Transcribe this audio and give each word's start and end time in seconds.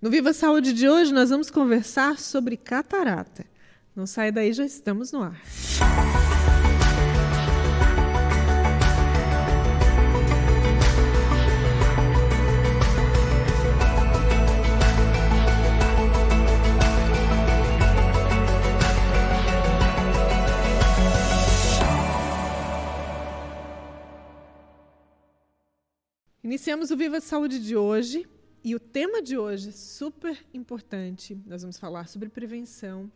No 0.00 0.10
Viva 0.10 0.32
Saúde 0.32 0.72
de 0.72 0.88
hoje, 0.88 1.12
nós 1.12 1.30
vamos 1.30 1.50
conversar 1.50 2.20
sobre 2.20 2.56
catarata. 2.56 3.44
Não 3.96 4.06
sai 4.06 4.30
daí, 4.30 4.52
já 4.52 4.64
estamos 4.64 5.10
no 5.10 5.24
ar. 5.24 5.42
Iniciamos 26.44 26.92
o 26.92 26.96
Viva 26.96 27.20
Saúde 27.20 27.58
de 27.58 27.76
hoje 27.76 28.37
e 28.64 28.74
o 28.74 28.80
tema 28.80 29.22
de 29.22 29.38
hoje 29.38 29.72
super 29.72 30.44
importante. 30.52 31.38
Nós 31.46 31.62
vamos 31.62 31.78
falar 31.78 32.08
sobre 32.08 32.28
prevenção 32.28 33.10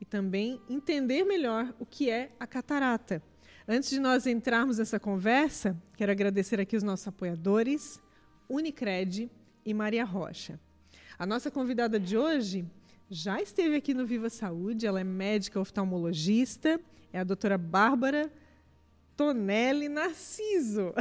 e 0.00 0.04
também 0.04 0.60
entender 0.68 1.24
melhor 1.24 1.74
o 1.78 1.86
que 1.86 2.10
é 2.10 2.30
a 2.38 2.46
catarata. 2.46 3.22
Antes 3.68 3.90
de 3.90 3.98
nós 3.98 4.26
entrarmos 4.26 4.78
nessa 4.78 5.00
conversa, 5.00 5.76
quero 5.96 6.12
agradecer 6.12 6.60
aqui 6.60 6.76
os 6.76 6.82
nossos 6.82 7.08
apoiadores, 7.08 8.00
Unicred 8.48 9.30
e 9.64 9.74
Maria 9.74 10.04
Rocha. 10.04 10.60
A 11.18 11.26
nossa 11.26 11.50
convidada 11.50 11.98
de 11.98 12.16
hoje 12.16 12.64
já 13.10 13.40
esteve 13.40 13.76
aqui 13.76 13.92
no 13.92 14.06
Viva 14.06 14.30
Saúde, 14.30 14.86
ela 14.86 15.00
é 15.00 15.04
médica 15.04 15.58
oftalmologista, 15.58 16.80
é 17.12 17.18
a 17.18 17.24
doutora 17.24 17.58
Bárbara 17.58 18.30
Tonelli 19.16 19.88
Narciso. 19.88 20.92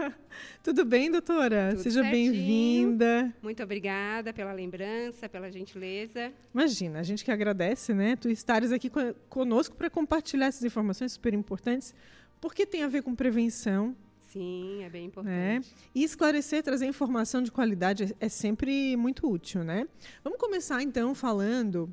Tudo 0.62 0.84
bem, 0.84 1.10
doutora? 1.10 1.70
Tudo 1.70 1.82
Seja 1.82 2.02
bem-vinda. 2.02 3.34
Muito 3.42 3.62
obrigada 3.62 4.34
pela 4.34 4.52
lembrança, 4.52 5.30
pela 5.30 5.50
gentileza. 5.50 6.30
Imagina, 6.52 7.00
a 7.00 7.02
gente 7.02 7.24
que 7.24 7.30
agradece, 7.30 7.94
né? 7.94 8.16
Tu 8.16 8.28
estares 8.28 8.70
aqui 8.70 8.90
conosco 9.30 9.74
para 9.76 9.88
compartilhar 9.88 10.46
essas 10.46 10.62
informações 10.62 11.12
super 11.12 11.32
importantes, 11.32 11.94
porque 12.38 12.66
tem 12.66 12.82
a 12.82 12.88
ver 12.88 13.02
com 13.02 13.14
prevenção. 13.14 13.96
Sim, 14.30 14.82
é 14.82 14.90
bem 14.90 15.02
né? 15.02 15.06
importante. 15.06 15.32
Né? 15.32 15.62
E 15.94 16.04
esclarecer, 16.04 16.62
trazer 16.62 16.84
informação 16.84 17.40
de 17.40 17.50
qualidade 17.50 18.14
é 18.20 18.28
sempre 18.28 18.94
muito 18.94 19.26
útil, 19.30 19.64
né? 19.64 19.88
Vamos 20.22 20.38
começar 20.38 20.82
então 20.82 21.14
falando 21.14 21.88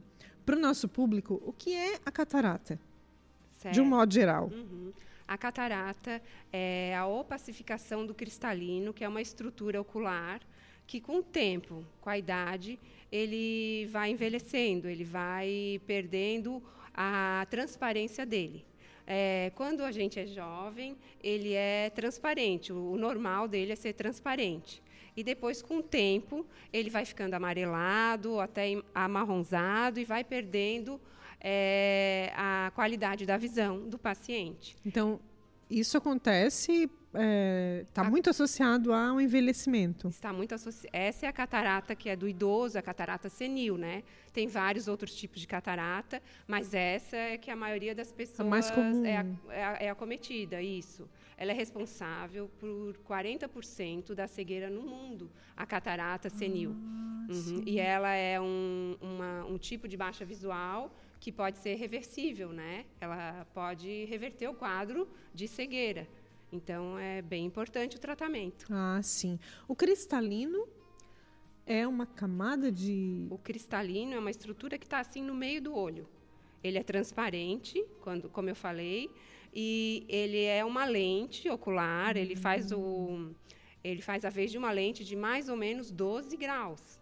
para 0.46 0.58
o 0.58 0.60
nosso 0.60 0.90
público 0.90 1.42
o 1.46 1.54
que 1.54 1.74
é 1.74 1.98
a 2.06 2.12
catarata, 2.12 2.78
certo. 3.60 3.74
de 3.74 3.80
um 3.80 3.86
modo 3.86 4.14
geral. 4.14 4.52
Uhum. 4.52 4.92
A 5.32 5.38
catarata 5.38 6.22
é 6.52 6.94
a 6.94 7.06
opacificação 7.08 8.06
do 8.06 8.14
cristalino, 8.14 8.92
que 8.92 9.02
é 9.02 9.08
uma 9.08 9.22
estrutura 9.22 9.80
ocular 9.80 10.42
que, 10.86 11.00
com 11.00 11.20
o 11.20 11.24
tempo, 11.24 11.86
com 12.02 12.10
a 12.10 12.18
idade, 12.18 12.78
ele 13.10 13.88
vai 13.90 14.12
envelhecendo, 14.12 14.90
ele 14.90 15.06
vai 15.06 15.80
perdendo 15.88 16.62
a 16.94 17.48
transparência 17.50 18.26
dele. 18.26 18.66
É, 19.08 19.54
quando 19.56 19.86
a 19.86 19.92
gente 19.94 20.20
é 20.20 20.28
jovem, 20.28 20.98
ele 21.24 21.54
é 21.54 21.90
transparente, 21.92 22.74
o, 22.74 22.92
o 22.92 22.98
normal 22.98 23.48
dele 23.48 23.72
é 23.72 23.76
ser 23.78 23.94
transparente 23.94 24.84
e 25.16 25.24
depois, 25.24 25.62
com 25.62 25.78
o 25.78 25.84
tempo, 25.84 26.46
ele 26.74 26.90
vai 26.90 27.06
ficando 27.06 27.36
amarelado, 27.36 28.40
até 28.42 28.82
amarronzado 28.94 29.98
e 29.98 30.04
vai 30.04 30.26
perdendo 30.26 31.00
é, 31.42 32.32
a 32.36 32.72
qualidade 32.76 33.26
da 33.26 33.36
visão 33.36 33.90
do 33.90 33.98
paciente. 33.98 34.76
Então, 34.86 35.20
isso 35.70 35.98
acontece 35.98 36.90
está 37.12 37.20
é, 37.20 37.86
tá 37.94 38.04
muito 38.06 38.30
associado 38.30 38.94
ao 38.94 39.20
envelhecimento. 39.20 40.08
Está 40.08 40.32
muito 40.32 40.56
associado. 40.56 40.90
Essa 40.94 41.26
é 41.26 41.30
a 41.30 41.34
catarata 41.34 41.94
que 41.94 42.10
é 42.10 42.16
do 42.16 42.28
idoso, 42.28 42.78
a 42.78 42.82
catarata 42.82 43.28
senil, 43.28 43.78
né? 43.78 44.04
Tem 44.32 44.48
vários 44.48 44.88
outros 44.88 45.14
tipos 45.14 45.42
de 45.42 45.48
catarata, 45.48 46.22
mas 46.48 46.74
essa 46.74 47.18
é 47.18 47.38
que 47.38 47.52
a 47.52 47.56
maioria 47.56 47.94
das 47.94 48.12
pessoas 48.12 48.40
a 48.40 48.44
mais 48.50 48.72
comum. 48.72 49.06
É, 49.06 49.26
é, 49.50 49.86
é 49.88 49.90
acometida, 49.90 50.62
isso. 50.62 51.10
Ela 51.36 51.52
é 51.52 51.56
responsável 51.56 52.50
por 52.60 52.98
40% 53.06 54.14
da 54.14 54.28
cegueira 54.28 54.70
no 54.70 54.82
mundo, 54.82 55.30
a 55.58 55.66
catarata 55.66 56.30
senil. 56.30 56.74
Ah, 56.78 57.28
uhum. 57.30 57.64
E 57.66 57.80
ela 57.80 58.14
é 58.14 58.40
um, 58.40 58.96
uma, 59.02 59.46
um 59.46 59.58
tipo 59.58 59.88
de 59.88 59.98
baixa 59.98 60.24
visual 60.24 60.96
que 61.22 61.32
pode 61.32 61.60
ser 61.60 61.76
reversível, 61.76 62.52
né? 62.52 62.84
Ela 63.00 63.46
pode 63.54 64.06
reverter 64.06 64.48
o 64.50 64.56
quadro 64.56 65.08
de 65.32 65.48
cegueira. 65.48 66.08
Então 66.52 66.98
é 66.98 67.22
bem 67.22 67.46
importante 67.46 67.96
o 67.96 68.00
tratamento. 68.00 68.66
Ah, 68.72 69.00
sim. 69.04 69.40
O 69.68 69.76
cristalino 69.76 70.68
é 71.64 71.88
uma 71.88 72.08
camada 72.08 72.72
de. 72.72 73.28
O 73.30 73.38
cristalino 73.38 74.16
é 74.16 74.20
uma 74.20 74.32
estrutura 74.32 74.80
que 74.80 74.86
está 74.86 75.00
assim 75.00 75.22
no 75.22 75.36
meio 75.36 75.62
do 75.62 75.76
olho. 75.76 76.10
Ele 76.64 76.80
é 76.80 76.84
transparente, 76.84 77.86
quando, 78.02 78.28
como 78.28 78.50
eu 78.50 78.56
falei, 78.56 79.10
e 79.54 80.04
ele 80.10 80.44
é 80.44 80.66
uma 80.66 80.86
lente 80.86 81.48
ocular. 81.50 82.18
Ele 82.18 82.36
faz 82.36 82.72
o, 82.72 83.32
ele 83.84 84.02
faz 84.02 84.26
a 84.26 84.30
vez 84.32 84.50
de 84.50 84.58
uma 84.58 84.72
lente 84.72 85.06
de 85.06 85.16
mais 85.16 85.50
ou 85.50 85.56
menos 85.56 85.92
12 85.92 86.36
graus. 86.36 87.00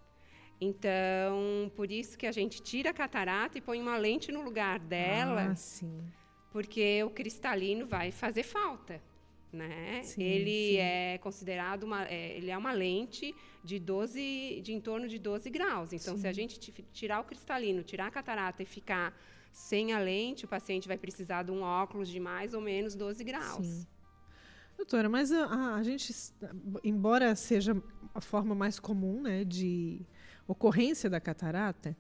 Então, 0.62 1.72
por 1.76 1.90
isso 1.90 2.18
que 2.18 2.28
a 2.28 2.32
gente 2.32 2.62
tira 2.62 2.90
a 2.90 2.94
catarata 2.94 3.58
e 3.58 3.62
põe 3.62 3.82
uma 3.82 3.98
lente 3.98 4.32
no 4.32 4.42
lugar 4.42 4.80
dela. 4.80 5.52
Ah, 5.52 5.56
sim. 5.56 6.02
Porque 6.52 7.02
o 7.04 7.10
cristalino 7.10 7.86
vai 7.86 8.12
fazer 8.12 8.44
falta. 8.44 9.02
Né? 9.52 10.02
Sim, 10.04 10.22
ele 10.22 10.74
sim. 10.74 10.78
é 10.78 11.18
considerado 11.18 11.84
uma, 11.84 12.06
é, 12.06 12.38
ele 12.38 12.52
é 12.52 12.58
uma 12.58 12.72
lente 12.72 13.34
de 13.64 13.80
12, 13.80 14.62
de 14.62 14.74
em 14.74 14.80
torno 14.80 15.08
de 15.08 15.18
12 15.18 15.50
graus. 15.50 15.92
Então, 15.92 16.16
sim. 16.16 16.22
se 16.22 16.28
a 16.28 16.32
gente 16.32 16.60
tirar 16.94 17.20
o 17.20 17.24
cristalino, 17.24 17.82
tirar 17.82 18.08
a 18.08 18.12
catarata 18.12 18.62
e 18.62 18.66
ficar 18.66 19.18
sem 19.52 19.94
a 19.94 20.00
lente, 20.00 20.46
o 20.46 20.48
paciente 20.48 20.88
vai 20.88 20.98
precisar 20.98 21.44
de 21.44 21.52
um 21.52 21.62
óculos 21.62 22.10
de 22.10 22.20
mais 22.20 22.54
ou 22.54 22.62
menos 22.62 22.94
12 22.94 23.24
graus. 23.24 23.88
Doutora, 24.78 25.10
mas 25.10 25.32
a, 25.32 25.76
a 25.76 25.84
gente, 25.84 26.14
embora 26.84 27.36
seja 27.36 27.76
a 28.14 28.22
forma 28.22 28.54
mais 28.54 28.80
comum 28.80 29.22
né, 29.22 29.44
de 29.44 30.06
ocorrência 30.50 31.10
da 31.10 31.20
catarata, 31.22 31.96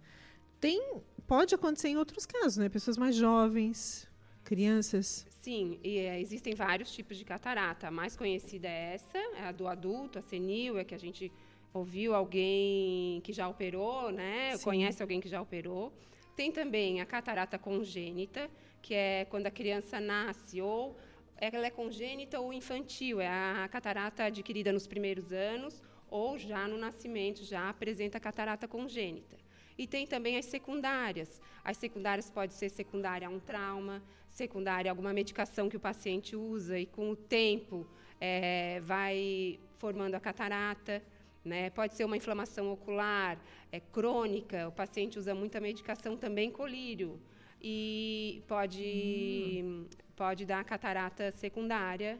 tem, 0.59 1.01
pode 1.27 1.53
acontecer 1.53 1.89
em 1.89 1.97
outros 1.97 2.25
casos, 2.25 2.57
né? 2.57 2.67
Pessoas 2.67 2.97
mais 2.97 3.15
jovens, 3.15 4.09
crianças. 4.43 5.25
Sim, 5.29 5.79
e, 5.83 5.99
é, 5.99 6.19
existem 6.19 6.55
vários 6.55 6.91
tipos 6.91 7.15
de 7.15 7.23
catarata. 7.23 7.87
A 7.87 7.91
mais 7.91 8.17
conhecida 8.17 8.67
é 8.67 8.95
essa, 8.95 9.17
é 9.37 9.43
a 9.45 9.51
do 9.51 9.67
adulto, 9.67 10.17
a 10.17 10.21
senil, 10.21 10.79
é 10.79 10.83
que 10.83 10.95
a 10.95 10.97
gente 10.97 11.31
ouviu 11.71 12.15
alguém 12.15 13.21
que 13.21 13.31
já 13.31 13.47
operou, 13.47 14.11
né? 14.11 14.57
Sim. 14.57 14.63
Conhece 14.63 15.01
alguém 15.01 15.21
que 15.21 15.29
já 15.29 15.39
operou. 15.39 15.93
Tem 16.35 16.51
também 16.51 17.01
a 17.01 17.05
catarata 17.05 17.59
congênita, 17.59 18.49
que 18.81 18.95
é 18.95 19.25
quando 19.25 19.45
a 19.45 19.51
criança 19.51 19.99
nasce 19.99 20.59
ou 20.59 20.97
ela 21.37 21.67
é 21.67 21.69
congênita 21.69 22.39
ou 22.39 22.51
infantil, 22.51 23.21
é 23.21 23.27
a 23.27 23.67
catarata 23.71 24.23
adquirida 24.23 24.73
nos 24.73 24.87
primeiros 24.87 25.31
anos 25.31 25.81
ou 26.09 26.37
já 26.37 26.67
no 26.67 26.77
nascimento 26.77 27.43
já 27.43 27.69
apresenta 27.69 28.19
catarata 28.19 28.67
congênita. 28.67 29.37
E 29.77 29.87
tem 29.87 30.05
também 30.05 30.37
as 30.37 30.45
secundárias. 30.45 31.41
As 31.63 31.77
secundárias 31.77 32.29
pode 32.29 32.53
ser 32.53 32.69
secundária 32.69 33.27
a 33.27 33.31
um 33.31 33.39
trauma, 33.39 34.03
secundária 34.27 34.89
a 34.89 34.91
alguma 34.91 35.13
medicação 35.13 35.69
que 35.69 35.77
o 35.77 35.79
paciente 35.79 36.35
usa 36.35 36.77
e 36.77 36.85
com 36.85 37.09
o 37.11 37.15
tempo 37.15 37.87
é, 38.19 38.81
vai 38.81 39.57
formando 39.77 40.15
a 40.15 40.19
catarata. 40.19 41.01
Né? 41.45 41.69
Pode 41.69 41.95
ser 41.95 42.03
uma 42.03 42.17
inflamação 42.17 42.71
ocular 42.71 43.39
é, 43.71 43.79
crônica, 43.79 44.67
o 44.67 44.71
paciente 44.71 45.17
usa 45.17 45.33
muita 45.33 45.61
medicação 45.61 46.17
também 46.17 46.51
colírio. 46.51 47.17
E 47.61 48.43
pode, 48.47 49.61
hum. 49.63 49.85
pode 50.15 50.45
dar 50.45 50.63
catarata 50.63 51.31
secundária, 51.31 52.17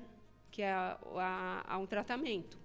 que 0.51 0.61
é 0.61 0.71
a, 0.71 0.97
a, 1.15 1.73
a 1.75 1.77
um 1.77 1.85
tratamento. 1.85 2.57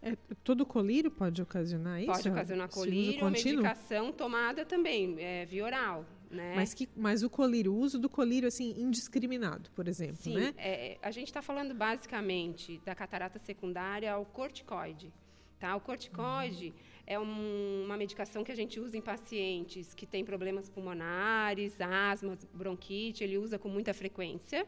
É, 0.00 0.16
todo 0.44 0.64
colírio 0.64 1.10
pode 1.10 1.42
ocasionar 1.42 2.00
isso? 2.00 2.12
Pode 2.12 2.28
ocasionar 2.28 2.68
colírio, 2.68 3.24
a 3.24 3.30
medicação 3.30 4.12
tomada 4.12 4.64
também, 4.64 5.16
é, 5.18 5.44
via 5.46 5.64
oral. 5.64 6.04
Né? 6.30 6.54
Mas, 6.54 6.74
que, 6.74 6.88
mas 6.94 7.22
o 7.22 7.30
colírio, 7.30 7.72
o 7.72 7.78
uso 7.78 7.98
do 7.98 8.08
colírio 8.08 8.46
assim 8.46 8.74
indiscriminado, 8.78 9.70
por 9.70 9.88
exemplo, 9.88 10.22
Sim, 10.22 10.34
né? 10.34 10.54
É, 10.58 10.98
a 11.00 11.10
gente 11.10 11.28
está 11.28 11.40
falando 11.40 11.74
basicamente 11.74 12.80
da 12.84 12.94
catarata 12.94 13.38
secundária 13.38 14.12
ao 14.12 14.26
corticoide. 14.26 15.12
Tá? 15.58 15.74
O 15.74 15.80
corticoide 15.80 16.72
é 17.06 17.18
um, 17.18 17.84
uma 17.84 17.96
medicação 17.96 18.44
que 18.44 18.52
a 18.52 18.54
gente 18.54 18.78
usa 18.78 18.96
em 18.96 19.00
pacientes 19.00 19.94
que 19.94 20.06
têm 20.06 20.24
problemas 20.24 20.68
pulmonares, 20.68 21.80
asma, 21.80 22.38
bronquite, 22.52 23.24
ele 23.24 23.38
usa 23.38 23.58
com 23.58 23.68
muita 23.68 23.92
frequência. 23.92 24.66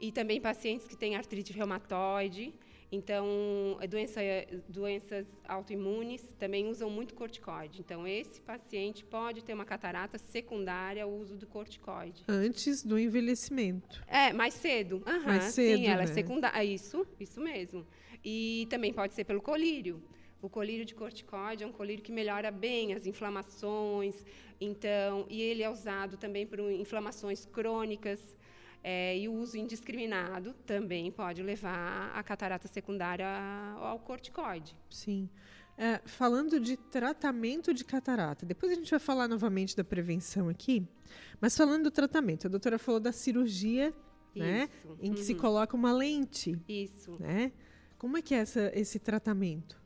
E 0.00 0.12
também 0.12 0.40
pacientes 0.40 0.86
que 0.86 0.96
têm 0.96 1.16
artrite 1.16 1.52
reumatoide. 1.52 2.54
Então, 2.90 3.76
é 3.80 3.86
doença, 3.86 4.20
doenças 4.68 5.26
autoimunes 5.46 6.22
também 6.38 6.68
usam 6.68 6.88
muito 6.88 7.14
corticoide. 7.14 7.80
Então, 7.80 8.06
esse 8.06 8.40
paciente 8.40 9.04
pode 9.04 9.42
ter 9.42 9.54
uma 9.54 9.64
catarata 9.64 10.18
secundária 10.18 11.02
ao 11.02 11.10
uso 11.10 11.36
do 11.36 11.46
corticoide. 11.46 12.22
Antes 12.28 12.84
do 12.84 12.98
envelhecimento. 12.98 14.02
É, 14.06 14.32
mais 14.32 14.54
cedo. 14.54 15.02
Uhum, 15.06 15.22
mais 15.24 15.44
cedo, 15.44 15.78
Sim, 15.78 15.86
ela 15.86 16.02
é 16.02 16.06
né? 16.06 16.10
é 16.10 16.14
secundária. 16.14 16.64
Isso, 16.64 17.06
isso 17.18 17.40
mesmo. 17.40 17.84
E 18.24 18.66
também 18.70 18.92
pode 18.92 19.14
ser 19.14 19.24
pelo 19.24 19.42
colírio. 19.42 20.00
O 20.40 20.48
colírio 20.48 20.84
de 20.84 20.94
corticoide 20.94 21.64
é 21.64 21.66
um 21.66 21.72
colírio 21.72 22.04
que 22.04 22.12
melhora 22.12 22.50
bem 22.52 22.94
as 22.94 23.06
inflamações, 23.06 24.24
então, 24.60 25.26
e 25.28 25.42
ele 25.42 25.62
é 25.62 25.70
usado 25.70 26.16
também 26.16 26.46
por 26.46 26.60
inflamações 26.60 27.44
crônicas. 27.46 28.36
É, 28.88 29.18
e 29.18 29.26
o 29.28 29.32
uso 29.34 29.56
indiscriminado 29.58 30.52
também 30.64 31.10
pode 31.10 31.42
levar 31.42 32.12
a 32.14 32.22
catarata 32.22 32.68
secundária 32.68 33.26
ao 33.80 33.98
corticoide. 33.98 34.76
Sim. 34.88 35.28
É, 35.76 36.00
falando 36.06 36.60
de 36.60 36.76
tratamento 36.76 37.74
de 37.74 37.84
catarata, 37.84 38.46
depois 38.46 38.70
a 38.70 38.74
gente 38.76 38.88
vai 38.88 39.00
falar 39.00 39.26
novamente 39.26 39.76
da 39.76 39.82
prevenção 39.82 40.48
aqui, 40.48 40.86
mas 41.40 41.56
falando 41.56 41.82
do 41.82 41.90
tratamento, 41.90 42.46
a 42.46 42.48
doutora 42.50 42.78
falou 42.78 43.00
da 43.00 43.10
cirurgia, 43.10 43.92
né, 44.36 44.68
em 45.00 45.12
que 45.12 45.18
Uhum. 45.20 45.26
se 45.26 45.34
coloca 45.34 45.74
uma 45.74 45.92
lente, 45.92 46.56
Isso. 46.68 47.16
né? 47.18 47.50
Como 47.98 48.16
é 48.16 48.22
que 48.22 48.34
é 48.36 48.38
essa, 48.38 48.70
esse 48.72 49.00
tratamento? 49.00 49.76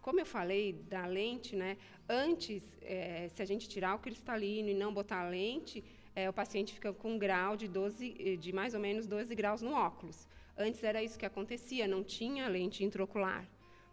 Como 0.00 0.20
eu 0.20 0.26
falei 0.26 0.72
da 0.72 1.06
lente, 1.06 1.54
né? 1.56 1.76
Antes, 2.08 2.62
eh, 2.82 3.28
se 3.34 3.40
a 3.40 3.44
gente 3.44 3.68
tirar 3.68 3.94
o 3.94 3.98
cristalino 4.00 4.68
e 4.68 4.74
não 4.74 4.92
botar 4.92 5.20
a 5.24 5.28
lente, 5.28 5.82
eh, 6.14 6.28
o 6.28 6.32
paciente 6.32 6.74
fica 6.74 6.92
com 6.92 7.12
um 7.12 7.18
grau 7.18 7.56
de 7.56 7.68
12, 7.68 8.16
eh, 8.18 8.36
de 8.36 8.52
mais 8.52 8.74
ou 8.74 8.80
menos 8.80 9.06
12 9.06 9.34
graus 9.34 9.62
no 9.62 9.72
óculos. 9.72 10.28
Antes 10.56 10.82
era 10.84 11.02
isso 11.02 11.18
que 11.18 11.26
acontecia, 11.26 11.88
não 11.88 12.04
tinha 12.04 12.48
lente 12.48 12.84
intraocular. 12.84 13.48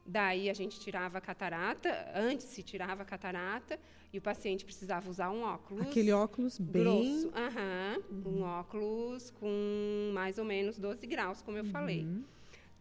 Daí 0.05 0.49
a 0.49 0.53
gente 0.53 0.79
tirava 0.79 1.19
a 1.19 1.21
catarata, 1.21 1.89
antes 2.15 2.47
se 2.47 2.63
tirava 2.63 3.03
a 3.03 3.05
catarata 3.05 3.79
e 4.11 4.17
o 4.17 4.21
paciente 4.21 4.65
precisava 4.65 5.07
usar 5.09 5.29
um 5.29 5.43
óculos 5.43 5.85
Aquele 5.85 6.11
óculos 6.11 6.57
bem. 6.57 6.83
grosso, 6.83 7.31
aham, 7.35 8.01
um 8.25 8.41
óculos 8.41 9.29
com 9.29 10.11
mais 10.13 10.37
ou 10.39 10.45
menos 10.45 10.79
12 10.79 11.05
graus, 11.05 11.41
como 11.41 11.57
eu 11.57 11.65
falei. 11.65 12.07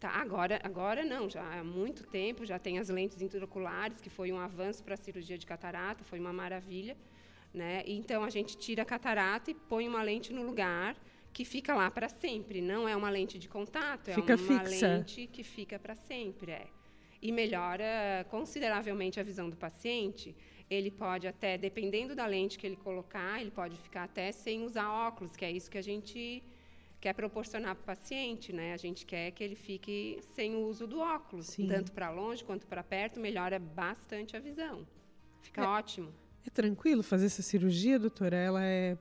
Tá, 0.01 0.11
agora, 0.11 0.61
agora 0.63 1.05
não, 1.05 1.29
já 1.29 1.43
há 1.43 1.65
muito 1.65 2.05
tempo, 2.05 2.47
já 2.47 2.59
tem 2.59 2.79
as 2.79 2.89
lentes 2.89 3.21
intraoculares, 3.21 4.01
que 4.01 4.09
foi 4.09 4.33
um 4.33 4.39
avanço 4.39 4.83
para 4.85 4.95
a 4.95 4.97
cirurgia 4.97 5.37
de 5.37 5.45
catarata, 5.45 6.05
foi 6.05 6.21
uma 6.21 6.33
maravilha. 6.33 6.97
Né? 7.59 7.83
Então, 7.87 8.23
a 8.23 8.31
gente 8.31 8.57
tira 8.57 8.83
a 8.83 8.85
catarata 8.85 9.51
e 9.51 9.55
põe 9.55 9.85
uma 9.89 10.01
lente 10.01 10.33
no 10.33 10.43
lugar 10.51 10.97
que 11.33 11.45
fica 11.45 11.75
lá 11.75 11.91
para 11.91 12.09
sempre. 12.09 12.61
Não 12.61 12.89
é 12.89 12.95
uma 12.95 13.11
lente 13.11 13.37
de 13.37 13.49
contato, 13.49 14.13
Fica 14.13 14.35
é 14.35 14.37
uma 14.37 14.61
fixa. 14.65 14.87
lente 14.99 15.27
que 15.27 15.43
fica 15.43 15.77
para 15.77 15.97
sempre. 15.97 16.53
É. 16.53 16.67
E 17.21 17.33
melhora 17.33 18.25
consideravelmente 18.31 19.19
a 19.19 19.25
visão 19.25 19.51
do 19.51 19.57
paciente. 19.57 20.37
Ele 20.71 20.89
pode 20.91 21.27
até, 21.27 21.59
dependendo 21.59 22.15
da 22.15 22.27
lente 22.27 22.57
que 22.59 22.67
ele 22.69 22.77
colocar, 22.77 23.41
ele 23.41 23.51
pode 23.51 23.77
ficar 23.77 24.05
até 24.05 24.31
sem 24.31 24.63
usar 24.65 24.89
óculos, 25.09 25.35
que 25.37 25.45
é 25.45 25.51
isso 25.51 25.69
que 25.69 25.79
a 25.79 25.83
gente 25.83 26.41
quer 27.01 27.13
proporcionar 27.15 27.75
para 27.75 27.83
o 27.83 27.87
paciente, 27.87 28.53
né? 28.53 28.73
A 28.73 28.77
gente 28.77 29.05
quer 29.05 29.33
que 29.33 29.43
ele 29.43 29.57
fique 29.57 30.21
sem 30.37 30.55
o 30.55 30.61
uso 30.61 30.87
do 30.87 31.01
óculos, 31.01 31.47
Sim. 31.47 31.67
tanto 31.67 31.91
para 31.91 32.09
longe 32.11 32.45
quanto 32.45 32.69
para 32.69 32.85
perto, 32.85 33.19
melhora 33.19 33.59
bastante 33.59 34.37
a 34.37 34.41
visão. 34.41 34.87
Fica 35.41 35.63
É. 35.63 35.67
ótimo. 35.67 36.13
É 36.49 36.51
tranquilo 36.51 37.03
fazer 37.03 37.27
essa 37.27 37.43
cirurgia, 37.43 37.99
doutora? 37.99 38.35
Ela 38.35 38.65
é 38.65 38.97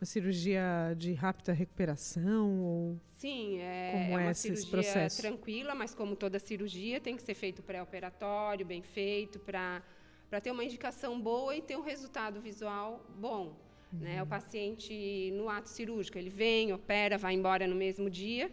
uma 0.00 0.04
cirurgia 0.04 0.96
de 0.98 1.12
rápida 1.12 1.52
recuperação? 1.52 2.58
Ou... 2.60 3.00
Sim, 3.06 3.58
é, 3.60 3.90
Como 3.92 4.18
é 4.18 4.22
é 4.22 4.26
uma 4.26 4.34
cirurgia 4.34 4.68
processo? 4.68 5.22
tranquila, 5.22 5.76
mas 5.76 5.94
como 5.94 6.16
toda 6.16 6.40
cirurgia, 6.40 7.00
tem 7.00 7.14
que 7.14 7.22
ser 7.22 7.34
feito 7.34 7.62
pré-operatório, 7.62 8.66
bem 8.66 8.82
feito, 8.82 9.38
para 9.38 9.80
ter 10.42 10.50
uma 10.50 10.64
indicação 10.64 11.20
boa 11.20 11.54
e 11.54 11.62
ter 11.62 11.76
um 11.76 11.82
resultado 11.82 12.40
visual 12.40 13.06
bom. 13.16 13.56
Né? 13.92 14.18
O 14.18 14.24
Uhum. 14.24 14.28
paciente, 14.28 15.30
no 15.36 15.48
ato 15.48 15.68
cirúrgico, 15.68 16.18
ele 16.18 16.30
vem, 16.30 16.72
opera, 16.72 17.16
vai 17.16 17.32
embora 17.34 17.64
no 17.68 17.76
mesmo 17.76 18.10
dia. 18.10 18.50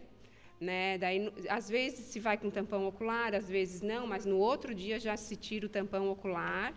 Né? 0.60 0.98
Daí, 0.98 1.32
às 1.48 1.68
vezes 1.68 2.06
se 2.06 2.20
vai 2.20 2.38
com 2.38 2.48
tampão 2.48 2.86
ocular, 2.86 3.34
às 3.34 3.48
vezes 3.48 3.82
não, 3.82 4.06
mas 4.06 4.24
no 4.24 4.38
outro 4.38 4.72
dia 4.72 5.00
já 5.00 5.16
se 5.16 5.34
tira 5.34 5.66
o 5.66 5.68
tampão 5.68 6.08
ocular. 6.10 6.72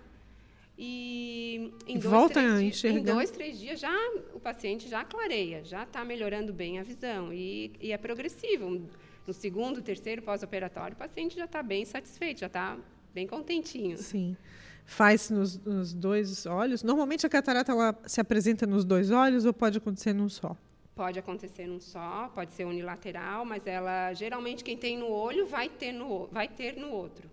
E 0.82 1.74
em 1.86 2.00
dois, 2.00 2.06
volta 2.06 2.36
três 2.36 2.54
a 2.54 2.58
dias- 2.58 2.76
enxergar. 2.78 3.00
Em 3.00 3.04
dois, 3.04 3.32
três 3.32 3.60
dias 3.60 3.80
já 3.82 3.94
o 4.34 4.40
paciente 4.40 4.88
já 4.88 5.04
clareia, 5.04 5.62
já 5.66 5.84
está 5.84 6.06
melhorando 6.06 6.54
bem 6.54 6.80
a 6.80 6.84
visão. 6.84 7.34
E, 7.34 7.74
e 7.82 7.92
é 7.92 7.98
progressivo. 7.98 8.82
No 9.28 9.34
segundo, 9.34 9.82
terceiro 9.82 10.22
pós-operatório, 10.22 10.96
o 10.96 10.98
paciente 10.98 11.36
já 11.36 11.44
está 11.44 11.62
bem 11.62 11.84
satisfeito, 11.84 12.40
já 12.40 12.48
está 12.48 12.78
bem 13.14 13.28
contentinho. 13.28 13.98
Sim. 13.98 14.38
Faz 14.86 15.30
nos, 15.30 15.60
nos 15.66 15.94
dois 15.94 16.46
olhos? 16.46 16.82
Normalmente 16.82 17.26
a 17.26 17.30
catarata 17.30 17.74
ela 17.74 18.00
se 18.08 18.22
apresenta 18.22 18.66
nos 18.66 18.86
dois 18.86 19.12
olhos 19.12 19.46
ou 19.46 19.54
pode 19.54 19.78
acontecer 19.78 20.14
num 20.14 20.30
só? 20.30 20.56
Pode 20.96 21.20
acontecer 21.20 21.68
num 21.68 21.80
só, 21.80 22.32
pode 22.34 22.54
ser 22.54 22.66
unilateral, 22.66 23.44
mas 23.46 23.68
ela 23.68 24.14
geralmente 24.14 24.64
quem 24.64 24.78
tem 24.78 24.98
no 24.98 25.10
olho 25.10 25.46
vai 25.46 25.68
ter 25.70 25.92
no, 25.92 26.28
vai 26.28 26.48
ter 26.48 26.76
no 26.78 26.90
outro. 26.90 27.30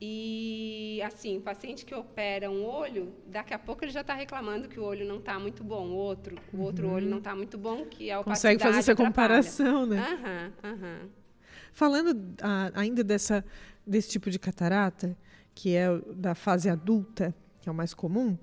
E 0.00 1.00
assim, 1.04 1.38
o 1.38 1.40
paciente 1.40 1.84
que 1.86 1.94
opera 1.94 2.50
um 2.50 2.64
olho, 2.64 3.14
daqui 3.26 3.54
a 3.54 3.58
pouco 3.58 3.82
ele 3.82 3.92
já 3.92 4.02
está 4.02 4.14
reclamando 4.14 4.68
que 4.68 4.78
o 4.78 4.82
olho 4.84 5.06
não 5.06 5.16
está 5.18 5.38
muito 5.38 5.64
bom, 5.64 5.88
o 5.88 5.94
outro, 5.94 6.36
o 6.52 6.60
outro 6.60 6.88
olho 6.90 7.08
não 7.08 7.18
está 7.18 7.34
muito 7.34 7.56
bom, 7.56 7.86
que 7.86 8.10
é 8.10 8.12
a 8.12 8.18
Uhum. 8.18 8.24
Consegue 8.24 8.62
fazer 8.62 8.78
essa 8.80 8.92
atrapalha. 8.92 9.12
comparação, 9.12 9.86
né? 9.86 9.98
Aham, 9.98 10.52
aham. 10.72 11.08
Falando 11.72 12.34
ah, 12.42 12.70
ainda 12.74 13.02
dessa, 13.02 13.44
desse 13.86 14.10
tipo 14.10 14.30
de 14.30 14.38
catarata, 14.38 15.16
que 15.54 15.74
é 15.74 15.88
da 16.14 16.34
fase 16.34 16.68
adulta, 16.68 17.34
que 17.60 17.68
é 17.68 17.72
o 17.72 17.74
mais 17.74 17.94
comum, 17.94 18.36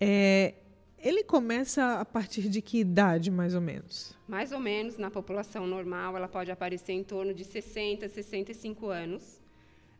é, 0.00 0.54
ele 0.98 1.22
começa 1.22 2.00
a 2.00 2.04
partir 2.04 2.48
de 2.48 2.60
que 2.60 2.78
idade, 2.78 3.30
mais 3.30 3.54
ou 3.54 3.60
menos? 3.60 4.16
Mais 4.26 4.50
ou 4.50 4.58
menos 4.58 4.98
na 4.98 5.10
população 5.10 5.66
normal, 5.68 6.16
ela 6.16 6.26
pode 6.26 6.50
aparecer 6.50 6.92
em 6.92 7.04
torno 7.04 7.32
de 7.32 7.44
60, 7.44 8.08
65 8.08 8.88
anos. 8.88 9.40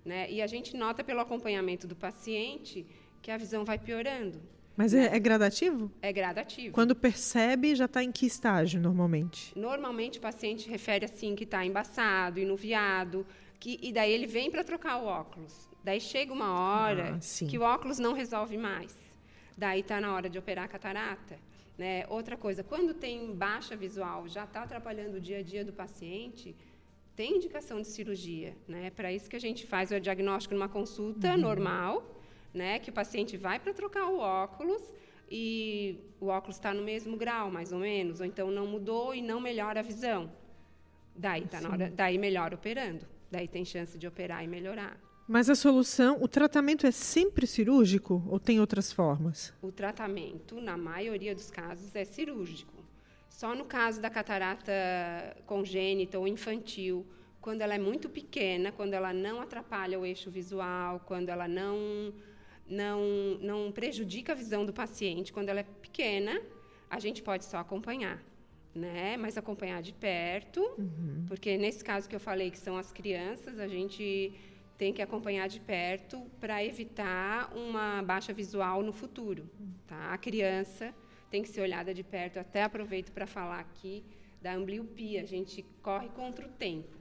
Né? 0.07 0.31
E 0.31 0.41
a 0.41 0.47
gente 0.47 0.77
nota 0.77 1.03
pelo 1.03 1.19
acompanhamento 1.21 1.85
do 1.87 1.97
paciente 1.97 2.87
que 3.21 3.29
a 3.29 3.37
visão 3.37 3.65
vai 3.65 3.77
piorando. 3.77 4.41
Mas 4.77 4.95
é, 4.95 5.17
é 5.17 5.19
gradativo? 5.19 5.91
É 6.01 6.13
gradativo. 6.13 6.73
Quando 6.73 6.95
percebe, 6.95 7.75
já 7.75 7.87
está 7.87 8.05
em 8.05 8.13
que 8.13 8.25
estágio, 8.25 8.81
normalmente? 8.81 9.53
Normalmente 9.59 10.19
o 10.19 10.23
paciente 10.23 10.71
refere 10.71 11.07
assim 11.07 11.35
que 11.35 11.43
está 11.43 11.65
embaçado, 11.67 12.39
enuviado, 12.39 13.27
que, 13.59 13.81
e 13.83 13.93
daí 13.93 14.13
ele 14.13 14.29
vem 14.29 14.49
para 14.49 14.63
trocar 14.63 14.99
o 15.03 15.07
óculos. 15.07 15.69
Daí 15.83 16.01
chega 16.01 16.33
uma 16.33 16.53
hora 16.53 17.17
Ah, 17.19 17.47
que 17.47 17.59
o 17.59 17.63
óculos 17.63 17.99
não 17.99 18.13
resolve 18.13 18.57
mais. 18.57 18.95
Daí 19.59 19.81
está 19.81 20.01
na 20.01 20.15
hora 20.15 20.31
de 20.31 20.39
operar 20.39 20.67
a 20.67 20.69
catarata. 20.69 21.37
Né? 21.77 22.05
Outra 22.09 22.37
coisa, 22.37 22.63
quando 22.63 22.95
tem 22.95 23.35
baixa 23.35 23.75
visual, 23.75 24.29
já 24.29 24.45
está 24.45 24.63
atrapalhando 24.63 25.17
o 25.17 25.21
dia 25.21 25.39
a 25.39 25.43
dia 25.43 25.65
do 25.65 25.73
paciente, 25.73 26.55
tem 27.17 27.37
indicação 27.37 27.81
de 27.81 27.89
cirurgia. 27.89 28.55
Né? 28.69 28.91
Para 28.91 29.11
isso 29.13 29.29
que 29.29 29.37
a 29.37 29.41
gente 29.41 29.67
faz 29.67 29.91
o 29.91 29.99
diagnóstico 29.99 30.55
numa 30.55 30.69
consulta 30.69 31.33
Uhum. 31.33 31.39
normal, 31.39 32.21
né? 32.53 32.79
que 32.79 32.91
o 32.91 32.93
paciente 32.93 33.37
vai 33.37 33.59
para 33.59 33.73
trocar 33.73 34.07
o 34.09 34.19
óculos 34.19 34.83
e 35.31 35.99
o 36.21 36.27
óculos 36.27 36.57
está 36.57 36.73
no 36.75 36.83
mesmo 36.83 37.17
grau, 37.17 37.51
mais 37.51 37.73
ou 37.73 37.79
menos, 37.81 38.21
ou 38.21 38.27
então 38.27 38.51
não 38.51 38.67
mudou 38.67 39.15
e 39.15 39.23
não 39.23 39.41
melhora 39.41 39.81
a 39.81 39.83
visão. 39.83 40.31
Daí, 41.17 41.47
tá 41.47 41.61
na 41.61 41.71
hora, 41.71 41.91
daí 41.91 42.19
melhora 42.19 42.55
operando. 42.55 43.07
Daí 43.31 43.49
tem 43.49 43.65
chance 43.65 43.99
de 43.99 44.07
operar 44.07 44.45
e 44.45 44.47
melhorar. 44.47 45.01
Mas 45.27 45.51
a 45.51 45.57
solução, 45.57 46.23
o 46.23 46.29
tratamento 46.29 46.87
é 46.87 46.91
sempre 46.93 47.47
cirúrgico 47.49 48.23
ou 48.29 48.39
tem 48.39 48.61
outras 48.61 48.93
formas? 48.93 49.53
O 49.61 49.73
tratamento, 49.73 50.61
na 50.61 50.77
maioria 50.77 51.35
dos 51.35 51.51
casos, 51.51 51.97
é 51.97 52.05
cirúrgico. 52.05 52.73
Só 53.29 53.55
no 53.55 53.65
caso 53.65 54.01
da 54.01 54.09
catarata 54.09 54.73
congênita 55.47 56.19
ou 56.19 56.27
infantil, 56.27 57.07
quando 57.41 57.61
ela 57.61 57.75
é 57.75 57.79
muito 57.79 58.09
pequena, 58.09 58.73
quando 58.73 58.95
ela 58.95 59.13
não 59.13 59.41
atrapalha 59.41 60.01
o 60.01 60.05
eixo 60.05 60.31
visual, 60.31 61.01
quando 61.07 61.29
ela 61.29 61.47
não, 61.47 62.13
não, 62.69 63.01
não 63.41 63.71
prejudica 63.71 64.33
a 64.33 64.35
visão 64.35 64.67
do 64.67 64.73
paciente, 64.73 65.33
quando 65.33 65.49
ela 65.49 65.61
é 65.61 65.67
pequena, 65.81 66.41
a 66.91 66.99
gente 66.99 67.23
pode 67.23 67.45
só 67.45 67.59
acompanhar. 67.59 68.21
Né? 68.75 69.17
Mas 69.17 69.39
acompanhar 69.39 69.81
de 69.81 69.93
perto, 69.93 70.61
porque 71.29 71.57
nesse 71.57 71.83
caso 71.83 72.09
que 72.09 72.17
eu 72.17 72.21
falei, 72.21 72.51
que 72.51 72.59
são 72.59 72.77
as 72.77 72.93
crianças, 72.93 73.59
a 73.59 73.69
gente 73.69 74.35
tem 74.77 74.93
que 74.93 75.01
acompanhar 75.01 75.49
de 75.49 75.61
perto 75.61 76.21
para 76.41 76.63
evitar 76.65 77.51
uma 77.57 78.03
baixa 78.03 78.33
visual 78.33 78.83
no 78.83 78.93
futuro. 78.93 79.49
Tá? 79.87 80.13
A 80.13 80.19
criança 80.19 80.95
tem 81.31 81.43
que 81.43 81.49
ser 81.49 81.61
olhada 81.61 81.93
de 81.93 82.03
perto. 82.03 82.39
Até 82.39 82.63
aproveito 82.63 83.13
para 83.13 83.27
falar 83.27 83.61
aqui 83.61 84.05
da 84.41 84.55
ambliopia. 84.55 85.23
A 85.23 85.27
gente 85.27 85.65
corre 85.83 86.09
contra 86.11 86.47
o 86.47 86.49
tempo. 86.51 86.97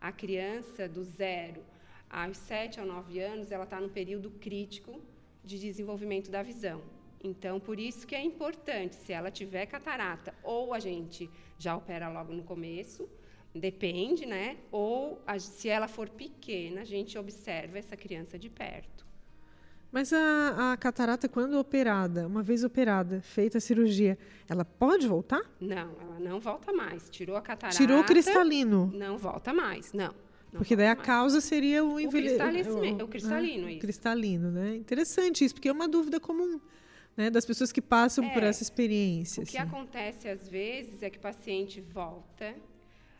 A 0.00 0.12
criança 0.12 0.88
do 0.88 1.02
zero 1.04 1.62
aos 2.08 2.36
7 2.36 2.80
ou 2.80 2.86
9 2.86 3.18
anos, 3.20 3.50
ela 3.50 3.64
está 3.64 3.80
no 3.80 3.88
período 3.88 4.30
crítico 4.30 5.00
de 5.44 5.58
desenvolvimento 5.58 6.30
da 6.30 6.42
visão. 6.42 6.82
Então, 7.22 7.58
por 7.58 7.80
isso 7.80 8.06
que 8.06 8.14
é 8.14 8.22
importante, 8.22 8.94
se 8.94 9.12
ela 9.12 9.30
tiver 9.30 9.66
catarata, 9.66 10.34
ou 10.42 10.72
a 10.74 10.78
gente 10.78 11.28
já 11.58 11.76
opera 11.76 12.08
logo 12.08 12.32
no 12.32 12.44
começo, 12.44 13.08
depende, 13.54 14.26
né? 14.26 14.58
Ou 14.70 15.20
a- 15.26 15.38
se 15.38 15.68
ela 15.68 15.88
for 15.88 16.08
pequena, 16.10 16.82
a 16.82 16.84
gente 16.84 17.18
observa 17.18 17.78
essa 17.78 17.96
criança 17.96 18.38
de 18.38 18.50
perto. 18.50 19.05
Mas 19.96 20.12
a, 20.12 20.72
a 20.72 20.76
catarata, 20.76 21.26
quando 21.26 21.58
operada, 21.58 22.26
uma 22.26 22.42
vez 22.42 22.62
operada, 22.62 23.22
feita 23.22 23.56
a 23.56 23.60
cirurgia, 23.62 24.18
ela 24.46 24.62
pode 24.62 25.08
voltar? 25.08 25.40
Não, 25.58 25.90
ela 25.98 26.20
não 26.20 26.38
volta 26.38 26.70
mais. 26.70 27.08
Tirou 27.08 27.34
a 27.34 27.40
catarata. 27.40 27.78
Tirou 27.78 28.00
o 28.00 28.04
cristalino. 28.04 28.90
Não 28.94 29.16
volta 29.16 29.54
mais, 29.54 29.94
não. 29.94 30.08
Não 30.52 30.58
porque 30.60 30.76
daí 30.76 30.88
a 30.88 30.94
mais. 30.94 31.06
causa 31.06 31.40
seria 31.40 31.82
o, 31.82 31.98
envelhe- 31.98 32.28
cristalecimento, 32.28 33.04
o 33.06 33.08
cristalino, 33.08 33.66
ah, 33.68 33.70
isso. 33.70 33.80
cristalino, 33.80 34.50
né? 34.50 34.76
Interessante 34.76 35.42
isso, 35.46 35.54
porque 35.54 35.70
é 35.70 35.72
uma 35.72 35.88
dúvida 35.88 36.20
comum, 36.20 36.60
né, 37.16 37.30
das 37.30 37.46
pessoas 37.46 37.72
que 37.72 37.80
passam 37.80 38.28
por 38.28 38.42
É, 38.42 38.48
essa 38.48 38.62
experiência. 38.62 39.44
O 39.44 39.46
que 39.46 39.56
assim. 39.56 39.66
acontece 39.66 40.28
às 40.28 40.46
vezes 40.46 41.02
é 41.02 41.08
que 41.08 41.16
o 41.16 41.22
paciente 41.22 41.80
volta 41.80 42.54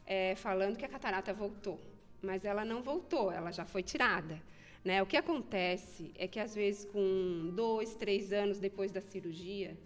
é, 0.05 0.35
falando 0.37 0.77
que 0.77 0.85
a 0.85 0.89
catarata 0.89 1.33
voltou, 1.33 1.81
mas 2.21 2.45
ela 2.45 2.67
não 2.67 2.83
voltou, 2.83 3.33
ela 3.33 3.51
já 3.51 3.65
foi 3.65 3.83
tirada. 3.83 4.39
Né? 4.85 5.03
O 5.03 5.07
que 5.07 5.17
acontece 5.17 6.13
é 6.17 6.29
que 6.29 6.39
às 6.39 6.55
vezes 6.55 6.85
com 6.85 7.51
dois, 7.55 7.95
três 7.95 8.33
anos 8.33 8.59
depois 8.59 8.93
da 8.93 9.01
cirurgia, 9.01 9.77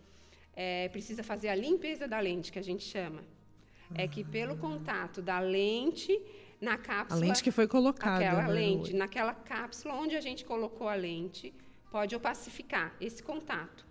é, 0.55 0.89
precisa 0.89 1.23
fazer 1.23 1.49
a 1.49 1.55
limpeza 1.55 2.07
da 2.07 2.21
lente, 2.21 2.53
que 2.53 2.59
a 2.59 2.63
gente 2.63 2.85
chama. 2.85 3.23
É 3.95 4.07
que 4.07 4.23
pelo 4.23 4.57
contato 4.57 5.21
da 5.21 5.41
lente 5.41 6.21
na 6.61 6.75
A 6.75 6.79
cápsula 6.79 7.21
lente 7.21 7.43
que 7.43 7.51
foi 7.51 7.67
colocada. 7.67 8.25
aquela 8.25 8.43
né, 8.43 8.53
lente, 8.53 8.95
naquela 8.95 9.35
cápsula 9.35 9.95
onde 9.95 10.15
a 10.17 10.21
gente 10.21 10.45
colocou 10.45 10.89
a 10.89 10.95
lente, 10.95 11.53
pode 11.91 12.15
opacificar 12.15 12.95
esse 13.01 13.23
contato. 13.23 13.87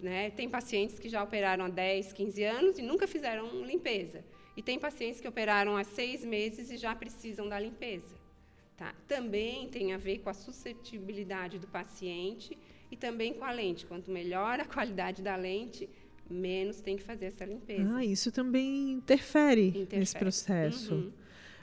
Né? 0.00 0.30
Tem 0.30 0.48
pacientes 0.48 0.98
que 0.98 1.08
já 1.08 1.22
operaram 1.22 1.66
há 1.66 1.68
10, 1.68 2.12
15 2.12 2.44
anos 2.44 2.78
e 2.78 2.82
nunca 2.82 3.06
fizeram 3.06 3.64
limpeza. 3.64 4.24
E 4.56 4.62
tem 4.62 4.78
pacientes 4.78 5.20
que 5.20 5.28
operaram 5.28 5.76
há 5.76 5.84
seis 5.84 6.24
meses 6.24 6.70
e 6.70 6.76
já 6.76 6.94
precisam 6.94 7.48
da 7.48 7.58
limpeza. 7.58 8.21
Tá? 8.82 8.92
Também 9.06 9.68
tem 9.68 9.92
a 9.92 9.96
ver 9.96 10.18
com 10.18 10.28
a 10.28 10.34
suscetibilidade 10.34 11.56
do 11.56 11.68
paciente 11.68 12.58
e 12.90 12.96
também 12.96 13.32
com 13.32 13.44
a 13.44 13.52
lente. 13.52 13.86
Quanto 13.86 14.10
melhor 14.10 14.58
a 14.58 14.64
qualidade 14.66 15.22
da 15.22 15.36
lente, 15.36 15.88
menos 16.28 16.80
tem 16.80 16.96
que 16.96 17.02
fazer 17.04 17.26
essa 17.26 17.44
limpeza. 17.44 17.94
Ah, 17.96 18.04
isso 18.04 18.32
também 18.32 18.90
interfere, 18.94 19.66
nesse 19.66 19.78
Interfere. 19.82 20.18
processo. 20.18 20.94
Uhum. 20.94 21.12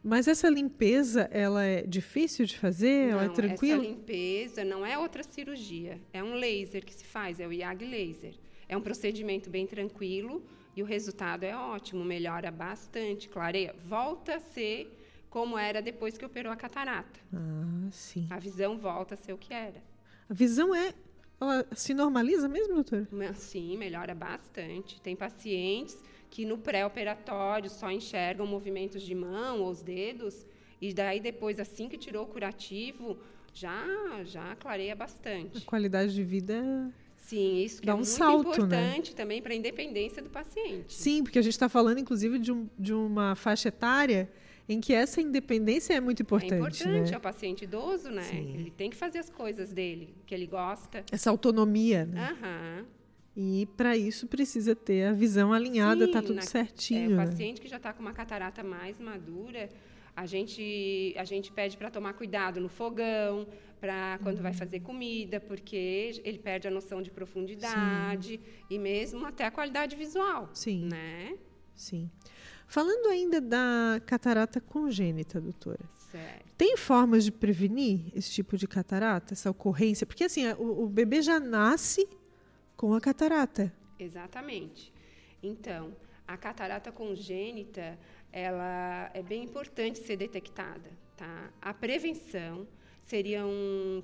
Mas 0.02 0.30
essa 0.30 0.48
limpeza, 0.50 1.24
ela 1.30 1.66
é 1.66 1.82
difícil 1.82 2.46
de 2.46 2.58
fazer? 2.58 3.10
ela 3.10 3.26
é 3.26 3.28
Não, 3.28 3.34
tranquila? 3.34 3.82
Essa 3.82 3.92
limpeza 3.92 4.64
não 4.64 4.86
é 4.86 4.98
outra 4.98 5.22
cirurgia, 5.22 6.00
é 6.14 6.24
um 6.24 6.36
laser 6.36 6.86
que 6.86 6.94
se 6.94 7.04
faz, 7.04 7.38
é 7.42 7.46
o 7.46 7.52
IAG 7.52 7.84
laser. 7.84 8.34
É 8.70 8.78
um 8.78 8.82
procedimento 8.82 9.50
bem 9.50 9.68
tranquilo 9.68 10.42
e 10.74 10.82
o 10.82 10.86
resultado 10.86 11.44
é 11.44 11.54
ótimo, 11.54 12.06
melhora 12.06 12.50
bastante, 12.50 13.28
clareia, 13.28 13.76
volta 13.78 14.36
a 14.36 14.40
ser 14.40 14.96
como 15.30 15.58
era 15.58 15.82
depois 15.82 16.18
que 16.18 16.26
operou 16.26 16.52
a 16.52 16.56
catarata. 16.56 17.20
Ah, 17.34 17.88
sim. 17.92 18.28
A 18.30 18.40
visão 18.40 18.78
volta 18.78 19.14
a 19.14 19.18
ser 19.18 19.34
o 19.34 19.38
que 19.38 19.54
era. 19.54 19.82
A 20.30 20.34
visão 20.34 20.74
é. 20.74 20.94
Ela 21.42 21.66
se 21.74 21.94
normaliza 21.94 22.50
mesmo, 22.50 22.74
doutora? 22.74 23.08
Sim, 23.34 23.78
melhora 23.78 24.14
bastante. 24.14 25.00
Tem 25.00 25.16
pacientes 25.16 25.98
que 26.30 26.44
no 26.46 26.58
pré-operatório 26.58 27.70
só 27.70 27.90
enxergam 27.90 28.46
movimentos 28.46 29.02
de 29.02 29.16
mão 29.16 29.62
ou 29.62 29.70
os 29.70 29.82
dedos, 29.82 30.46
e 30.82 30.94
daí 30.94 31.20
depois, 31.22 31.58
assim 31.60 31.88
que 31.88 31.98
tirou 31.98 32.26
o 32.26 32.28
curativo, 32.28 33.18
já, 33.54 33.86
já 34.26 34.54
clareia 34.58 34.94
A 34.94 34.96
bastante. 34.98 35.62
qualidade 35.66 36.14
de 36.14 36.24
vida. 36.24 36.94
Sim, 37.16 37.58
isso 37.64 37.80
que 37.80 37.86
Dá 37.86 37.92
é 37.94 37.96
um 37.96 38.00
muito 38.00 38.10
salto, 38.10 38.48
né? 38.50 38.56
importante 38.56 39.16
também 39.16 39.42
para 39.42 39.54
a 39.54 39.56
independência 39.56 40.22
do 40.22 40.30
paciente. 40.30 40.94
Sim, 40.94 41.24
porque 41.24 41.40
a 41.40 41.42
gente 41.42 41.54
está 41.54 41.70
falando, 41.70 42.00
inclusive, 42.00 42.38
de, 42.38 42.52
um- 42.52 42.68
de 42.78 42.94
uma 42.94 43.34
faixa 43.36 43.70
etária 43.70 44.30
em 44.70 44.80
que 44.80 44.94
essa 44.94 45.20
independência 45.20 45.94
é 45.96 46.00
muito 46.00 46.22
importante. 46.22 46.54
é 46.54 46.58
importante, 46.58 47.10
né? 47.10 47.16
é 47.16 47.18
o 47.18 47.20
paciente 47.20 47.64
idoso, 47.64 48.10
né? 48.12 48.22
Sim. 48.22 48.54
Ele 48.54 48.70
tem 48.72 48.90
que 48.90 48.96
fazer 48.96 49.18
as 49.18 49.30
coisas 49.30 49.74
dele, 49.74 50.14
que 50.28 50.34
ele 50.36 50.46
gosta. 50.46 51.04
Essa 51.12 51.30
autonomia. 51.32 52.06
Né? 52.06 52.38
Aham. 52.40 52.86
E 53.36 53.68
para 53.78 53.98
isso 53.98 54.28
precisa 54.28 54.76
ter 54.76 55.08
a 55.08 55.14
visão 55.14 55.52
alinhada, 55.54 56.08
tá 56.12 56.20
Sim, 56.22 56.28
tudo 56.28 56.36
na- 56.36 56.42
certinho. 56.44 57.12
É, 57.12 57.14
o 57.14 57.18
né? 57.18 57.26
paciente 57.26 57.60
que 57.60 57.68
já 57.68 57.78
está 57.78 57.92
com 57.94 58.02
uma 58.02 58.14
catarata 58.14 58.64
mais 58.64 59.00
madura, 59.00 59.70
a 60.16 60.26
gente, 60.26 61.16
a 61.18 61.24
gente 61.24 61.52
pede 61.52 61.76
para 61.78 61.90
tomar 61.90 62.14
cuidado 62.14 62.60
no 62.60 62.68
fogão, 62.70 63.48
para 63.80 64.20
quando 64.22 64.38
Uhum. 64.38 64.44
vai 64.44 64.54
fazer 64.54 64.82
comida, 64.82 65.40
porque 65.40 66.22
ele 66.26 66.38
perde 66.38 66.68
a 66.68 66.72
noção 66.72 67.02
de 67.02 67.10
profundidade 67.10 68.40
e 68.70 68.78
mesmo 68.78 69.26
até 69.26 69.46
a 69.46 69.52
qualidade 69.52 69.96
visual. 69.96 70.50
Sim. 70.54 70.90
Né? 70.92 71.38
Sim. 71.76 72.10
Falando 72.70 73.08
ainda 73.08 73.42
da 73.42 74.00
catarata 74.06 74.62
congênita, 74.62 75.42
doutora. 75.42 75.80
Certo. 76.12 76.54
Tem 76.56 76.78
formas 76.78 77.24
de 77.26 77.32
prevenir 77.32 78.12
esse 78.16 78.30
tipo 78.32 78.56
de 78.56 78.68
catarata, 78.68 79.34
essa 79.34 79.50
ocorrência? 79.50 80.06
Porque 80.06 80.24
assim, 80.24 80.48
o, 80.54 80.84
o 80.84 80.88
bebê 80.88 81.20
já 81.24 81.40
nasce 81.40 82.08
com 82.78 82.94
a 82.94 83.02
catarata. 83.02 83.74
Exatamente. 83.98 84.94
Então, 85.42 85.96
a 86.28 86.38
catarata 86.38 86.92
congênita, 86.92 87.98
ela 88.32 89.10
é 89.16 89.24
bem 89.24 89.44
importante 89.46 89.98
ser 89.98 90.18
detectada, 90.18 90.92
tá? 91.18 91.50
A 91.60 91.74
prevenção 91.74 92.68
seriam 93.02 93.50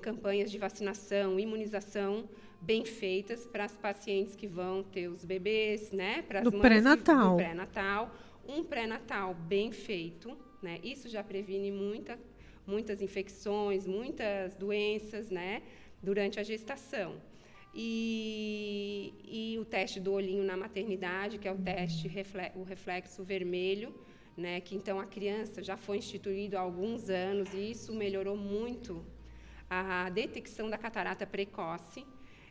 campanhas 0.02 0.50
de 0.50 0.58
vacinação, 0.58 1.38
imunização 1.38 2.28
bem 2.60 2.84
feitas 2.84 3.46
para 3.46 3.64
as 3.66 3.76
pacientes 3.76 4.34
que 4.34 4.48
vão 4.48 4.82
ter 4.82 5.06
os 5.06 5.24
bebês, 5.24 5.92
né? 5.92 6.22
Para 6.22 6.40
as 6.40 6.44
No 6.46 6.50
mães 6.50 6.62
pré-natal. 6.62 7.30
do 7.30 7.36
pré-natal, 7.36 8.14
um 8.48 8.64
pré-natal 8.64 9.34
bem 9.34 9.72
feito, 9.72 10.36
né? 10.62 10.78
Isso 10.82 11.08
já 11.08 11.22
previne 11.22 11.70
muita, 11.70 12.18
muitas 12.66 13.00
infecções, 13.00 13.86
muitas 13.86 14.54
doenças, 14.56 15.30
né? 15.30 15.62
Durante 16.02 16.38
a 16.40 16.42
gestação. 16.42 17.20
E, 17.74 19.12
e 19.22 19.58
o 19.58 19.64
teste 19.64 20.00
do 20.00 20.12
olhinho 20.12 20.42
na 20.42 20.56
maternidade, 20.56 21.38
que 21.38 21.46
é 21.46 21.52
o 21.52 21.58
teste 21.58 22.08
refle- 22.08 22.52
o 22.54 22.62
reflexo 22.62 23.22
vermelho, 23.22 23.94
né, 24.36 24.60
que 24.60 24.74
então 24.74 24.98
a 24.98 25.06
criança 25.06 25.62
já 25.62 25.76
foi 25.76 25.98
instituído 25.98 26.56
há 26.56 26.60
alguns 26.60 27.08
anos 27.08 27.52
e 27.54 27.70
isso 27.70 27.94
melhorou 27.94 28.36
muito 28.36 29.04
a 29.68 30.08
detecção 30.10 30.70
da 30.70 30.78
catarata 30.78 31.26
precoce. 31.26 32.04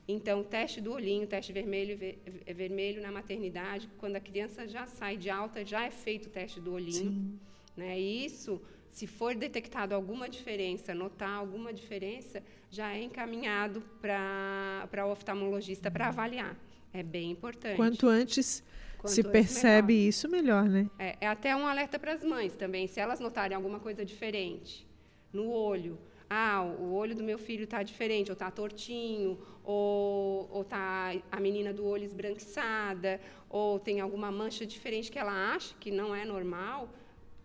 Então, 0.08 0.42
o 0.42 0.44
teste 0.44 0.80
do 0.82 0.92
olhinho, 0.94 1.26
teste 1.26 1.52
vermelho, 1.52 1.98
ve- 1.98 2.18
vermelho 2.54 3.02
na 3.02 3.12
maternidade, 3.12 3.90
quando 3.98 4.16
a 4.16 4.20
criança 4.20 4.68
já 4.68 4.86
sai 4.86 5.18
de 5.18 5.30
alta, 5.30 5.66
já 5.66 5.84
é 5.86 5.90
feito 5.92 6.28
o 6.28 6.30
teste 6.30 6.60
do 6.60 6.74
olhinho. 6.74 7.40
Né? 7.76 8.00
E 8.00 8.26
isso, 8.26 8.62
se 8.88 9.08
for 9.08 9.34
detectado 9.36 9.96
alguma 9.96 10.30
diferença, 10.30 10.94
notar 10.94 11.32
alguma 11.32 11.74
diferença, 11.74 12.42
já 12.70 12.94
é 12.96 13.02
encaminhado 13.02 13.82
para 14.02 15.06
o 15.08 15.12
oftalmologista 15.12 15.90
para 15.90 16.08
avaliar. 16.10 16.56
É 16.94 17.02
bem 17.04 17.32
importante. 17.32 17.76
Quanto 17.76 18.08
antes 18.08 18.64
Quanto 19.00 19.14
se 19.14 19.22
antes, 19.22 19.32
percebe 19.32 19.94
melhor. 19.94 20.08
isso, 20.10 20.30
melhor, 20.30 20.64
né? 20.70 20.90
É, 21.00 21.18
é 21.22 21.28
até 21.28 21.56
um 21.56 21.66
alerta 21.68 21.98
para 22.00 22.14
as 22.14 22.24
mães 22.24 22.56
também, 22.56 22.88
se 22.88 23.00
elas 23.00 23.20
notarem 23.20 23.56
alguma 23.56 23.80
coisa 23.80 24.06
diferente 24.06 24.86
no 25.34 25.50
olho. 25.50 25.98
Ah, 26.29 26.63
o 26.63 26.94
olho 26.94 27.15
do 27.15 27.24
meu 27.24 27.38
filho 27.38 27.65
está 27.65 27.84
diferente, 27.84 28.32
ou 28.32 28.34
está 28.34 28.50
tortinho, 28.50 29.39
ou 29.63 30.62
está 30.62 31.13
a 31.32 31.39
menina 31.39 31.72
do 31.72 31.86
olho 31.86 32.03
esbranquiçada, 32.03 33.22
ou 33.50 33.79
tem 33.79 34.00
alguma 34.00 34.32
mancha 34.32 34.65
diferente 34.65 35.12
que 35.12 35.20
ela 35.20 35.53
acha 35.53 35.75
que 35.79 35.91
não 35.91 36.15
é 36.15 36.25
normal, 36.25 36.89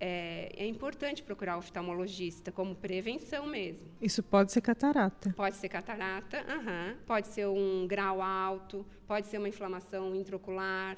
é, 0.00 0.50
é 0.56 0.66
importante 0.66 1.22
procurar 1.22 1.56
o 1.56 1.58
oftalmologista 1.58 2.50
como 2.50 2.74
prevenção 2.74 3.46
mesmo. 3.46 3.86
Isso 4.00 4.22
pode 4.22 4.50
ser 4.50 4.62
catarata. 4.62 5.34
Pode 5.36 5.56
ser 5.56 5.68
catarata, 5.68 6.38
aham, 6.48 6.96
pode 7.06 7.26
ser 7.26 7.46
um 7.46 7.86
grau 7.86 8.22
alto, 8.22 8.86
pode 9.06 9.26
ser 9.26 9.36
uma 9.36 9.48
inflamação 9.48 10.14
intraocular. 10.14 10.96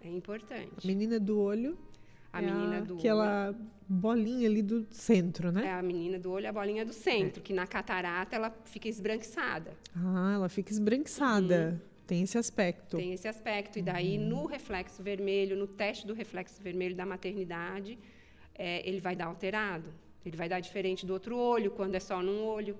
É 0.00 0.08
importante. 0.08 0.72
A 0.82 0.86
menina 0.86 1.18
do 1.18 1.38
olho. 1.40 1.76
A 2.32 2.40
é 2.42 2.46
menina 2.46 2.80
do 2.82 2.98
aquela 2.98 3.54
bolinha 3.88 4.48
ali 4.48 4.62
do 4.62 4.86
centro, 4.90 5.50
né? 5.50 5.66
É 5.66 5.72
a 5.72 5.82
menina 5.82 6.18
do 6.18 6.30
olho, 6.30 6.46
é 6.46 6.48
a 6.48 6.52
bolinha 6.52 6.84
do 6.84 6.92
centro, 6.92 7.42
que 7.42 7.52
na 7.52 7.66
catarata 7.66 8.36
ela 8.36 8.54
fica 8.64 8.88
esbranquiçada. 8.88 9.72
Ah, 9.96 10.32
ela 10.34 10.48
fica 10.48 10.70
esbranquiçada. 10.70 11.82
Tem 12.06 12.22
esse 12.22 12.38
aspecto. 12.38 12.96
Tem 12.96 13.12
esse 13.12 13.28
aspecto. 13.28 13.78
E 13.78 13.82
daí, 13.82 14.18
no 14.18 14.46
reflexo 14.46 15.02
vermelho, 15.02 15.56
no 15.56 15.66
teste 15.66 16.06
do 16.06 16.14
reflexo 16.14 16.60
vermelho 16.62 16.94
da 16.94 17.06
maternidade, 17.06 17.98
é, 18.54 18.88
ele 18.88 19.00
vai 19.00 19.14
dar 19.14 19.26
alterado. 19.26 19.88
Ele 20.24 20.36
vai 20.36 20.48
dar 20.48 20.60
diferente 20.60 21.06
do 21.06 21.12
outro 21.12 21.36
olho, 21.36 21.70
quando 21.70 21.94
é 21.94 22.00
só 22.00 22.22
num 22.22 22.44
olho. 22.44 22.76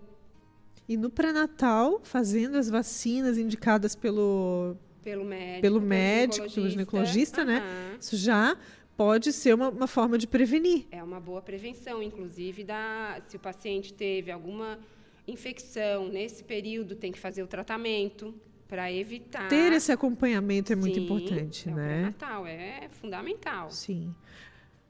E 0.89 0.97
no 0.97 1.09
pré-natal, 1.11 2.01
fazendo 2.03 2.57
as 2.57 2.69
vacinas 2.69 3.39
indicadas 3.39 3.95
pelo, 3.95 4.77
Pelo 5.03 5.25
médico. 5.25 5.63
pelo 5.63 5.81
médico, 5.81 6.53
pelo 6.53 6.69
ginecologista, 6.69 7.45
né? 7.45 7.63
Isso 8.01 8.17
já 8.17 8.57
pode 9.01 9.33
ser 9.33 9.55
uma, 9.55 9.71
uma 9.71 9.87
forma 9.87 10.19
de 10.19 10.27
prevenir. 10.27 10.85
É 10.91 11.03
uma 11.03 11.19
boa 11.19 11.41
prevenção, 11.41 12.03
inclusive, 12.03 12.63
da, 12.63 13.19
se 13.27 13.35
o 13.35 13.41
paciente 13.41 13.95
teve 13.95 14.31
alguma 14.31 14.79
infecção 15.27 16.11
nesse 16.11 16.45
período, 16.45 16.95
tem 16.95 17.11
que 17.11 17.19
fazer 17.19 17.43
o 17.43 17.47
tratamento 17.47 18.35
para 18.69 18.93
evitar. 18.93 19.49
Ter 19.49 19.73
esse 19.73 19.91
acompanhamento 19.91 20.75
é 20.75 20.77
muito 20.77 20.97
Sim, 20.97 21.05
importante, 21.05 21.71
é 21.71 21.73
né? 21.73 22.13
pré-natal, 22.13 22.47
é 22.47 22.91
fundamental. 22.91 23.71
Sim. 23.71 24.15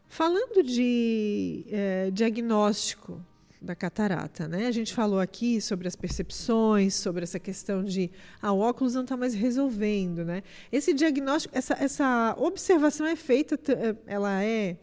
Falando 0.08 0.60
de 0.64 1.64
eh, 1.70 2.10
diagnóstico 2.12 3.24
da 3.60 3.74
catarata, 3.74 4.48
né? 4.48 4.66
A 4.66 4.70
gente 4.70 4.94
falou 4.94 5.20
aqui 5.20 5.60
sobre 5.60 5.86
as 5.86 5.94
percepções, 5.94 6.94
sobre 6.94 7.24
essa 7.24 7.38
questão 7.38 7.84
de 7.84 8.10
ah, 8.40 8.52
o 8.52 8.60
óculos 8.60 8.94
não 8.94 9.02
está 9.02 9.16
mais 9.16 9.34
resolvendo, 9.34 10.24
né? 10.24 10.42
Esse 10.72 10.94
diagnóstico, 10.94 11.56
essa, 11.56 11.74
essa 11.74 12.34
observação 12.38 13.06
é 13.06 13.14
feita, 13.14 13.58
eh, 13.70 13.94
ela 14.06 14.42
é 14.42 14.78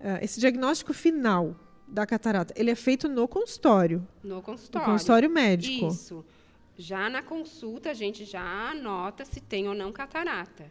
eh, 0.00 0.20
esse 0.22 0.40
diagnóstico 0.40 0.94
final 0.94 1.54
da 1.86 2.06
catarata, 2.06 2.54
ele 2.56 2.70
é 2.70 2.74
feito 2.74 3.08
no 3.08 3.28
consultório. 3.28 4.06
No 4.22 4.40
consultório. 4.40 4.86
No 4.86 4.92
consultório 4.94 5.30
médico. 5.30 5.88
Isso. 5.88 6.24
Já 6.76 7.10
na 7.10 7.22
consulta, 7.22 7.90
a 7.90 7.94
gente 7.94 8.24
já 8.24 8.70
anota 8.70 9.24
se 9.24 9.40
tem 9.40 9.68
ou 9.68 9.74
não 9.74 9.92
catarata. 9.92 10.70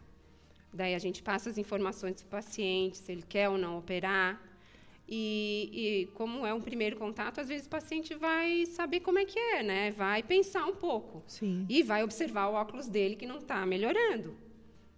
Daí 0.74 0.96
a 0.96 1.00
gente 1.00 1.22
passa 1.22 1.50
as 1.50 1.58
informações 1.58 2.22
para 2.22 2.40
o 2.40 2.44
paciente, 2.44 2.98
se 2.98 3.12
ele 3.12 3.24
quer 3.24 3.50
ou 3.50 3.58
não 3.58 3.78
operar. 3.78 4.42
E, 5.08 5.70
e, 5.72 6.06
como 6.08 6.46
é 6.46 6.54
um 6.54 6.60
primeiro 6.60 6.98
contato, 6.98 7.40
às 7.40 7.48
vezes 7.48 7.66
o 7.66 7.70
paciente 7.70 8.14
vai 8.14 8.66
saber 8.66 9.00
como 9.00 9.18
é 9.18 9.26
que 9.26 9.40
é, 9.40 9.64
né? 9.64 9.92
Vai 9.92 10.22
pensar 10.22 10.66
um 10.66 10.76
pouco. 10.76 11.24
Sim. 11.28 11.66
E 11.70 11.82
vai 11.82 12.04
observar 12.04 12.48
o 12.48 12.54
óculos 12.54 12.90
dele 12.90 13.16
que 13.16 13.26
não 13.26 13.38
está 13.38 13.66
melhorando. 13.66 14.36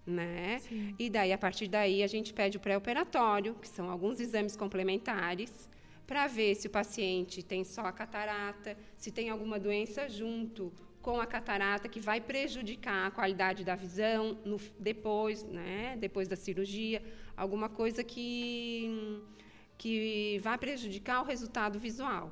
Né? 0.08 0.58
Sim. 0.60 0.96
E 0.98 1.10
daí, 1.10 1.32
a 1.32 1.38
partir 1.38 1.68
daí, 1.68 2.02
a 2.02 2.08
gente 2.08 2.34
pede 2.34 2.58
o 2.58 2.60
pré-operatório, 2.60 3.54
que 3.56 3.68
são 3.68 3.92
alguns 3.92 4.20
exames 4.20 4.56
complementares, 4.56 5.70
para 6.08 6.26
ver 6.26 6.56
se 6.56 6.66
o 6.66 6.72
paciente 6.72 7.44
tem 7.44 7.64
só 7.64 7.82
a 7.82 7.92
catarata, 7.92 8.76
se 8.98 9.12
tem 9.12 9.30
alguma 9.30 9.60
doença 9.60 10.10
junto 10.10 10.74
com 11.04 11.22
a 11.22 11.26
catarata 11.28 11.88
que 11.88 12.00
vai 12.00 12.20
prejudicar 12.20 13.08
a 13.08 13.12
qualidade 13.12 13.64
da 13.64 13.76
visão 13.76 14.40
no, 14.44 14.58
depois, 14.80 15.44
né? 15.44 15.96
depois 16.00 16.28
da 16.28 16.36
cirurgia, 16.36 17.04
alguma 17.38 17.70
coisa 17.70 18.04
que 18.04 19.22
que 19.80 20.38
vai 20.40 20.58
prejudicar 20.58 21.22
o 21.22 21.26
resultado 21.26 21.80
visual. 21.80 22.32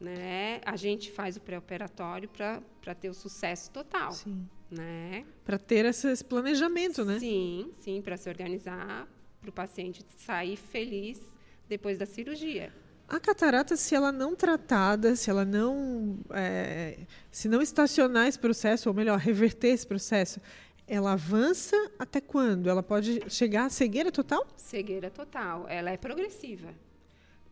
Né? 0.00 0.60
A 0.66 0.76
gente 0.76 1.10
faz 1.10 1.36
o 1.36 1.40
pré-operatório 1.40 2.28
para 2.28 2.94
ter 2.94 3.08
o 3.08 3.14
sucesso 3.14 3.70
total. 3.70 4.12
Sim. 4.12 4.46
Né? 4.70 5.24
Para 5.44 5.58
ter 5.58 5.86
esse 5.86 6.22
planejamento, 6.24 7.04
né? 7.04 7.18
Sim, 7.18 7.70
sim, 7.80 8.02
para 8.02 8.16
se 8.16 8.28
organizar, 8.28 9.08
para 9.40 9.48
o 9.48 9.52
paciente 9.52 10.04
sair 10.18 10.56
feliz 10.56 11.20
depois 11.68 11.96
da 11.96 12.04
cirurgia. 12.04 12.72
A 13.08 13.18
catarata, 13.18 13.76
se 13.76 13.94
ela 13.94 14.12
não 14.12 14.34
tratada, 14.34 15.16
se 15.16 15.30
ela 15.30 15.44
não, 15.44 16.18
é, 16.30 16.98
se 17.30 17.48
não 17.48 17.62
estacionar 17.62 18.26
esse 18.26 18.38
processo, 18.38 18.88
ou 18.88 18.94
melhor, 18.94 19.18
reverter 19.18 19.68
esse 19.68 19.86
processo, 19.86 20.40
ela 20.86 21.12
avança 21.12 21.76
até 21.98 22.20
quando? 22.20 22.68
Ela 22.68 22.82
pode 22.82 23.22
chegar 23.30 23.66
à 23.66 23.70
cegueira 23.70 24.12
total? 24.12 24.46
Cegueira 24.56 25.10
total. 25.10 25.66
Ela 25.68 25.90
é 25.90 25.96
progressiva. 25.96 26.74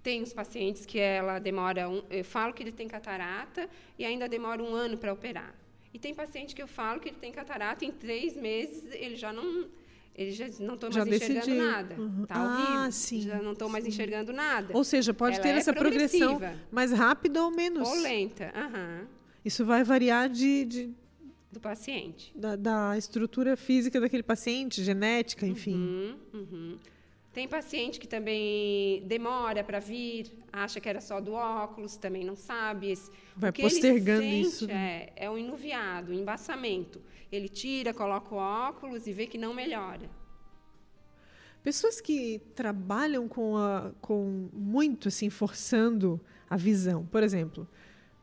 Tem 0.06 0.22
os 0.22 0.32
pacientes 0.32 0.86
que 0.86 1.00
ela 1.00 1.40
demora 1.40 1.88
um, 1.88 2.00
eu 2.08 2.25
falo 2.25 2.54
que 2.54 2.62
ele 2.62 2.70
tem 2.70 2.86
catarata 2.86 3.68
e 3.98 4.04
ainda 4.04 4.28
demora 4.28 4.62
um 4.62 4.72
ano 4.72 4.96
para 4.96 5.12
operar. 5.12 5.52
E 5.92 5.98
tem 5.98 6.14
paciente 6.14 6.54
que 6.54 6.62
eu 6.62 6.68
falo 6.68 7.00
que 7.00 7.08
ele 7.08 7.16
tem 7.20 7.32
catarata 7.32 7.84
em 7.84 7.90
três 7.90 8.36
meses 8.36 8.84
ele 8.92 9.16
já 9.16 9.32
não 9.32 9.66
ele 10.14 10.30
já 10.30 10.46
não 10.60 10.75
estou 10.75 10.92
mais 10.92 11.08
enxergando 11.08 11.40
decidiu. 11.40 11.56
nada. 11.56 11.94
Uhum. 12.00 12.25
Tá 12.25 12.36
ah, 12.36 12.44
horrível. 12.44 12.92
Sim, 12.92 13.20
já 13.22 13.42
não 13.42 13.52
estou 13.52 13.68
mais 13.68 13.84
enxergando 13.84 14.32
nada. 14.32 14.76
Ou 14.76 14.84
seja, 14.84 15.12
pode 15.12 15.34
ela 15.34 15.42
ter 15.42 15.48
é 15.48 15.58
essa 15.58 15.72
progressão 15.72 16.40
mais 16.70 16.92
rápida 16.92 17.42
ou 17.42 17.50
menos. 17.50 17.88
Ou 17.88 17.96
lenta. 17.96 18.52
Uhum. 18.54 19.08
Isso 19.44 19.64
vai 19.64 19.82
variar 19.82 20.28
de, 20.28 20.64
de 20.66 20.94
do 21.50 21.58
paciente. 21.58 22.32
Da, 22.36 22.54
da, 22.54 22.96
estrutura 22.96 23.56
física 23.56 24.00
daquele 24.00 24.22
paciente, 24.22 24.84
genética, 24.84 25.44
enfim. 25.44 25.75
Uhum, 25.75 26.16
uhum. 26.32 26.78
Tem 27.36 27.46
paciente 27.46 28.00
que 28.00 28.08
também 28.08 29.02
demora 29.04 29.62
para 29.62 29.78
vir, 29.78 30.32
acha 30.50 30.80
que 30.80 30.88
era 30.88 31.02
só 31.02 31.20
do 31.20 31.34
óculos, 31.34 31.98
também 31.98 32.24
não 32.24 32.34
sabe. 32.34 32.94
Vai 33.36 33.52
postergando 33.52 34.22
sente, 34.22 34.40
isso. 34.40 34.66
Né? 34.66 35.08
É, 35.14 35.26
é 35.26 35.30
um 35.30 35.36
enuviado, 35.36 36.12
um 36.12 36.14
embaçamento. 36.14 36.98
Ele 37.30 37.46
tira, 37.46 37.92
coloca 37.92 38.34
o 38.34 38.38
óculos 38.38 39.06
e 39.06 39.12
vê 39.12 39.26
que 39.26 39.36
não 39.36 39.52
melhora. 39.52 40.08
Pessoas 41.62 42.00
que 42.00 42.40
trabalham 42.54 43.28
com, 43.28 43.58
a, 43.58 43.92
com 44.00 44.48
muito, 44.50 45.08
assim, 45.08 45.28
forçando 45.28 46.18
a 46.48 46.56
visão. 46.56 47.04
Por 47.04 47.22
exemplo, 47.22 47.68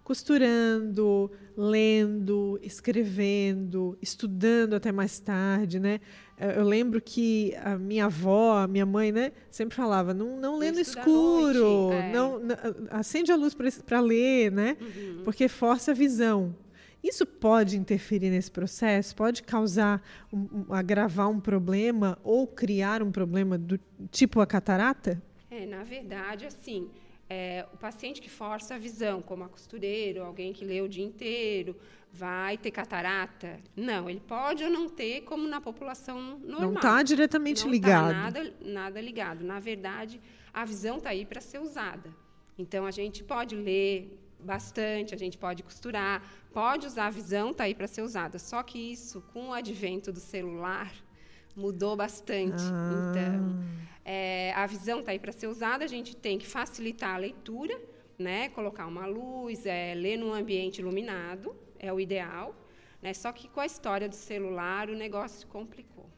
costurando, 0.03 1.31
lendo, 1.55 2.59
escrevendo, 2.61 3.97
estudando 4.01 4.73
até 4.73 4.91
mais 4.91 5.19
tarde, 5.19 5.79
né? 5.79 5.99
Eu 6.37 6.63
lembro 6.63 6.99
que 6.99 7.55
a 7.63 7.77
minha 7.77 8.05
avó, 8.05 8.57
a 8.57 8.67
minha 8.67 8.85
mãe, 8.85 9.11
né, 9.11 9.31
sempre 9.49 9.75
falava: 9.75 10.13
não, 10.13 10.39
não 10.39 10.57
lê 10.57 10.71
no 10.71 10.79
escuro, 10.79 11.91
é. 11.91 12.11
não, 12.11 12.39
não, 12.39 12.55
acende 12.89 13.31
a 13.31 13.35
luz 13.35 13.55
para 13.85 13.99
ler, 13.99 14.51
né? 14.51 14.75
Uhum. 14.81 15.21
Porque 15.23 15.47
força 15.47 15.91
a 15.91 15.93
visão. 15.93 16.55
Isso 17.03 17.25
pode 17.25 17.77
interferir 17.77 18.29
nesse 18.29 18.49
processo? 18.49 19.13
Pode 19.13 19.43
causar, 19.43 20.01
um, 20.31 20.65
um, 20.69 20.73
agravar 20.73 21.29
um 21.29 21.39
problema 21.39 22.17
ou 22.23 22.47
criar 22.47 23.03
um 23.03 23.11
problema 23.11 23.57
do 23.57 23.77
tipo 24.09 24.39
a 24.39 24.47
catarata? 24.47 25.21
É, 25.51 25.65
na 25.65 25.83
verdade, 25.83 26.45
assim, 26.45 26.89
é, 27.33 27.65
o 27.73 27.77
paciente 27.77 28.21
que 28.21 28.29
força 28.29 28.75
a 28.75 28.77
visão, 28.77 29.21
como 29.21 29.43
a 29.43 29.49
costureira, 29.49 30.23
alguém 30.23 30.53
que 30.53 30.63
lê 30.63 30.81
o 30.81 30.87
dia 30.87 31.03
inteiro, 31.03 31.75
vai 32.11 32.57
ter 32.59 32.69
catarata? 32.69 33.59
Não, 33.75 34.07
ele 34.09 34.19
pode 34.19 34.63
ou 34.63 34.69
não 34.69 34.87
ter, 34.87 35.21
como 35.21 35.47
na 35.47 35.59
população 35.59 36.37
normal. 36.39 36.61
Não 36.61 36.73
está 36.73 37.01
diretamente 37.01 37.61
não 37.61 37.69
tá 37.69 37.71
ligado. 37.71 38.13
Não 38.13 38.27
está 38.27 38.43
nada, 38.43 38.55
nada 38.61 39.01
ligado. 39.01 39.43
Na 39.43 39.59
verdade, 39.59 40.21
a 40.53 40.63
visão 40.63 40.97
está 40.97 41.09
aí 41.09 41.25
para 41.25 41.41
ser 41.41 41.59
usada. 41.59 42.13
Então, 42.55 42.85
a 42.85 42.91
gente 42.91 43.23
pode 43.23 43.55
ler 43.55 44.19
bastante, 44.39 45.15
a 45.15 45.17
gente 45.17 45.37
pode 45.37 45.63
costurar, 45.63 46.21
pode 46.53 46.85
usar 46.85 47.07
a 47.07 47.09
visão, 47.09 47.49
está 47.49 47.63
aí 47.63 47.73
para 47.73 47.87
ser 47.87 48.03
usada. 48.03 48.37
Só 48.37 48.61
que 48.61 48.77
isso, 48.77 49.21
com 49.33 49.49
o 49.49 49.53
advento 49.53 50.11
do 50.11 50.19
celular, 50.19 50.93
mudou 51.55 51.95
bastante. 51.95 52.61
Ah. 52.61 53.11
Então, 53.11 53.63
é, 54.05 54.51
a 54.53 54.65
visão 54.65 54.99
está 54.99 55.11
aí 55.11 55.19
para 55.19 55.31
ser 55.31 55.47
usada, 55.47 55.83
a 55.83 55.87
gente 55.87 56.15
tem 56.15 56.37
que 56.37 56.45
facilitar 56.45 57.15
a 57.15 57.17
leitura, 57.17 57.79
né? 58.17 58.49
colocar 58.49 58.85
uma 58.85 59.05
luz, 59.05 59.65
é, 59.65 59.93
ler 59.95 60.17
num 60.17 60.33
ambiente 60.33 60.79
iluminado, 60.79 61.55
é 61.79 61.91
o 61.91 61.99
ideal. 61.99 62.55
Né? 63.01 63.13
Só 63.13 63.31
que 63.31 63.47
com 63.47 63.59
a 63.59 63.65
história 63.65 64.07
do 64.07 64.15
celular, 64.15 64.89
o 64.89 64.95
negócio 64.95 65.47
complicou. 65.47 66.09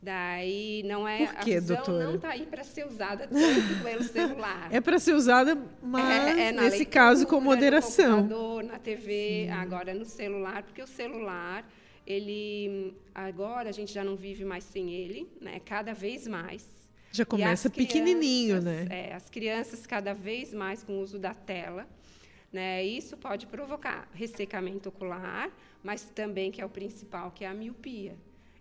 Daí 0.00 0.82
não 0.84 1.06
é 1.06 1.26
Por 1.26 1.36
quê, 1.36 1.54
a 1.54 1.60
visão 1.60 1.76
doutora? 1.76 2.04
não 2.04 2.14
está 2.16 2.30
aí 2.30 2.44
para 2.44 2.64
ser 2.64 2.84
usada 2.84 3.28
tanto 3.28 3.84
pelo 3.84 4.02
celular. 4.02 4.68
É 4.72 4.80
para 4.80 4.98
ser 4.98 5.14
usada, 5.14 5.56
mas 5.80 6.10
é, 6.10 6.48
é 6.48 6.52
nesse 6.52 6.78
leitura, 6.78 6.90
caso 6.90 7.24
com 7.24 7.40
moderação. 7.40 8.24
No 8.24 8.60
na 8.62 8.80
TV, 8.80 9.44
Sim. 9.46 9.50
agora 9.52 9.94
no 9.94 10.04
celular, 10.04 10.64
porque 10.64 10.82
o 10.82 10.88
celular 10.88 11.64
ele 12.06 12.94
agora 13.14 13.68
a 13.68 13.72
gente 13.72 13.92
já 13.92 14.02
não 14.04 14.16
vive 14.16 14.44
mais 14.44 14.64
sem 14.64 14.92
ele, 14.92 15.28
né? 15.40 15.60
Cada 15.64 15.92
vez 15.92 16.26
mais. 16.26 16.66
Já 17.10 17.24
começa 17.24 17.68
pequenininho, 17.68 18.60
crianças, 18.60 18.88
né? 18.88 19.08
É, 19.08 19.14
as 19.14 19.28
crianças 19.28 19.86
cada 19.86 20.14
vez 20.14 20.52
mais 20.52 20.82
com 20.82 20.94
o 20.94 21.00
uso 21.00 21.18
da 21.18 21.34
tela, 21.34 21.86
né? 22.52 22.84
Isso 22.84 23.16
pode 23.16 23.46
provocar 23.46 24.08
ressecamento 24.14 24.88
ocular, 24.88 25.50
mas 25.82 26.04
também 26.14 26.50
que 26.50 26.60
é 26.60 26.64
o 26.64 26.70
principal, 26.70 27.30
que 27.30 27.44
é 27.44 27.48
a 27.48 27.54
miopia. 27.54 28.16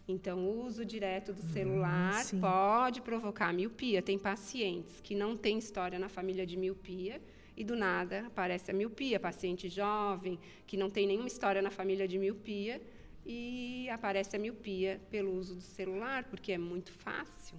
Então, 0.08 0.40
o 0.40 0.66
uso 0.66 0.84
direto 0.84 1.32
do 1.32 1.42
celular 1.42 2.24
hum, 2.34 2.42
pode 2.42 3.02
provocar 3.02 3.54
miopia. 3.54 4.02
Tem 4.02 4.18
pacientes 4.18 5.00
que 5.02 5.16
não 5.16 5.38
têm 5.38 5.58
história 5.58 5.98
na 5.98 6.10
família 6.10 6.46
de 6.46 6.58
miopia 6.58 7.22
e 7.56 7.64
do 7.64 7.76
nada 7.76 8.26
aparece 8.28 8.72
a 8.72 8.74
miopia. 8.74 9.20
Paciente 9.20 9.70
jovem 9.70 10.38
que 10.68 10.76
não 10.76 10.90
tem 10.90 11.08
nenhuma 11.08 11.28
história 11.28 11.62
na 11.62 11.72
família 11.72 12.08
de 12.08 12.18
miopia 12.18 12.82
e 13.26 13.90
aparece 13.90 14.36
a 14.36 14.40
miopia 14.40 15.00
pelo 15.10 15.34
uso 15.34 15.56
do 15.56 15.62
celular, 15.62 16.24
porque 16.26 16.52
é 16.52 16.58
muito 16.58 16.92
fácil. 16.92 17.58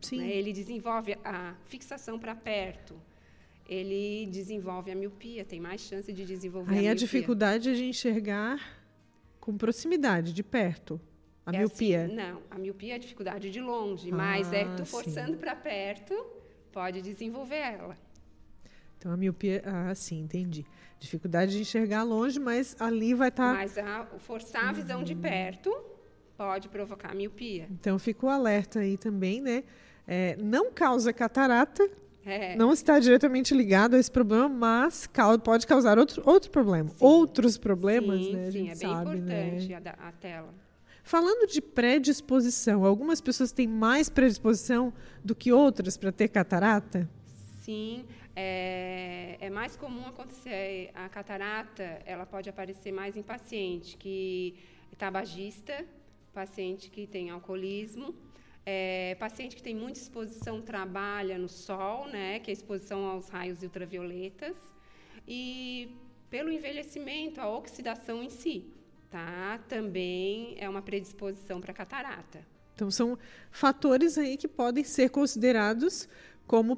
Sim. 0.00 0.18
Né? 0.18 0.30
Ele 0.30 0.52
desenvolve 0.52 1.16
a 1.24 1.54
fixação 1.64 2.18
para 2.18 2.34
perto. 2.34 3.00
Ele 3.66 4.26
desenvolve 4.26 4.90
a 4.90 4.94
miopia, 4.94 5.44
tem 5.44 5.58
mais 5.58 5.80
chance 5.80 6.12
de 6.12 6.24
desenvolver 6.24 6.76
Aí 6.76 6.88
a, 6.88 6.90
a 6.90 6.94
dificuldade 6.94 7.70
é 7.70 7.72
de 7.72 7.84
enxergar 7.84 8.60
com 9.40 9.56
proximidade, 9.56 10.32
de 10.32 10.42
perto. 10.42 11.00
A 11.46 11.54
é 11.54 11.58
miopia. 11.58 12.04
Assim, 12.04 12.14
não, 12.14 12.42
a 12.50 12.58
miopia 12.58 12.92
é 12.92 12.96
a 12.96 12.98
dificuldade 12.98 13.50
de 13.50 13.60
longe, 13.60 14.10
ah, 14.10 14.14
mas 14.14 14.52
é 14.52 14.64
tu 14.76 14.84
forçando 14.84 15.38
para 15.38 15.54
perto, 15.54 16.14
pode 16.72 17.00
desenvolver 17.00 17.56
ela. 17.56 18.03
Então 19.04 19.12
a 19.12 19.18
miopia, 19.18 19.62
ah, 19.66 19.94
sim, 19.94 20.20
entendi. 20.20 20.64
Dificuldade 20.98 21.52
de 21.52 21.60
enxergar 21.60 22.04
longe, 22.04 22.40
mas 22.40 22.74
ali 22.80 23.12
vai 23.12 23.28
estar. 23.28 23.52
Tá... 23.52 23.58
Mas 23.58 23.76
a, 23.76 24.06
forçar 24.16 24.70
a 24.70 24.72
visão 24.72 25.00
uhum. 25.00 25.04
de 25.04 25.14
perto 25.14 25.70
pode 26.38 26.70
provocar 26.70 27.14
miopia. 27.14 27.68
Então 27.70 27.98
fica 27.98 28.24
o 28.24 28.30
alerta 28.30 28.78
aí 28.78 28.96
também, 28.96 29.42
né? 29.42 29.62
É, 30.08 30.38
não 30.42 30.72
causa 30.72 31.12
catarata, 31.12 31.86
é. 32.24 32.56
não 32.56 32.72
está 32.72 32.98
diretamente 32.98 33.52
ligado 33.52 33.94
a 33.94 33.98
esse 33.98 34.10
problema, 34.10 34.48
mas 34.48 35.06
pode 35.44 35.66
causar 35.66 35.98
outro, 35.98 36.22
outro 36.24 36.50
problema. 36.50 36.88
Sim. 36.88 36.96
Outros 37.00 37.58
problemas, 37.58 38.24
sim, 38.24 38.32
né? 38.32 38.40
A 38.48 38.52
sim, 38.52 38.58
gente 38.58 38.70
é 38.70 38.74
sabe, 38.74 39.10
bem 39.10 39.20
né? 39.20 39.48
importante 39.48 39.68
né? 39.68 39.94
a, 39.98 40.08
a 40.08 40.12
tela. 40.12 40.54
Falando 41.02 41.46
de 41.46 41.60
predisposição, 41.60 42.86
algumas 42.86 43.20
pessoas 43.20 43.52
têm 43.52 43.68
mais 43.68 44.08
predisposição 44.08 44.94
do 45.22 45.34
que 45.34 45.52
outras 45.52 45.98
para 45.98 46.10
ter 46.10 46.28
catarata? 46.28 47.06
Sim, 47.64 48.04
é, 48.36 49.36
é, 49.40 49.50
mais 49.50 49.76
comum 49.76 50.06
acontecer 50.06 50.90
a 50.94 51.08
catarata, 51.08 52.02
ela 52.04 52.26
pode 52.26 52.48
aparecer 52.48 52.92
mais 52.92 53.16
em 53.16 53.22
paciente 53.22 53.96
que 53.96 54.56
é 54.92 54.96
tabagista, 54.96 55.84
paciente 56.32 56.90
que 56.90 57.06
tem 57.06 57.30
alcoolismo, 57.30 58.14
É, 58.66 59.14
paciente 59.20 59.54
que 59.56 59.62
tem 59.62 59.76
muita 59.76 59.98
exposição 59.98 60.62
trabalha 60.62 61.36
no 61.36 61.50
sol, 61.50 62.08
né, 62.08 62.38
que 62.38 62.50
é 62.50 62.54
exposição 62.54 63.04
aos 63.04 63.28
raios 63.28 63.62
ultravioletas. 63.62 64.56
E 65.28 65.94
pelo 66.30 66.50
envelhecimento, 66.50 67.42
a 67.42 67.46
oxidação 67.46 68.22
em 68.22 68.30
si, 68.30 68.64
tá? 69.10 69.60
Também 69.68 70.56
é 70.58 70.66
uma 70.66 70.80
predisposição 70.80 71.60
para 71.60 71.74
catarata. 71.74 72.40
Então 72.74 72.90
são 72.90 73.18
fatores 73.50 74.16
aí 74.16 74.38
que 74.38 74.48
podem 74.48 74.82
ser 74.82 75.10
considerados 75.10 76.08
como 76.46 76.76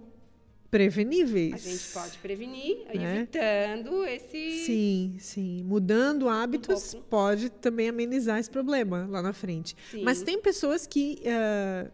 preveníveis. 0.70 1.54
A 1.54 1.70
gente 1.70 1.92
pode 1.92 2.18
prevenir, 2.18 2.86
né? 2.94 3.16
evitando 3.16 4.04
esse. 4.04 4.64
Sim, 4.64 5.16
sim. 5.18 5.62
Mudando 5.64 6.28
hábitos 6.28 6.94
um 6.94 7.02
pode 7.02 7.50
também 7.50 7.88
amenizar 7.88 8.38
esse 8.38 8.50
problema 8.50 9.06
lá 9.08 9.22
na 9.22 9.32
frente. 9.32 9.76
Sim. 9.90 10.02
Mas 10.02 10.22
tem 10.22 10.40
pessoas 10.40 10.86
que. 10.86 11.22
Uh, 11.22 11.90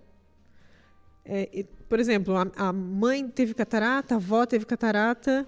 é, 1.25 1.65
por 1.89 2.01
exemplo, 2.01 2.35
a, 2.37 2.51
a, 2.57 2.73
mãe 2.73 3.29
teve 3.29 3.55
catarata, 3.55 4.15
a 4.15 4.17
avó 4.17 4.45
teve 4.45 4.65
catarata, 4.65 5.47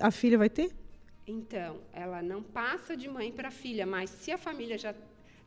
a 0.00 0.10
filha 0.10 0.38
vai 0.38 0.48
ter? 0.48 0.70
Então, 1.26 1.80
ela 1.92 2.22
não 2.22 2.42
passa 2.42 2.96
de 2.96 3.08
mãe 3.08 3.32
para 3.32 3.50
filha, 3.50 3.84
mas 3.84 4.10
se 4.10 4.30
a 4.30 4.38
família 4.38 4.78
já. 4.78 4.94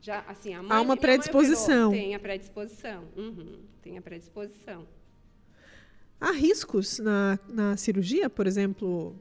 já 0.02 0.20
assim, 0.28 0.54
a 0.54 0.62
mãe, 0.62 0.78
Há 0.78 0.82
uma 0.82 0.98
predisposição. 0.98 1.90
Operou, 1.90 2.04
tem 2.04 2.16
a 2.16 2.20
predisposição. 2.20 3.06
Uhum, 3.16 3.60
tem 3.82 3.98
a 3.98 4.02
predisposição. 4.02 4.86
Há 6.20 6.32
riscos 6.32 7.00
na, 7.00 7.40
na 7.48 7.78
cirurgia, 7.78 8.30
por 8.30 8.46
exemplo? 8.46 9.16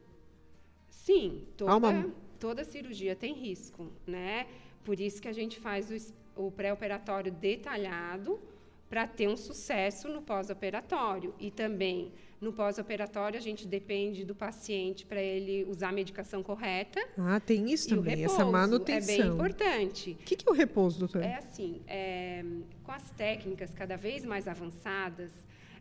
Sim, 0.88 1.44
toda, 1.56 1.76
uma... 1.76 2.06
toda 2.38 2.64
cirurgia 2.64 3.14
tem 3.14 3.34
risco, 3.34 3.90
né? 4.06 4.46
Por 4.84 4.98
isso 4.98 5.22
que 5.22 5.28
a 5.28 5.32
gente 5.32 5.60
faz 5.60 5.90
o, 6.36 6.46
o 6.46 6.50
pré-operatório 6.50 7.30
detalhado 7.30 8.38
para 8.88 9.06
ter 9.06 9.28
um 9.28 9.36
sucesso 9.36 10.08
no 10.08 10.22
pós-operatório. 10.22 11.34
E 11.38 11.50
também, 11.50 12.10
no 12.40 12.52
pós-operatório, 12.52 13.38
a 13.38 13.40
gente 13.40 13.66
depende 13.66 14.24
do 14.24 14.34
paciente 14.34 15.04
para 15.04 15.22
ele 15.22 15.64
usar 15.64 15.90
a 15.90 15.92
medicação 15.92 16.42
correta. 16.42 17.00
Ah, 17.18 17.38
tem 17.38 17.70
isso 17.70 17.88
também, 17.90 18.24
essa 18.24 18.44
manutenção. 18.44 19.14
É 19.14 19.18
bem 19.18 19.32
importante. 19.32 20.12
O 20.12 20.24
que, 20.24 20.36
que 20.36 20.48
é 20.48 20.50
o 20.50 20.54
repouso, 20.54 20.98
doutor? 20.98 21.22
É 21.22 21.36
assim, 21.36 21.80
é, 21.86 22.44
com 22.82 22.92
as 22.92 23.10
técnicas 23.10 23.74
cada 23.74 23.96
vez 23.96 24.24
mais 24.24 24.48
avançadas, 24.48 25.32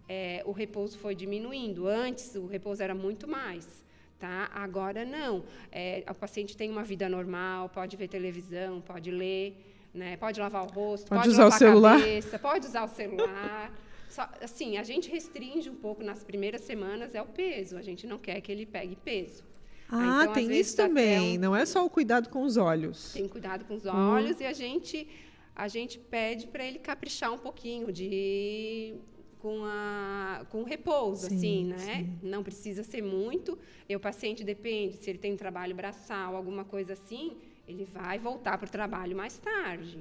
é, 0.08 0.42
o 0.46 0.52
repouso 0.52 0.98
foi 0.98 1.14
diminuindo. 1.16 1.88
Antes, 1.88 2.36
o 2.36 2.46
repouso 2.46 2.82
era 2.82 2.96
muito 2.96 3.28
mais. 3.28 3.84
Tá? 4.20 4.50
Agora, 4.54 5.06
não. 5.06 5.44
É, 5.72 6.04
o 6.10 6.16
paciente 6.16 6.58
tem 6.58 6.70
uma 6.72 6.84
vida 6.84 7.08
normal, 7.08 7.70
pode 7.70 7.96
ver 7.96 8.08
televisão, 8.08 8.82
pode 8.82 9.12
ler, 9.12 9.56
né? 9.94 10.18
pode 10.18 10.40
lavar 10.40 10.64
o 10.64 10.68
rosto, 10.68 11.08
pode, 11.08 11.22
pode 11.22 11.30
usar 11.30 11.46
o 11.46 11.52
celular. 11.52 12.00
Cabeça, 12.00 12.40
pode 12.40 12.66
usar 12.66 12.84
o 12.84 12.88
celular. 12.88 13.72
Só, 14.10 14.28
assim, 14.42 14.78
a 14.78 14.84
gente 14.84 15.10
restringe 15.10 15.70
um 15.70 15.76
pouco 15.76 16.04
nas 16.04 16.24
primeiras 16.24 16.62
semanas 16.62 17.14
é 17.14 17.22
o 17.22 17.26
peso. 17.26 17.78
A 17.78 17.82
gente 17.82 18.08
não 18.08 18.18
quer 18.18 18.42
que 18.42 18.52
ele 18.52 18.66
pegue 18.66 18.96
peso. 18.96 19.44
Ah, 19.90 20.22
então, 20.24 20.34
tem 20.34 20.52
isso 20.52 20.76
também. 20.76 21.38
Um... 21.38 21.42
Não 21.42 21.56
é 21.56 21.66
só 21.66 21.86
o 21.86 21.90
cuidado 21.90 22.30
com 22.30 22.44
os 22.44 22.58
olhos. 22.58 23.14
Tem 23.14 23.28
cuidado 23.28 23.66
com 23.66 23.76
os 23.76 23.86
olhos 23.86 24.38
hum. 24.38 24.42
e 24.42 24.46
a 24.46 24.54
gente 24.54 25.08
a 25.56 25.68
gente 25.68 25.98
pede 25.98 26.46
para 26.48 26.64
ele 26.64 26.78
caprichar 26.78 27.34
um 27.34 27.38
pouquinho 27.38 27.92
de 27.92 28.94
com, 29.40 29.64
a, 29.66 30.46
com 30.50 30.64
repouso, 30.64 31.28
sim, 31.28 31.36
assim, 31.36 31.64
né? 31.66 32.04
Sim. 32.04 32.20
Não 32.24 32.44
precisa 32.44 32.84
ser 32.84 33.02
muito. 33.02 33.58
E 33.88 33.96
o 33.96 34.00
paciente 34.00 34.44
depende, 34.44 34.98
se 34.98 35.10
ele 35.10 35.20
tem 35.20 35.34
um 35.34 35.38
trabalho 35.38 35.76
braçal, 35.76 36.36
alguma 36.36 36.66
coisa 36.66 36.94
assim, 36.94 37.38
ele 37.68 37.86
vai 37.86 38.18
voltar 38.18 38.58
para 38.58 38.68
o 38.68 38.70
trabalho 38.70 39.16
mais 39.16 39.38
tarde. 39.38 40.00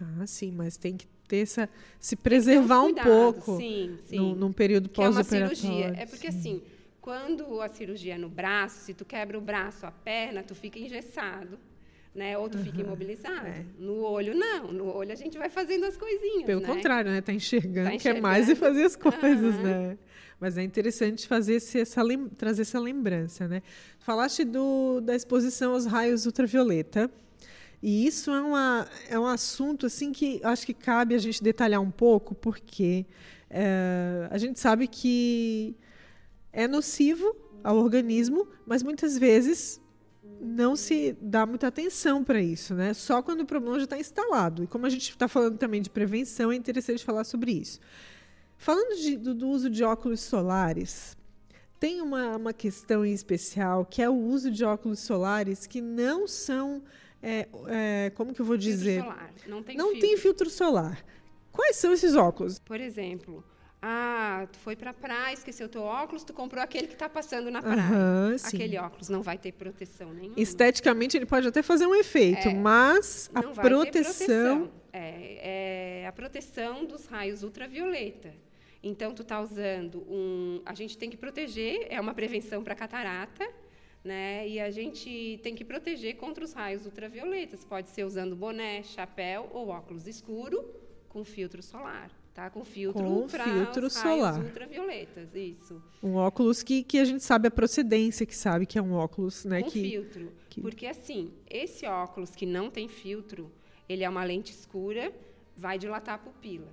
Ah, 0.00 0.26
sim, 0.26 0.50
mas 0.50 0.76
tem 0.76 0.96
que 0.96 1.06
ter 1.28 1.38
essa, 1.38 1.68
se 2.00 2.16
preservar 2.16 2.80
um, 2.80 2.86
cuidado, 2.86 3.08
um 3.08 3.12
pouco 3.12 3.56
sim, 3.56 3.98
sim. 4.06 4.16
Num, 4.16 4.34
num 4.34 4.52
período 4.52 4.88
pós-operatório. 4.88 5.52
É, 5.52 5.54
cirurgia. 5.54 6.02
é 6.02 6.06
porque 6.06 6.32
sim. 6.32 6.38
assim, 6.38 6.62
quando 7.00 7.60
a 7.60 7.68
cirurgia 7.68 8.14
é 8.14 8.18
no 8.18 8.28
braço, 8.28 8.84
se 8.84 8.94
tu 8.94 9.04
quebra 9.04 9.38
o 9.38 9.40
braço, 9.40 9.86
a 9.86 9.90
perna, 9.90 10.42
tu 10.42 10.54
fica 10.54 10.78
engessado 10.78 11.58
né? 12.14 12.36
Ou 12.36 12.48
tu 12.48 12.58
uhum. 12.58 12.64
fica 12.64 12.80
imobilizado. 12.80 13.46
É. 13.46 13.64
No 13.78 14.02
olho, 14.02 14.34
não. 14.34 14.72
No 14.72 14.94
olho 14.94 15.12
a 15.12 15.14
gente 15.14 15.38
vai 15.38 15.48
fazendo 15.48 15.84
as 15.84 15.96
coisinhas. 15.96 16.44
Pelo 16.44 16.60
né? 16.60 16.66
contrário, 16.66 17.10
né? 17.10 17.20
Tá 17.20 17.32
enxergando, 17.32 17.88
tá 17.88 17.94
enxergando. 17.94 18.16
quer 18.16 18.20
mais 18.20 18.48
e 18.48 18.54
fazer 18.54 18.84
as 18.84 18.96
coisas, 18.96 19.54
uhum. 19.56 19.62
né? 19.62 19.98
Mas 20.38 20.58
é 20.58 20.62
interessante 20.62 21.26
fazer 21.26 21.54
esse, 21.54 21.80
essa, 21.80 22.02
trazer 22.36 22.62
essa 22.62 22.80
lembrança, 22.80 23.46
né? 23.46 23.62
Falaste 24.00 24.44
do, 24.44 25.00
da 25.00 25.14
exposição 25.14 25.72
aos 25.72 25.86
raios 25.86 26.26
ultravioleta. 26.26 27.10
E 27.82 28.06
isso 28.06 28.30
é, 28.30 28.40
uma, 28.40 28.88
é 29.08 29.18
um 29.18 29.26
assunto 29.26 29.86
assim 29.86 30.12
que 30.12 30.40
acho 30.44 30.64
que 30.64 30.74
cabe 30.74 31.14
a 31.14 31.18
gente 31.18 31.42
detalhar 31.42 31.80
um 31.80 31.90
pouco, 31.90 32.34
porque 32.34 33.04
é, 33.50 34.28
a 34.30 34.38
gente 34.38 34.60
sabe 34.60 34.86
que 34.86 35.76
é 36.52 36.68
nocivo 36.68 37.36
ao 37.64 37.76
organismo, 37.76 38.46
mas 38.64 38.82
muitas 38.82 39.18
vezes 39.18 39.81
não 40.40 40.76
se 40.76 41.16
dá 41.20 41.44
muita 41.44 41.68
atenção 41.68 42.22
para 42.22 42.40
isso, 42.40 42.74
né? 42.74 42.94
Só 42.94 43.22
quando 43.22 43.40
o 43.40 43.46
problema 43.46 43.78
já 43.78 43.84
está 43.84 43.98
instalado. 43.98 44.64
E 44.64 44.66
como 44.66 44.86
a 44.86 44.90
gente 44.90 45.10
está 45.10 45.26
falando 45.26 45.58
também 45.58 45.82
de 45.82 45.90
prevenção, 45.90 46.52
é 46.52 46.56
interessante 46.56 47.04
falar 47.04 47.24
sobre 47.24 47.52
isso. 47.52 47.80
Falando 48.56 48.96
de, 48.96 49.16
do, 49.16 49.34
do, 49.34 49.48
uso 49.48 49.68
de 49.68 49.82
óculos 49.82 50.20
solares, 50.20 51.16
tem 51.80 52.00
uma, 52.00 52.36
uma 52.36 52.52
questão 52.52 53.04
em 53.04 53.12
especial 53.12 53.84
que 53.84 54.00
é 54.00 54.08
o 54.08 54.14
uso 54.14 54.50
de 54.50 54.64
óculos 54.64 55.00
solares 55.00 55.66
que 55.66 55.80
não 55.80 56.28
são, 56.28 56.82
é, 57.20 57.48
é, 57.66 58.12
como 58.14 58.32
que 58.32 58.40
eu 58.40 58.46
vou 58.46 58.56
dizer? 58.56 59.02
Filtro 59.02 59.12
solar. 59.12 59.34
Não 59.48 59.62
tem 59.62 59.76
não 59.76 59.86
filtro. 59.86 60.08
tem 60.08 60.16
filtro 60.16 60.50
solar. 60.50 61.04
Quais 61.50 61.76
são 61.76 61.92
esses 61.92 62.14
óculos? 62.14 62.60
Por 62.60 62.80
exemplo, 62.80 63.44
ah, 63.84 64.46
tu 64.52 64.58
foi 64.60 64.76
para 64.76 64.90
a 64.90 64.94
praia, 64.94 65.34
esqueceu 65.34 65.68
teu 65.68 65.82
óculos, 65.82 66.22
tu 66.22 66.32
comprou 66.32 66.62
aquele 66.62 66.86
que 66.86 66.92
está 66.92 67.08
passando 67.08 67.50
na 67.50 67.60
praia. 67.60 67.80
Uhum, 67.80 68.36
aquele 68.44 68.78
óculos 68.78 69.08
não 69.08 69.22
vai 69.22 69.36
ter 69.36 69.50
proteção 69.50 70.14
nenhuma. 70.14 70.38
Esteticamente 70.38 71.16
ele 71.16 71.26
pode 71.26 71.48
até 71.48 71.62
fazer 71.62 71.84
um 71.84 71.94
efeito, 71.94 72.46
é, 72.46 72.54
mas 72.54 73.28
a 73.34 73.42
proteção... 73.42 74.68
proteção. 74.68 74.72
É, 74.92 76.02
é, 76.02 76.06
a 76.06 76.12
proteção 76.12 76.84
dos 76.84 77.06
raios 77.06 77.42
ultravioleta. 77.42 78.32
Então 78.84 79.12
tu 79.12 79.22
está 79.22 79.40
usando 79.40 80.06
um, 80.08 80.62
a 80.64 80.74
gente 80.74 80.96
tem 80.96 81.10
que 81.10 81.16
proteger, 81.16 81.88
é 81.90 82.00
uma 82.00 82.14
prevenção 82.14 82.62
para 82.62 82.76
catarata, 82.76 83.48
né? 84.04 84.46
E 84.46 84.60
a 84.60 84.70
gente 84.70 85.40
tem 85.42 85.56
que 85.56 85.64
proteger 85.64 86.16
contra 86.16 86.44
os 86.44 86.52
raios 86.52 86.86
ultravioletas. 86.86 87.64
Pode 87.64 87.88
ser 87.90 88.04
usando 88.04 88.36
boné, 88.36 88.84
chapéu 88.84 89.50
ou 89.52 89.70
óculos 89.70 90.06
escuro 90.06 90.64
com 91.08 91.24
filtro 91.24 91.62
solar. 91.62 92.10
Tá? 92.34 92.48
Com 92.48 92.64
filtro, 92.64 93.02
com 93.02 93.28
filtro 93.28 93.90
solar. 93.90 94.40
ultravioletas, 94.40 95.34
isso. 95.34 95.82
Um 96.02 96.14
óculos 96.14 96.62
que, 96.62 96.82
que 96.82 96.98
a 96.98 97.04
gente 97.04 97.22
sabe 97.22 97.48
a 97.48 97.50
procedência, 97.50 98.24
que 98.24 98.34
sabe 98.34 98.64
que 98.64 98.78
é 98.78 98.82
um 98.82 98.94
óculos, 98.94 99.44
né? 99.44 99.62
Com 99.62 99.70
que, 99.70 99.82
filtro. 99.82 100.32
Que... 100.48 100.62
Porque 100.62 100.86
assim, 100.86 101.30
esse 101.48 101.84
óculos 101.84 102.30
que 102.30 102.46
não 102.46 102.70
tem 102.70 102.88
filtro, 102.88 103.52
ele 103.86 104.02
é 104.02 104.08
uma 104.08 104.24
lente 104.24 104.50
escura, 104.50 105.12
vai 105.54 105.78
dilatar 105.78 106.14
a 106.14 106.18
pupila. 106.18 106.72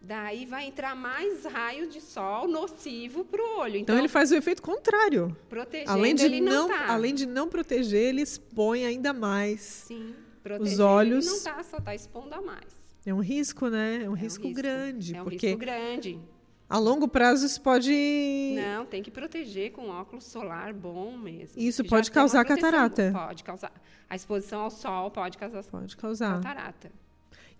Daí 0.00 0.46
vai 0.46 0.66
entrar 0.66 0.94
mais 0.94 1.44
raio 1.44 1.88
de 1.88 2.00
sol 2.00 2.48
nocivo 2.48 3.24
para 3.24 3.42
o 3.42 3.58
olho. 3.58 3.76
Então, 3.76 3.94
então, 3.94 3.98
ele 3.98 4.08
faz 4.08 4.30
o 4.30 4.34
efeito 4.34 4.62
contrário. 4.62 5.34
Protegendo, 5.48 5.90
além 5.90 6.14
de 6.14 6.40
não, 6.40 6.68
não 6.68 6.68
tá. 6.68 6.92
além 6.92 7.14
de 7.14 7.26
não 7.26 7.48
proteger, 7.48 8.08
ele 8.08 8.22
expõe 8.22 8.84
ainda 8.86 9.12
mais 9.12 9.60
Sim, 9.60 10.14
os 10.60 10.78
olhos. 10.78 11.26
Ele 11.26 11.30
não 11.30 11.38
está, 11.38 11.62
só 11.62 11.78
está 11.78 11.94
expondo 11.94 12.34
a 12.34 12.40
mais. 12.40 12.83
É 13.06 13.12
um 13.12 13.20
risco, 13.20 13.68
né? 13.68 13.96
É 13.96 13.98
um, 14.00 14.02
é 14.02 14.10
um 14.10 14.14
risco, 14.14 14.46
risco, 14.46 14.62
grande. 14.62 15.16
É 15.16 15.20
um 15.20 15.24
porque 15.24 15.46
risco 15.48 15.60
grande. 15.60 16.20
A 16.68 16.78
longo 16.78 17.06
prazo 17.06 17.44
isso 17.44 17.60
pode. 17.60 18.54
Não, 18.56 18.86
tem 18.86 19.02
que 19.02 19.10
proteger 19.10 19.72
com 19.72 19.90
óculos 19.90 20.24
solar 20.24 20.72
bom 20.72 21.16
mesmo. 21.16 21.60
Isso 21.60 21.84
pode 21.84 22.10
causar 22.10 22.44
catarata. 22.44 23.10
Pode 23.12 23.44
causar. 23.44 23.72
A 24.08 24.16
exposição 24.16 24.60
ao 24.60 24.70
sol 24.70 25.10
pode 25.10 25.36
causar, 25.36 25.62
pode 25.64 25.96
causar. 25.96 26.40
catarata. 26.40 26.90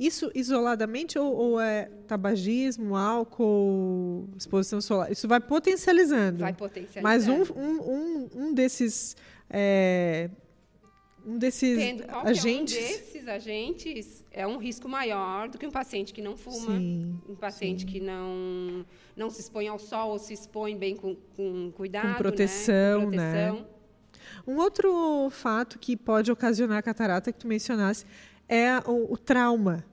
Isso 0.01 0.31
isoladamente 0.35 1.19
ou, 1.19 1.33
ou, 1.33 1.61
é 1.61 1.89
tabagismo, 2.09 2.97
álcool, 2.97 4.29
exposição 4.37 4.81
solar? 4.81 5.13
Isso 5.13 5.29
vai 5.29 5.39
potencializando. 5.39 6.41
Vai 6.41 6.53
potencializando. 6.53 7.03
Mas 7.03 7.29
um, 7.29 7.43
um, 7.57 7.81
um, 7.93 8.31
um 8.35 8.55
desses 8.55 9.17
é, 9.49 10.31
um 11.27 11.39
desses 11.39 11.79
Tendo 11.79 12.05
agentes. 12.09 12.77
Um 12.77 12.81
desses 12.81 13.29
agentes 13.29 14.25
é 14.31 14.47
um 14.47 14.59
risco 14.59 14.89
maior 14.89 15.49
do 15.49 15.59
que 15.59 15.67
um 15.67 15.71
paciente 15.71 16.13
que 16.13 16.21
não 16.21 16.37
fuma, 16.37 16.79
sim, 16.79 17.19
um 17.29 17.35
paciente 17.35 17.81
sim. 17.83 17.87
que 17.87 18.01
não 18.01 18.85
não 19.17 19.31
se 19.31 19.41
expõe 19.41 19.69
ao 19.69 19.79
sol 19.79 20.11
ou 20.11 20.19
se 20.19 20.35
expõe 20.35 20.77
bem 20.77 20.97
com, 20.97 21.17
com 21.37 21.73
cuidado, 21.73 22.13
com 22.13 22.19
proteção, 22.19 23.01
né? 23.01 23.05
Com 23.05 23.11
proteção. 23.11 23.57
né? 23.61 23.67
Um 24.47 24.57
outro 24.59 25.31
fato 25.31 25.79
que 25.79 25.97
pode 25.97 26.31
ocasionar 26.31 26.83
catarata 26.83 27.33
que 27.33 27.39
tu 27.39 27.47
mencionasse 27.47 28.05
é 28.49 28.79
o, 28.87 29.13
o 29.13 29.17
trauma. 29.17 29.85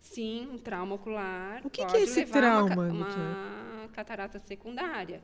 Sim, 0.00 0.48
um 0.52 0.58
trauma 0.58 0.94
ocular. 0.96 1.60
O 1.64 1.70
que, 1.70 1.84
que 1.84 1.96
é 1.96 2.02
esse 2.02 2.24
trauma? 2.26 2.88
Uma, 2.88 3.08
uma 3.08 3.88
catarata 3.92 4.38
secundária. 4.38 5.22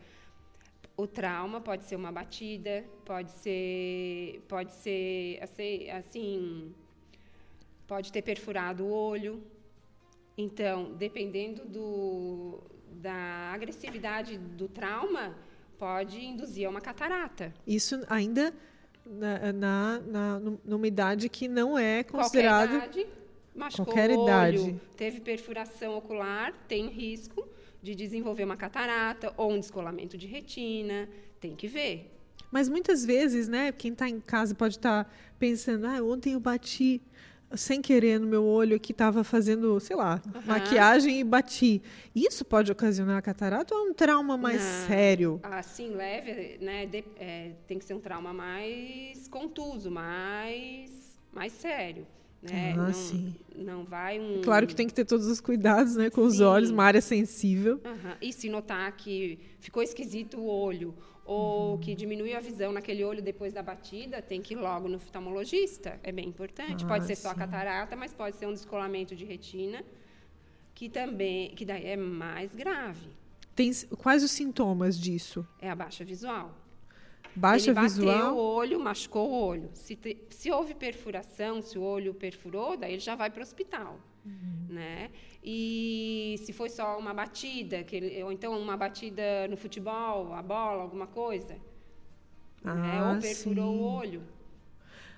O 1.01 1.07
trauma 1.07 1.63
pode 1.63 1.85
ser 1.85 1.97
uma 1.97 2.13
batida, 2.13 2.85
pode 3.07 3.31
ser, 3.33 4.45
pode 4.47 4.71
ser 4.75 5.41
assim, 5.93 6.75
pode 7.87 8.13
ter 8.13 8.21
perfurado 8.21 8.85
o 8.85 8.93
olho. 8.93 9.43
Então, 10.37 10.93
dependendo 10.93 11.65
do, 11.65 12.61
da 12.93 13.51
agressividade 13.55 14.37
do 14.37 14.69
trauma, 14.69 15.35
pode 15.79 16.23
induzir 16.23 16.67
a 16.67 16.71
uma 16.71 16.83
catarata. 16.83 17.55
Isso 17.67 18.05
ainda 18.07 18.53
na, 19.07 19.53
na, 19.55 20.01
na 20.01 20.41
numa 20.63 20.87
idade 20.87 21.31
que 21.31 21.49
não 21.49 21.79
é 21.79 22.05
considerado. 22.05 22.73
Qualquer 22.73 23.01
idade, 23.01 23.07
machucou 23.55 23.85
qualquer 23.87 24.11
o 24.11 24.21
olho, 24.21 24.69
idade. 24.69 24.81
teve 24.99 25.21
perfuração 25.21 25.97
ocular, 25.97 26.53
tem 26.69 26.89
risco 26.89 27.49
de 27.83 27.95
desenvolver 27.95 28.45
uma 28.45 28.57
catarata 28.57 29.33
ou 29.37 29.53
um 29.53 29.61
descolamento 29.61 30.17
de 30.17 30.27
retina, 30.27 31.09
tem 31.41 31.55
que 31.55 31.67
ver. 31.67 32.17
Mas 32.51 32.69
muitas 32.69 33.05
vezes, 33.05 33.49
né, 33.49 33.73
quem 33.73 33.93
está 33.93 34.09
em 34.09 34.21
casa 34.21 34.55
pode 34.55 34.77
estar 34.77 35.05
tá 35.05 35.11
pensando, 35.39 35.87
ah, 35.87 36.03
ontem 36.03 36.33
eu 36.33 36.41
bati 36.41 37.01
sem 37.57 37.83
querer 37.83 38.21
no 38.21 38.27
meu 38.27 38.45
olho 38.45 38.79
que 38.79 38.93
estava 38.93 39.25
fazendo, 39.25 39.79
sei 39.81 39.97
lá, 39.97 40.23
uhum. 40.35 40.43
maquiagem 40.47 41.21
e 41.21 41.25
bati. 41.25 41.83
Isso 42.15 42.45
pode 42.45 42.71
ocasionar 42.71 43.21
catarata 43.23 43.75
ou 43.75 43.87
é 43.87 43.91
um 43.91 43.95
trauma 43.95 44.37
mais 44.37 44.63
Não. 44.63 44.87
sério? 44.87 45.41
Assim, 45.43 45.91
leve, 45.91 46.59
né? 46.65 46.87
De, 46.87 47.05
é, 47.17 47.53
tem 47.67 47.79
que 47.79 47.85
ser 47.85 47.95
um 47.95 48.01
trauma 48.01 48.33
mais 48.33 49.27
contuso, 49.29 49.91
mais, 49.91 51.19
mais 51.33 51.53
sério. 51.53 52.07
Né? 52.43 52.73
Ah, 52.73 52.77
não, 52.77 52.93
sim. 52.93 53.35
não 53.55 53.85
vai 53.85 54.19
um. 54.19 54.41
Claro 54.41 54.67
que 54.67 54.75
tem 54.75 54.87
que 54.87 54.95
ter 54.95 55.05
todos 55.05 55.27
os 55.27 55.41
cuidados, 55.41 55.95
né, 55.97 56.09
com 56.09 56.23
sim. 56.23 56.27
os 56.29 56.41
olhos, 56.41 56.71
uma 56.71 56.85
área 56.85 57.01
sensível. 57.01 57.81
Uhum. 57.85 58.15
E 58.21 58.33
se 58.33 58.49
notar 58.49 58.91
que 58.97 59.39
ficou 59.59 59.83
esquisito 59.83 60.39
o 60.39 60.47
olho 60.47 60.95
ou 61.25 61.79
que 61.79 61.95
diminuiu 61.95 62.37
a 62.37 62.41
visão 62.41 62.73
naquele 62.73 63.05
olho 63.05 63.23
depois 63.23 63.53
da 63.53 63.63
batida, 63.63 64.21
tem 64.21 64.41
que 64.43 64.55
ir 64.55 64.57
logo 64.57 64.89
no 64.89 64.97
oftalmologista. 64.97 66.01
É 66.03 66.11
bem 66.11 66.27
importante. 66.27 66.85
Ah, 66.85 66.89
pode 66.89 67.07
ser 67.07 67.15
sim. 67.15 67.23
só 67.23 67.35
catarata, 67.35 67.95
mas 67.95 68.13
pode 68.13 68.37
ser 68.37 68.47
um 68.47 68.53
descolamento 68.53 69.15
de 69.15 69.25
retina, 69.25 69.85
que 70.75 70.89
também, 70.89 71.51
que 71.55 71.65
daí 71.65 71.87
é 71.87 71.97
mais 71.97 72.55
grave. 72.55 73.11
Tem, 73.55 73.71
quais 73.99 74.25
os 74.25 74.31
sintomas 74.31 74.99
disso? 74.99 75.47
É 75.61 75.71
a 75.71 75.77
baixa 75.77 76.05
visual. 76.05 76.53
Baixa 77.35 77.71
Ele 77.71 77.81
visual. 77.81 78.17
Bateu 78.17 78.35
o 78.35 78.39
olho, 78.39 78.81
machucou 78.81 79.31
o 79.31 79.45
olho. 79.47 79.71
Se, 79.75 79.97
te, 79.97 80.19
se 80.31 80.51
houve 80.51 80.75
perfuração, 80.75 81.63
se 81.63 81.79
o 81.79 81.83
olho 81.83 82.13
perfurou, 82.15 82.77
daí 82.77 82.93
ele 82.93 83.01
já 83.01 83.15
vai 83.15 83.31
para 83.31 83.41
o 83.41 83.43
hospital. 83.43 83.99
Uhum. 84.25 84.67
Né? 84.75 85.11
E 85.43 86.37
se 86.45 86.53
foi 86.53 86.69
só 86.69 86.99
uma 86.99 87.15
batida, 87.15 87.83
que 87.83 87.97
ele, 87.97 88.23
ou 88.23 88.31
então 88.31 88.59
uma 88.59 88.77
batida 88.77 89.49
no 89.49 89.57
futebol, 89.57 90.33
a 90.35 90.43
bola, 90.43 90.83
alguma 90.83 91.07
coisa, 91.07 91.57
ah, 92.65 92.75
né? 92.75 93.15
ou 93.15 93.21
perfurou 93.21 93.73
sim. 93.73 93.81
o 93.81 93.83
olho. 93.83 94.23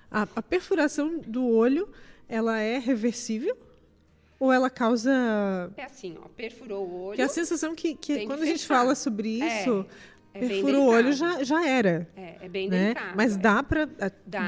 A, 0.09 0.21
a, 0.35 0.41
perfuração 0.41 1.19
do 1.19 1.45
olho, 1.45 1.89
ela 2.29 2.59
é 2.59 2.77
reversível? 2.77 3.57
Ou 4.39 4.51
ela 4.51 4.69
causa. 4.69 5.11
É 5.75 5.83
assim, 5.83 6.17
ó, 6.21 6.27
perfurou 6.27 6.87
o 6.87 7.03
olho. 7.05 7.15
Que 7.15 7.21
a 7.21 7.29
sensação 7.29 7.73
que, 7.73 7.95
que 7.95 8.25
quando 8.25 8.39
que 8.39 8.45
a 8.45 8.47
gente 8.47 8.65
fala 8.65 8.93
sobre 8.93 9.41
é, 9.41 9.61
isso, 9.61 9.85
é, 9.89 10.12
é 10.33 10.39
perfurou 10.39 10.85
o 10.85 10.87
olho 10.87 11.13
já, 11.13 11.43
já 11.43 11.67
era. 11.67 12.07
É, 12.15 12.37
é 12.41 12.49
bem 12.49 12.69
né? 12.69 12.93
delicado. 12.93 13.13
Mas 13.15 13.37
dá 13.37 13.61
para. 13.61 13.87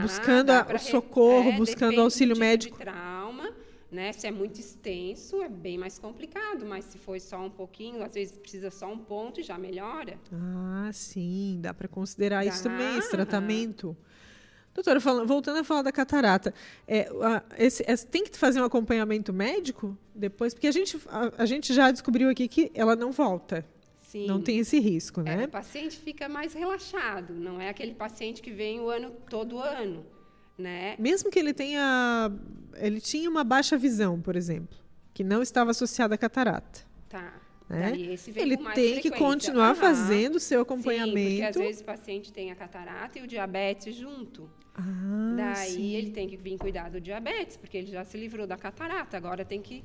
Buscando 0.02 0.48
dá 0.48 0.62
a, 0.70 0.76
o 0.76 0.80
socorro, 0.80 1.52
é, 1.52 1.58
buscando 1.58 2.02
auxílio 2.02 2.38
médico. 2.38 2.78
De 2.78 2.84
trauma, 2.84 3.54
né? 3.92 4.12
Se 4.12 4.26
é 4.26 4.32
muito 4.32 4.60
extenso, 4.60 5.42
é 5.42 5.50
bem 5.50 5.78
mais 5.78 6.00
complicado, 6.00 6.66
mas 6.66 6.86
se 6.86 6.98
for 6.98 7.20
só 7.22 7.40
um 7.46 7.50
pouquinho, 7.50 8.04
às 8.04 8.16
vezes 8.16 8.36
precisa 8.38 8.72
só 8.72 8.92
um 8.92 8.98
ponto 8.98 9.40
e 9.40 9.44
já 9.44 9.58
melhora. 9.58 10.18
Ah, 10.34 10.90
sim, 10.92 11.60
dá 11.62 11.74
para 11.74 11.88
considerar 11.88 12.44
dá. 12.44 12.50
isso 12.50 12.64
também, 12.64 12.98
esse 12.98 13.12
tratamento. 13.12 13.96
Doutora, 14.74 15.00
falando, 15.00 15.26
voltando 15.26 15.60
a 15.60 15.64
falar 15.64 15.84
da 15.84 15.92
catarata, 15.92 16.54
é, 16.86 17.10
a, 17.22 17.44
esse, 17.58 17.82
é, 17.88 17.96
tem 17.96 18.26
que 18.26 18.38
fazer 18.38 18.60
um 18.60 18.66
acompanhamento 18.66 19.32
médico 19.32 19.98
depois? 20.14 20.54
Porque 20.54 20.68
a 20.68 20.72
gente, 20.72 21.00
a, 21.08 21.44
a 21.44 21.46
gente 21.46 21.74
já 21.74 21.92
descobriu 21.92 22.30
aqui 22.30 22.48
que 22.50 22.72
ela 22.74 22.94
não 22.94 23.12
volta. 23.12 23.66
Sim. 24.16 24.28
Não 24.28 24.42
tem 24.42 24.60
esse 24.60 24.80
risco, 24.80 25.22
né? 25.22 25.44
É, 25.44 25.46
o 25.46 25.50
paciente 25.50 25.98
fica 25.98 26.30
mais 26.30 26.54
relaxado, 26.54 27.34
não 27.34 27.60
é 27.60 27.68
aquele 27.68 27.94
paciente 27.94 28.42
que 28.42 28.50
vem 28.50 28.80
o 28.80 28.90
ano 28.90 29.12
todo 29.30 29.60
ano. 29.60 30.06
Né? 30.58 30.96
Mesmo 30.98 31.30
que 31.30 31.38
ele 31.38 31.54
tenha. 31.54 32.32
Ele 32.76 33.02
tinha 33.02 33.30
uma 33.30 33.44
baixa 33.44 33.78
visão, 33.78 34.22
por 34.22 34.38
exemplo, 34.38 34.78
que 35.14 35.22
não 35.22 35.42
estava 35.42 35.72
associada 35.72 36.16
à 36.16 36.18
catarata. 36.18 36.86
Tá. 37.10 37.42
Né? 37.68 37.92
ele 38.38 38.58
tem 38.74 39.02
que 39.02 39.10
continuar 39.12 39.76
fazendo 39.76 40.36
o 40.36 40.40
seu 40.40 40.62
acompanhamento. 40.62 41.18
Sim, 41.18 41.42
porque 41.42 41.44
às 41.44 41.56
vezes 41.56 41.82
o 41.82 41.86
paciente 41.86 42.32
tem 42.32 42.52
a 42.52 42.56
catarata 42.56 43.20
e 43.20 43.22
o 43.22 43.28
diabetes 43.28 43.96
junto. 43.96 44.50
Ah, 44.74 45.36
Daí 45.36 45.72
sim. 45.72 45.94
ele 45.94 46.12
tem 46.12 46.30
que 46.30 46.38
vir 46.38 46.58
cuidar 46.58 46.90
do 46.90 47.02
diabetes, 47.02 47.58
porque 47.58 47.76
ele 47.78 47.88
já 47.88 48.06
se 48.06 48.18
livrou 48.18 48.48
da 48.48 48.56
catarata, 48.56 49.18
agora 49.18 49.44
tem 49.44 49.62
que 49.62 49.84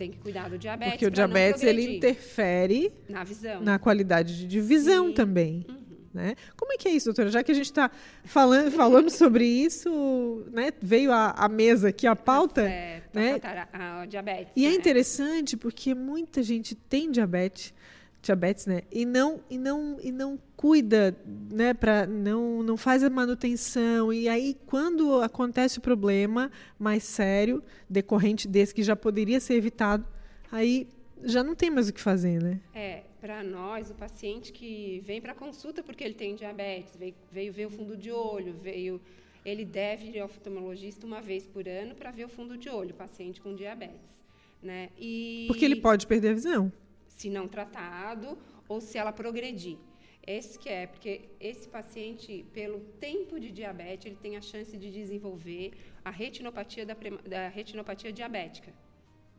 tem 0.00 0.10
que 0.10 0.18
cuidar 0.18 0.48
do 0.48 0.56
diabetes. 0.56 0.94
Porque 0.94 1.06
o 1.06 1.10
diabetes 1.10 1.62
ele 1.62 1.96
interfere 1.96 2.90
na 3.06 3.22
visão, 3.22 3.60
na 3.60 3.78
qualidade 3.78 4.46
de 4.46 4.60
visão 4.60 5.08
sim. 5.08 5.12
também. 5.12 5.66
Uhum. 5.68 5.76
Né? 6.12 6.34
Como 6.56 6.72
é 6.72 6.78
que 6.78 6.88
é 6.88 6.92
isso, 6.92 7.04
doutora? 7.04 7.30
Já 7.30 7.42
que 7.42 7.52
a 7.52 7.54
gente 7.54 7.66
está 7.66 7.90
falando, 8.24 8.70
falando 8.72 9.10
sobre 9.10 9.44
isso, 9.44 10.42
né? 10.50 10.72
veio 10.80 11.12
a, 11.12 11.32
a 11.32 11.48
mesa 11.50 11.90
aqui, 11.90 12.06
a 12.06 12.16
pauta. 12.16 12.62
É, 12.62 13.02
né? 13.12 13.38
a, 13.72 14.00
a 14.00 14.06
diabetes. 14.06 14.54
E 14.56 14.64
é 14.64 14.70
né? 14.70 14.74
é 14.74 14.78
interessante 14.78 15.54
porque 15.54 15.94
muita 15.94 16.42
gente 16.42 16.74
tem 16.74 17.10
diabetes, 17.10 17.74
diabetes, 18.22 18.66
né? 18.66 18.82
E 18.90 19.04
não 19.04 19.40
e 19.48 19.56
não 19.56 19.98
e 20.02 20.12
não 20.12 20.38
cuida, 20.56 21.16
né? 21.50 21.72
Para 21.74 22.06
não 22.06 22.62
não 22.62 22.76
faz 22.76 23.02
a 23.02 23.10
manutenção 23.10 24.12
e 24.12 24.28
aí 24.28 24.56
quando 24.66 25.20
acontece 25.22 25.78
o 25.78 25.80
problema 25.80 26.50
mais 26.78 27.02
sério 27.02 27.62
decorrente 27.88 28.46
desse 28.46 28.74
que 28.74 28.82
já 28.82 28.94
poderia 28.94 29.40
ser 29.40 29.54
evitado, 29.54 30.04
aí 30.50 30.86
já 31.22 31.42
não 31.42 31.54
tem 31.54 31.70
mais 31.70 31.88
o 31.88 31.92
que 31.92 32.00
fazer, 32.00 32.42
né? 32.42 32.60
É, 32.74 33.02
para 33.20 33.42
nós, 33.42 33.90
o 33.90 33.94
paciente 33.94 34.52
que 34.52 35.02
vem 35.04 35.20
para 35.20 35.34
consulta 35.34 35.82
porque 35.82 36.02
ele 36.02 36.14
tem 36.14 36.34
diabetes, 36.34 36.96
veio, 36.96 37.14
veio, 37.30 37.52
ver 37.52 37.66
o 37.66 37.70
fundo 37.70 37.96
de 37.96 38.10
olho, 38.10 38.54
veio, 38.54 39.00
ele 39.44 39.64
deve 39.64 40.06
ir 40.06 40.20
ao 40.20 40.26
oftalmologista 40.26 41.06
uma 41.06 41.20
vez 41.20 41.46
por 41.46 41.68
ano 41.68 41.94
para 41.94 42.10
ver 42.10 42.24
o 42.24 42.28
fundo 42.28 42.56
de 42.56 42.68
olho, 42.68 42.94
paciente 42.94 43.40
com 43.40 43.54
diabetes, 43.54 44.24
né? 44.62 44.88
E 44.98 45.44
porque 45.48 45.64
ele 45.64 45.76
pode 45.76 46.06
perder 46.06 46.30
a 46.30 46.34
visão, 46.34 46.72
se 47.20 47.28
não 47.28 47.46
tratado 47.56 48.38
ou 48.68 48.80
se 48.80 48.96
ela 48.96 49.12
progredir. 49.12 49.78
Esse 50.26 50.58
que 50.58 50.68
é, 50.68 50.86
porque 50.86 51.12
esse 51.38 51.66
paciente, 51.68 52.44
pelo 52.58 52.80
tempo 53.08 53.38
de 53.44 53.50
diabetes, 53.50 54.06
ele 54.06 54.16
tem 54.16 54.36
a 54.36 54.42
chance 54.50 54.74
de 54.82 54.90
desenvolver 54.90 55.72
a 56.04 56.10
retinopatia 56.10 56.84
da, 56.86 56.94
da 57.34 57.48
retinopatia 57.48 58.12
diabética, 58.12 58.72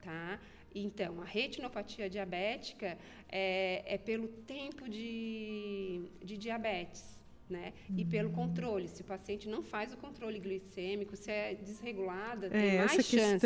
tá? 0.01 0.39
Então, 0.73 1.21
a 1.21 1.25
retinopatia 1.25 2.09
diabética 2.09 2.97
é, 3.29 3.83
é 3.85 3.97
pelo 3.97 4.27
tempo 4.55 4.89
de, 4.89 6.09
de 6.23 6.37
diabetes. 6.37 7.20
Né? 7.51 7.73
E 7.97 8.05
pelo 8.05 8.29
controle. 8.29 8.87
Se 8.87 9.01
o 9.01 9.03
paciente 9.03 9.49
não 9.49 9.61
faz 9.61 9.91
o 9.91 9.97
controle 9.97 10.39
glicêmico, 10.39 11.17
se 11.17 11.29
é 11.29 11.53
desregulada, 11.53 12.49
tem 12.49 12.77
é, 12.77 12.85
mais 12.85 13.05
chance 13.05 13.45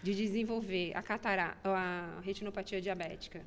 de 0.00 0.14
desenvolver 0.14 0.92
a 0.94 1.02
catarata, 1.02 1.58
a 1.68 2.20
retinopatia 2.20 2.80
diabética. 2.80 3.44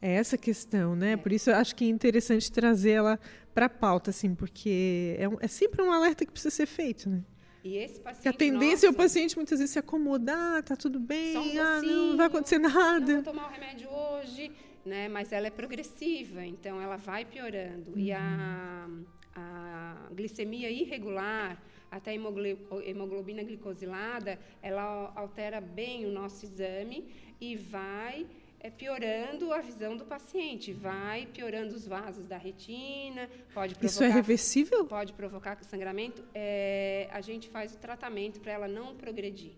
É 0.00 0.12
essa 0.12 0.38
questão, 0.38 0.94
né? 0.94 1.12
É. 1.12 1.16
Por 1.16 1.32
isso 1.32 1.50
eu 1.50 1.56
acho 1.56 1.74
que 1.74 1.84
é 1.84 1.88
interessante 1.88 2.52
trazer 2.52 2.92
ela 2.92 3.18
para 3.52 3.66
a 3.66 3.68
pauta, 3.68 4.10
assim, 4.10 4.34
porque 4.34 5.16
é, 5.18 5.28
um, 5.28 5.36
é 5.40 5.48
sempre 5.48 5.82
um 5.82 5.90
alerta 5.90 6.24
que 6.24 6.30
precisa 6.30 6.54
ser 6.54 6.66
feito, 6.66 7.08
né? 7.08 7.24
E 7.64 7.78
esse 7.78 7.98
paciente. 7.98 8.22
Que 8.22 8.28
a 8.28 8.32
tendência 8.32 8.74
nossa, 8.74 8.86
é 8.86 8.90
o 8.90 8.94
paciente 8.94 9.34
muitas 9.34 9.58
vezes 9.58 9.72
se 9.72 9.78
acomodar, 9.78 10.62
tá 10.62 10.76
tudo 10.76 11.00
bem, 11.00 11.36
um 11.36 11.60
ah, 11.60 11.82
não 11.82 12.16
vai 12.16 12.26
acontecer 12.28 12.58
nada. 12.58 13.14
Não 13.14 13.22
vou 13.22 13.32
tomar 13.32 13.48
o 13.48 13.52
remédio 13.52 13.88
hoje, 13.90 14.52
né? 14.86 15.08
Mas 15.08 15.32
ela 15.32 15.46
é 15.48 15.50
progressiva, 15.50 16.44
então 16.44 16.80
ela 16.80 16.96
vai 16.96 17.24
piorando. 17.24 17.90
Uhum. 17.90 17.98
E 17.98 18.12
a, 18.12 18.88
a 19.34 20.08
glicemia 20.12 20.70
irregular, 20.70 21.60
até 21.90 22.12
a 22.12 22.14
hemoglobina 22.14 23.42
glicosilada, 23.42 24.38
ela 24.62 25.12
altera 25.14 25.60
bem 25.60 26.06
o 26.06 26.10
nosso 26.10 26.44
exame 26.44 27.04
e 27.40 27.56
vai 27.56 28.26
é 28.58 28.70
piorando 28.70 29.52
a 29.52 29.60
visão 29.60 29.96
do 29.96 30.04
paciente, 30.04 30.72
vai 30.72 31.26
piorando 31.26 31.74
os 31.74 31.86
vasos 31.86 32.26
da 32.26 32.36
retina, 32.36 33.28
pode 33.54 33.74
provocar, 33.74 33.86
Isso 33.86 34.02
é 34.02 34.08
reversível? 34.08 34.84
Pode 34.86 35.12
provocar 35.12 35.62
sangramento. 35.62 36.24
É, 36.34 37.08
a 37.12 37.20
gente 37.20 37.48
faz 37.48 37.74
o 37.74 37.78
tratamento 37.78 38.40
para 38.40 38.52
ela 38.52 38.66
não 38.66 38.96
progredir. 38.96 39.52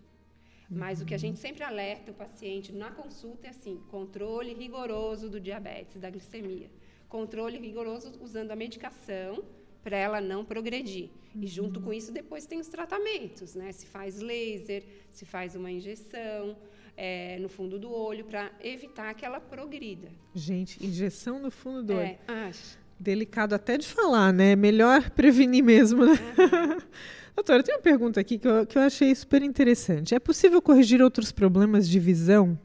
Mas 0.70 0.98
uhum. 0.98 1.04
o 1.04 1.08
que 1.08 1.14
a 1.14 1.18
gente 1.18 1.38
sempre 1.38 1.64
alerta 1.64 2.10
o 2.10 2.14
paciente 2.14 2.72
na 2.72 2.90
consulta 2.90 3.46
é 3.46 3.50
assim: 3.50 3.80
controle 3.88 4.52
rigoroso 4.52 5.28
do 5.28 5.40
diabetes, 5.40 6.00
da 6.00 6.10
glicemia. 6.10 6.70
Controle 7.08 7.58
rigoroso 7.58 8.12
usando 8.20 8.50
a 8.50 8.56
medicação 8.56 9.42
para 9.82 9.96
ela 9.96 10.20
não 10.20 10.44
progredir. 10.44 11.08
Uhum. 11.34 11.42
E 11.42 11.46
junto 11.46 11.80
com 11.80 11.92
isso, 11.92 12.12
depois 12.12 12.46
tem 12.46 12.60
os 12.60 12.68
tratamentos, 12.68 13.54
né? 13.54 13.72
Se 13.72 13.86
faz 13.86 14.20
laser, 14.20 14.84
se 15.10 15.24
faz 15.24 15.56
uma 15.56 15.70
injeção 15.70 16.56
é, 16.98 17.38
no 17.38 17.48
fundo 17.48 17.78
do 17.78 17.90
olho 17.90 18.24
para 18.24 18.50
evitar 18.60 19.14
que 19.14 19.24
ela 19.24 19.40
progrida. 19.40 20.08
Gente, 20.34 20.84
injeção 20.84 21.38
no 21.38 21.50
fundo 21.50 21.82
do 21.82 21.92
é, 21.94 21.96
olho. 21.96 22.18
Acho. 22.48 22.78
delicado 22.98 23.54
até 23.54 23.78
de 23.78 23.86
falar, 23.86 24.32
né? 24.32 24.56
Melhor 24.56 25.08
prevenir 25.10 25.62
mesmo, 25.62 26.04
né? 26.04 26.12
Uhum. 26.12 26.78
Doutora, 27.38 27.62
tem 27.62 27.72
uma 27.76 27.80
pergunta 27.80 28.18
aqui 28.18 28.36
que 28.36 28.48
eu, 28.48 28.66
que 28.66 28.76
eu 28.76 28.82
achei 28.82 29.14
super 29.14 29.42
interessante. 29.42 30.12
É 30.12 30.18
possível 30.18 30.60
corrigir 30.60 31.00
outros 31.00 31.30
problemas 31.30 31.88
de 31.88 32.00
visão, 32.00 32.58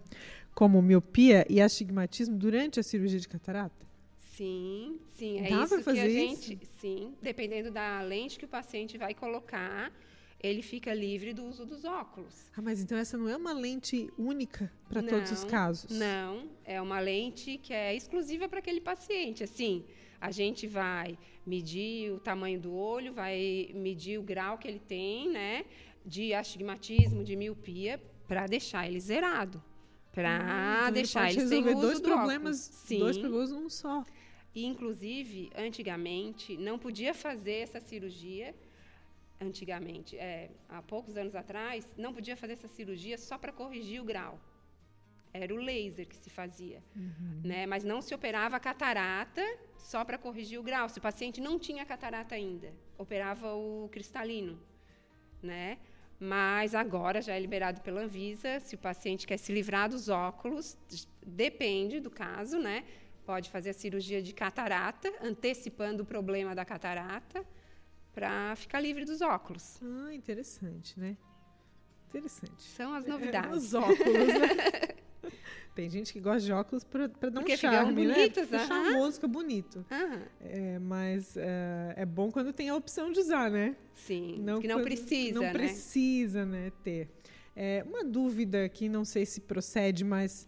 como 0.56 0.82
miopia 0.82 1.46
e 1.48 1.62
astigmatismo, 1.62 2.36
durante 2.36 2.80
a 2.80 2.84
cirurgia 2.84 3.20
de 3.20 3.28
catarata? 3.28 3.86
Sim, 4.36 4.98
sim. 5.16 5.42
É 5.42 5.50
Dá 5.52 5.64
isso 5.64 5.84
que 5.84 5.90
a 5.92 6.10
gente. 6.10 6.54
Isso? 6.56 6.72
Sim, 6.82 7.14
dependendo 7.22 7.70
da 7.70 8.02
lente 8.02 8.40
que 8.40 8.46
o 8.46 8.48
paciente 8.48 8.98
vai 8.98 9.14
colocar, 9.14 9.94
ele 10.40 10.64
fica 10.64 10.92
livre 10.92 11.34
do 11.34 11.44
uso 11.46 11.68
dos 11.68 11.86
óculos. 11.86 12.34
Ah, 12.58 12.62
mas 12.64 12.82
então 12.82 12.98
essa 12.98 13.16
não 13.16 13.30
é 13.30 13.38
uma 13.38 13.54
lente 13.54 14.12
única 14.18 14.72
para 14.90 15.04
todos 15.04 15.32
os 15.32 15.44
casos? 15.44 15.92
Não, 15.92 16.50
é 16.66 16.82
uma 16.82 17.00
lente 17.00 17.60
que 17.60 17.74
é 17.74 17.96
exclusiva 17.96 18.50
para 18.50 18.58
aquele 18.58 18.82
paciente. 18.82 19.44
Assim, 19.44 19.86
a 20.24 20.32
gente 20.32 20.66
vai 20.66 21.18
medir 21.46 22.14
o 22.14 22.18
tamanho 22.18 22.58
do 22.58 22.74
olho, 22.74 23.12
vai 23.14 23.70
medir 23.74 24.18
o 24.18 24.24
grau 24.24 24.58
que 24.58 24.70
ele 24.70 24.80
tem, 24.80 25.30
né, 25.30 25.66
de 26.06 26.34
astigmatismo, 26.34 27.26
de 27.26 27.36
miopia, 27.36 28.02
para 28.26 28.48
deixar 28.48 28.88
ele 28.88 29.02
zerado, 29.02 29.62
para 30.14 30.40
ah, 30.42 30.82
então 30.84 30.94
deixar 30.94 31.30
ele, 31.30 31.42
ele 31.42 31.50
sem 31.50 31.68
uso 31.68 31.82
dois 31.82 32.00
do 32.00 32.08
problemas, 32.10 32.58
Sim. 32.58 33.00
dois 33.00 33.18
problemas 33.18 33.52
num 33.52 33.70
só. 33.70 34.06
E, 34.56 34.66
inclusive, 34.66 35.52
antigamente 35.58 36.56
não 36.56 36.80
podia 36.80 37.14
fazer 37.14 37.58
essa 37.66 37.82
cirurgia. 37.82 38.56
Antigamente, 39.42 40.16
é, 40.16 40.52
há 40.70 40.82
poucos 40.82 41.18
anos 41.18 41.36
atrás, 41.36 41.94
não 41.98 42.14
podia 42.14 42.38
fazer 42.38 42.54
essa 42.54 42.70
cirurgia 42.70 43.18
só 43.18 43.38
para 43.38 43.52
corrigir 43.52 44.00
o 44.02 44.06
grau 44.06 44.40
era 45.34 45.54
o 45.54 45.58
laser 45.58 46.08
que 46.08 46.16
se 46.16 46.30
fazia, 46.30 46.84
uhum. 46.96 47.42
né? 47.44 47.66
Mas 47.66 47.84
não 47.84 48.02
se 48.02 48.14
operava 48.14 48.56
a 48.56 48.60
catarata 48.60 49.42
só 49.78 50.06
para 50.06 50.18
corrigir 50.18 50.60
o 50.60 50.64
grau. 50.64 50.88
Se 50.88 51.00
o 51.00 51.02
paciente 51.02 51.42
não 51.42 51.58
tinha 51.58 51.84
catarata 51.86 52.36
ainda, 52.36 52.72
operava 52.98 53.54
o 53.56 53.90
cristalino, 53.92 54.60
né? 55.42 55.80
Mas 56.20 56.76
agora 56.76 57.22
já 57.22 57.34
é 57.34 57.40
liberado 57.40 57.82
pela 57.82 58.02
Anvisa. 58.02 58.60
Se 58.60 58.76
o 58.76 58.78
paciente 58.78 59.26
quer 59.26 59.38
se 59.38 59.52
livrar 59.52 59.90
dos 59.90 60.08
óculos, 60.08 60.78
depende 61.26 62.00
do 62.00 62.12
caso, 62.12 62.60
né? 62.60 62.86
Pode 63.26 63.50
fazer 63.50 63.72
a 63.72 63.74
cirurgia 63.74 64.22
de 64.22 64.34
catarata, 64.34 65.12
antecipando 65.22 66.04
o 66.04 66.06
problema 66.06 66.54
da 66.54 66.64
catarata, 66.64 67.46
para 68.14 68.56
ficar 68.56 68.80
livre 68.80 69.04
dos 69.04 69.22
óculos. 69.22 69.80
Ah, 69.82 70.14
interessante, 70.14 71.00
né? 71.00 71.18
Interessante. 72.10 72.62
São 72.62 72.94
as 72.94 73.08
novidades. 73.08 73.52
É, 73.52 73.58
os 73.58 73.74
óculos, 73.74 74.28
né? 74.28 74.93
Tem 75.76 75.90
gente 75.90 76.14
que 76.14 76.20
gosta 76.20 76.42
de 76.42 76.52
óculos 76.52 76.84
para 76.84 77.08
dar 77.08 77.32
Porque 77.32 77.54
um 77.54 77.58
charme, 77.58 78.06
né? 78.06 78.14
bonitos, 78.14 78.50
né? 78.50 78.60
Fica 78.60 78.68
charmoso, 78.68 79.14
fica 79.14 79.28
bonito. 79.28 79.86
É, 80.40 80.78
mas 80.80 81.36
é, 81.36 81.94
é, 81.98 82.06
bom 82.06 82.32
quando 82.32 82.54
tem 82.54 82.70
a 82.70 82.76
opção 82.76 83.12
de 83.12 83.20
usar, 83.20 83.50
né? 83.50 83.76
Sim, 83.96 84.40
não, 84.40 84.62
que 84.62 84.68
não 84.68 84.84
precisa, 84.84 85.34
Não 85.36 85.42
né? 85.42 85.52
precisa, 85.52 86.46
né, 86.46 86.72
ter. 86.84 87.10
É, 87.56 87.84
uma 87.88 88.04
dúvida 88.04 88.68
que 88.70 88.88
não 88.88 89.04
sei 89.04 89.26
se 89.26 89.42
procede, 89.42 90.04
mas 90.04 90.48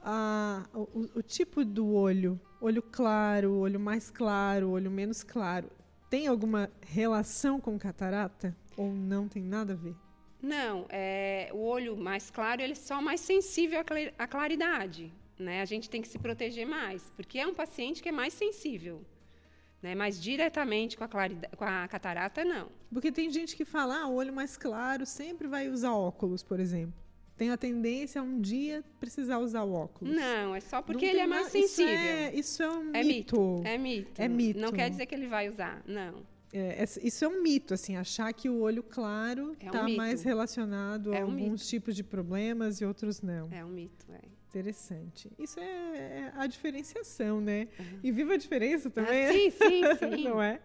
a, 0.00 0.64
o, 0.74 1.08
o, 1.16 1.22
tipo 1.22 1.64
do 1.64 1.92
olho, 1.92 2.40
olho 2.60 2.82
claro, 2.82 3.52
olho 3.54 3.78
mais 3.78 4.10
claro, 4.10 4.70
olho 4.70 4.90
menos 4.90 5.22
claro, 5.22 5.70
tem 6.10 6.26
alguma 6.26 6.70
relação 6.80 7.60
com 7.60 7.78
catarata? 7.78 8.56
Ou 8.76 8.92
não 8.92 9.28
tem 9.28 9.42
nada 9.42 9.72
a 9.72 9.76
ver? 9.76 9.94
Não, 10.40 10.86
é, 10.88 11.50
o 11.52 11.58
olho 11.58 11.96
mais 11.96 12.30
claro 12.30 12.62
ele 12.62 12.72
é 12.72 12.76
só 12.76 13.02
mais 13.02 13.20
sensível 13.20 13.80
à 14.18 14.26
claridade. 14.26 15.12
Né? 15.38 15.60
A 15.60 15.64
gente 15.64 15.88
tem 15.88 16.02
que 16.02 16.08
se 16.08 16.18
proteger 16.18 16.66
mais, 16.66 17.10
porque 17.16 17.38
é 17.38 17.46
um 17.46 17.54
paciente 17.54 18.02
que 18.02 18.08
é 18.08 18.12
mais 18.12 18.32
sensível. 18.34 19.04
Né? 19.82 19.94
Mas 19.94 20.20
diretamente 20.20 20.96
com 20.96 21.04
a, 21.04 21.08
com 21.08 21.64
a 21.64 21.86
catarata, 21.88 22.44
não. 22.44 22.68
Porque 22.92 23.12
tem 23.12 23.30
gente 23.30 23.56
que 23.56 23.64
fala, 23.64 24.02
ah, 24.02 24.08
o 24.08 24.14
olho 24.14 24.32
mais 24.32 24.56
claro 24.56 25.06
sempre 25.06 25.46
vai 25.46 25.68
usar 25.68 25.92
óculos, 25.92 26.42
por 26.42 26.58
exemplo. 26.58 26.94
Tem 27.36 27.50
a 27.50 27.56
tendência 27.56 28.20
a 28.20 28.24
um 28.24 28.40
dia 28.40 28.82
precisar 28.98 29.38
usar 29.38 29.62
o 29.62 29.72
óculos. 29.72 30.12
Não, 30.12 30.56
é 30.56 30.60
só 30.60 30.82
porque 30.82 31.06
ele 31.06 31.20
é 31.20 31.26
mais 31.26 31.46
sensível. 31.46 31.94
Isso 31.94 32.04
é, 32.08 32.34
isso 32.34 32.62
é 32.64 32.70
um 32.70 32.90
é 32.92 33.04
mito. 33.04 33.40
mito. 33.40 33.62
É 33.64 33.78
mito. 33.78 34.22
É 34.22 34.28
mito. 34.28 34.58
Não 34.58 34.72
quer 34.72 34.90
dizer 34.90 35.06
que 35.06 35.14
ele 35.14 35.28
vai 35.28 35.48
usar, 35.48 35.80
não. 35.86 36.26
É, 36.52 36.82
isso 37.02 37.24
é 37.24 37.28
um 37.28 37.42
mito, 37.42 37.74
assim, 37.74 37.96
achar 37.96 38.32
que 38.32 38.48
o 38.48 38.60
olho 38.60 38.82
claro 38.82 39.52
está 39.52 39.66
é 39.66 39.68
um 39.68 39.86
tá 39.86 39.88
mais 39.88 40.22
relacionado 40.22 41.12
é 41.12 41.20
a 41.20 41.26
um 41.26 41.30
alguns 41.30 41.60
mito. 41.60 41.64
tipos 41.66 41.94
de 41.94 42.02
problemas 42.02 42.80
e 42.80 42.84
outros 42.84 43.20
não. 43.20 43.48
É 43.52 43.64
um 43.64 43.68
mito, 43.68 44.06
é. 44.12 44.38
Interessante. 44.48 45.30
Isso 45.38 45.60
é, 45.60 45.64
é 45.64 46.32
a 46.34 46.46
diferenciação, 46.46 47.38
né? 47.38 47.68
Uhum. 47.78 48.00
E 48.02 48.10
viva 48.10 48.32
a 48.32 48.36
diferença 48.38 48.88
também. 48.88 49.26
Ah, 49.26 49.32
sim, 49.32 49.50
sim, 49.50 49.82
sim. 50.16 50.24
não 50.24 50.40
é? 50.40 50.58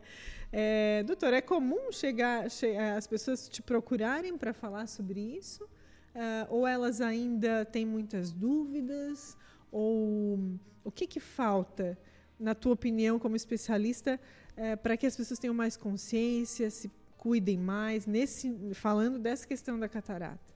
é? 0.54 1.04
Doutor, 1.04 1.34
é 1.34 1.42
comum 1.42 1.92
chegar, 1.92 2.50
che 2.50 2.78
as 2.78 3.06
pessoas 3.06 3.50
te 3.50 3.62
procurarem 3.62 4.38
para 4.38 4.54
falar 4.54 4.88
sobre 4.88 5.20
isso? 5.20 5.66
Uh, 5.66 6.48
ou 6.50 6.66
elas 6.66 7.02
ainda 7.02 7.66
têm 7.66 7.86
muitas 7.86 8.32
dúvidas? 8.32 9.38
Ou 9.70 10.40
o 10.82 10.92
que, 10.92 11.06
que 11.06 11.20
falta, 11.20 11.98
na 12.40 12.56
tua 12.56 12.74
opinião, 12.74 13.20
como 13.20 13.36
especialista, 13.36 14.18
é, 14.56 14.76
para 14.76 14.96
que 14.98 15.06
as 15.06 15.16
pessoas 15.16 15.40
tenham 15.40 15.54
mais 15.54 15.76
consciência, 15.78 16.70
se 16.70 16.92
cuidem 17.18 17.58
mais, 17.58 18.06
nesse, 18.06 18.54
falando 18.74 19.18
dessa 19.18 19.48
questão 19.48 19.80
da 19.80 19.88
catarata? 19.88 20.54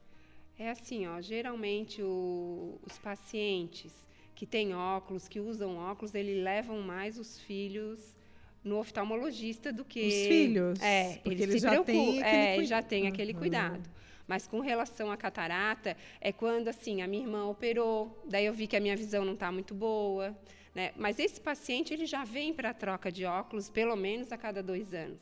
É 0.60 0.70
assim, 0.72 1.08
ó, 1.08 1.22
geralmente 1.22 2.02
o, 2.02 2.80
os 2.84 2.98
pacientes 2.98 3.94
que 4.36 4.46
têm 4.46 4.74
óculos, 4.74 5.28
que 5.28 5.40
usam 5.40 5.78
óculos, 5.78 6.14
eles 6.14 6.44
levam 6.44 6.82
mais 6.82 7.18
os 7.18 7.40
filhos 7.40 8.16
no 8.64 8.80
oftalmologista 8.80 9.72
do 9.72 9.86
que 9.86 10.08
os 10.08 10.14
filhos. 10.28 10.82
É, 10.82 11.18
porque 11.24 11.44
eles, 11.44 11.50
eles 11.50 11.62
já 11.62 11.84
têm 11.84 12.24
é, 12.24 12.64
já 12.64 12.82
tem 12.82 13.08
aquele 13.08 13.34
cuidado. 13.34 13.90
Mas 14.28 14.46
com 14.46 14.60
relação 14.60 15.10
à 15.10 15.16
catarata, 15.16 15.96
é 16.20 16.34
quando 16.34 16.68
assim, 16.68 17.02
a 17.02 17.08
minha 17.08 17.24
irmã 17.24 17.46
operou, 17.46 18.22
daí 18.30 18.46
eu 18.46 18.54
vi 18.54 18.68
que 18.68 18.76
a 18.76 18.80
minha 18.80 18.96
visão 18.96 19.24
não 19.24 19.34
está 19.36 19.52
muito 19.52 19.74
boa. 19.74 20.38
Né? 20.78 20.92
Mas 20.96 21.18
esse 21.18 21.42
paciente 21.42 21.92
ele 21.92 22.06
já 22.06 22.24
vem 22.24 22.54
para 22.54 22.70
a 22.70 22.74
troca 22.74 23.12
de 23.12 23.26
óculos 23.26 23.68
pelo 23.68 23.96
menos 23.96 24.32
a 24.32 24.38
cada 24.38 24.62
dois 24.62 24.94
anos. 24.94 25.20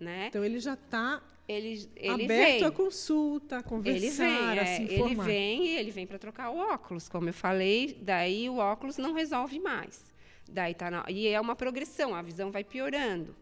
Né? 0.00 0.26
Então 0.26 0.44
ele 0.44 0.58
já 0.58 0.74
está 0.74 1.22
ele, 1.46 1.88
ele 1.94 2.24
aberto 2.24 2.58
vem. 2.58 2.64
à 2.64 2.70
consulta, 2.72 3.58
a 3.58 3.62
conversar, 3.62 3.96
ele 3.96 4.10
vem, 4.10 4.58
a 4.58 4.66
se 4.66 4.82
informar. 4.82 5.06
Ele 5.06 5.38
vem 5.38 5.66
e 5.66 5.76
ele 5.76 5.90
vem 5.92 6.04
para 6.04 6.18
trocar 6.18 6.50
o 6.50 6.58
óculos, 6.58 7.08
como 7.08 7.28
eu 7.28 7.32
falei. 7.32 7.96
Daí 8.02 8.50
o 8.50 8.56
óculos 8.56 8.96
não 8.96 9.12
resolve 9.12 9.60
mais. 9.60 10.12
Daí 10.50 10.74
tá 10.74 10.90
na, 10.90 11.04
e 11.08 11.28
é 11.28 11.40
uma 11.40 11.54
progressão, 11.54 12.12
a 12.12 12.20
visão 12.20 12.50
vai 12.50 12.64
piorando. 12.64 13.36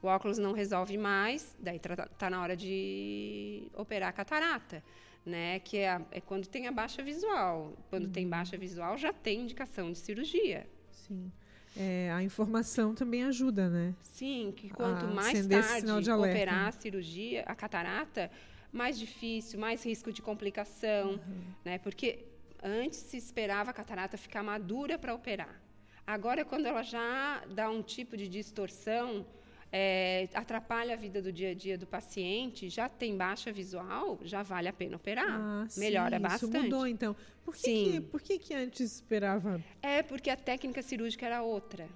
O 0.00 0.06
óculos 0.06 0.38
não 0.38 0.52
resolve 0.52 0.96
mais, 0.96 1.52
daí 1.58 1.78
está 1.78 1.96
tá 2.06 2.30
na 2.30 2.40
hora 2.40 2.56
de 2.56 3.68
operar 3.74 4.10
a 4.10 4.12
catarata 4.12 4.84
né? 5.24 5.58
Que 5.60 5.78
é, 5.78 5.90
a, 5.90 6.02
é 6.10 6.20
quando 6.20 6.46
tem 6.46 6.66
a 6.66 6.72
baixa 6.72 7.02
visual. 7.02 7.76
Quando 7.88 8.06
uhum. 8.06 8.12
tem 8.12 8.28
baixa 8.28 8.56
visual, 8.56 8.96
já 8.96 9.12
tem 9.12 9.42
indicação 9.42 9.92
de 9.92 9.98
cirurgia. 9.98 10.66
Sim. 10.90 11.30
É, 11.76 12.10
a 12.12 12.22
informação 12.22 12.94
também 12.94 13.22
ajuda, 13.24 13.68
né? 13.68 13.94
Sim, 14.02 14.52
que 14.56 14.68
quanto 14.70 15.04
a 15.06 15.08
mais 15.08 15.46
tarde 15.46 16.10
operar 16.10 16.68
a 16.68 16.72
cirurgia, 16.72 17.44
a 17.46 17.54
catarata, 17.54 18.30
mais 18.72 18.98
difícil, 18.98 19.58
mais 19.58 19.84
risco 19.84 20.12
de 20.12 20.20
complicação, 20.20 21.12
uhum. 21.12 21.42
né? 21.64 21.78
Porque 21.78 22.24
antes 22.62 22.98
se 22.98 23.16
esperava 23.16 23.70
a 23.70 23.72
catarata 23.72 24.16
ficar 24.16 24.42
madura 24.42 24.98
para 24.98 25.14
operar. 25.14 25.60
Agora, 26.06 26.44
quando 26.44 26.66
ela 26.66 26.82
já 26.82 27.44
dá 27.54 27.70
um 27.70 27.82
tipo 27.82 28.16
de 28.16 28.26
distorção, 28.26 29.24
é, 29.72 30.28
atrapalha 30.34 30.94
a 30.94 30.96
vida 30.96 31.22
do 31.22 31.32
dia 31.32 31.50
a 31.50 31.54
dia 31.54 31.78
do 31.78 31.86
paciente, 31.86 32.68
já 32.68 32.88
tem 32.88 33.16
baixa 33.16 33.52
visual, 33.52 34.18
já 34.22 34.42
vale 34.42 34.68
a 34.68 34.72
pena 34.72 34.96
operar. 34.96 35.40
Ah, 35.40 35.66
Melhora 35.76 36.16
sim, 36.16 36.22
bastante. 36.22 36.56
Isso 36.56 36.62
mudou, 36.64 36.86
então. 36.86 37.16
Por 37.44 37.54
que, 37.54 37.60
sim. 37.60 37.92
Que, 37.92 38.00
por 38.00 38.20
que, 38.20 38.38
que 38.38 38.54
antes 38.54 38.96
esperava? 38.96 39.62
É 39.80 40.02
porque 40.02 40.28
a 40.28 40.36
técnica 40.36 40.82
cirúrgica 40.82 41.26
era 41.26 41.42
outra. 41.42 41.88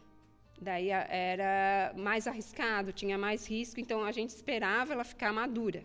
Daí 0.60 0.88
era 0.88 1.92
mais 1.96 2.28
arriscado, 2.28 2.92
tinha 2.92 3.18
mais 3.18 3.46
risco, 3.46 3.80
então 3.80 4.04
a 4.04 4.12
gente 4.12 4.30
esperava 4.30 4.92
ela 4.92 5.04
ficar 5.04 5.32
madura. 5.32 5.84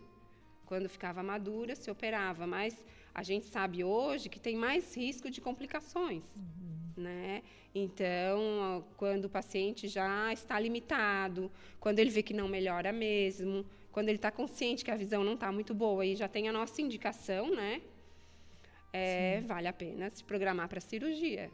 Quando 0.66 0.88
ficava 0.88 1.24
madura, 1.24 1.76
se 1.76 1.90
operava, 1.90 2.46
mas 2.46 2.86
a 3.14 3.24
gente 3.24 3.48
sabe 3.48 3.84
hoje 3.84 4.30
que 4.30 4.40
tem 4.40 4.56
mais 4.56 4.96
risco 4.96 5.30
de 5.30 5.42
complicações. 5.42 6.24
Uhum 6.36 6.59
né? 7.00 7.42
Então, 7.74 8.86
quando 8.98 9.26
o 9.26 9.30
paciente 9.30 9.88
já 9.88 10.34
está 10.34 10.60
limitado, 10.60 11.52
quando 11.80 12.00
ele 12.00 12.10
vê 12.10 12.22
que 12.24 12.34
não 12.34 12.48
melhora 12.48 12.92
mesmo, 12.92 13.66
quando 13.92 14.10
ele 14.10 14.18
está 14.18 14.32
consciente 14.32 14.84
que 14.84 14.92
a 14.92 14.96
visão 14.96 15.24
não 15.24 15.34
está 15.34 15.52
muito 15.52 15.74
boa 15.74 16.06
e 16.06 16.16
já 16.16 16.28
tem 16.28 16.50
a 16.50 16.52
nossa 16.52 16.82
indicação, 16.82 17.56
né? 17.56 17.82
É, 18.92 19.42
vale 19.42 19.68
a 19.68 19.74
pena 19.74 20.10
se 20.10 20.24
programar 20.24 20.68
para 20.68 20.80
cirurgia. 20.80 21.52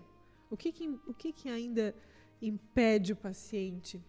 O 0.49 0.55
que, 0.55 0.71
que 0.71 0.87
o 0.87 1.13
que, 1.13 1.33
que 1.33 1.49
ainda 1.49 1.93
impede 2.41 3.13
o 3.13 3.15
paciente? 3.15 4.01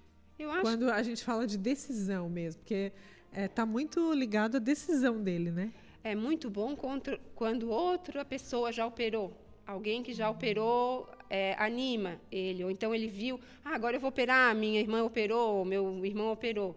Quando 0.61 0.91
a 0.91 1.03
gente 1.03 1.25
fala 1.25 1.47
de 1.47 1.57
decisão 1.57 2.29
mesmo, 2.29 2.61
porque 2.61 2.93
está 3.31 3.41
é, 3.41 3.49
tá 3.49 3.67
muito 3.67 4.13
ligado 4.13 4.57
à 4.57 4.61
decisão 4.61 5.23
dele, 5.23 5.51
né? 5.51 5.73
É 6.05 6.15
muito 6.15 6.49
bom 6.49 6.77
quando 7.35 7.71
outra 7.71 8.25
pessoa 8.25 8.71
já 8.71 8.87
operou 8.87 9.46
Alguém 9.67 10.03
que 10.03 10.13
já 10.13 10.31
operou 10.31 11.09
é, 11.29 11.55
anima 11.59 12.21
ele, 12.31 12.63
ou 12.63 12.71
então 12.71 12.95
ele 12.95 13.09
viu, 13.09 13.41
ah, 13.65 13.75
agora 13.75 13.97
eu 13.97 14.01
vou 14.01 14.11
operar, 14.11 14.55
minha 14.55 14.81
irmã 14.81 15.03
operou, 15.03 15.65
meu 15.65 16.05
irmão 16.05 16.31
operou. 16.31 16.77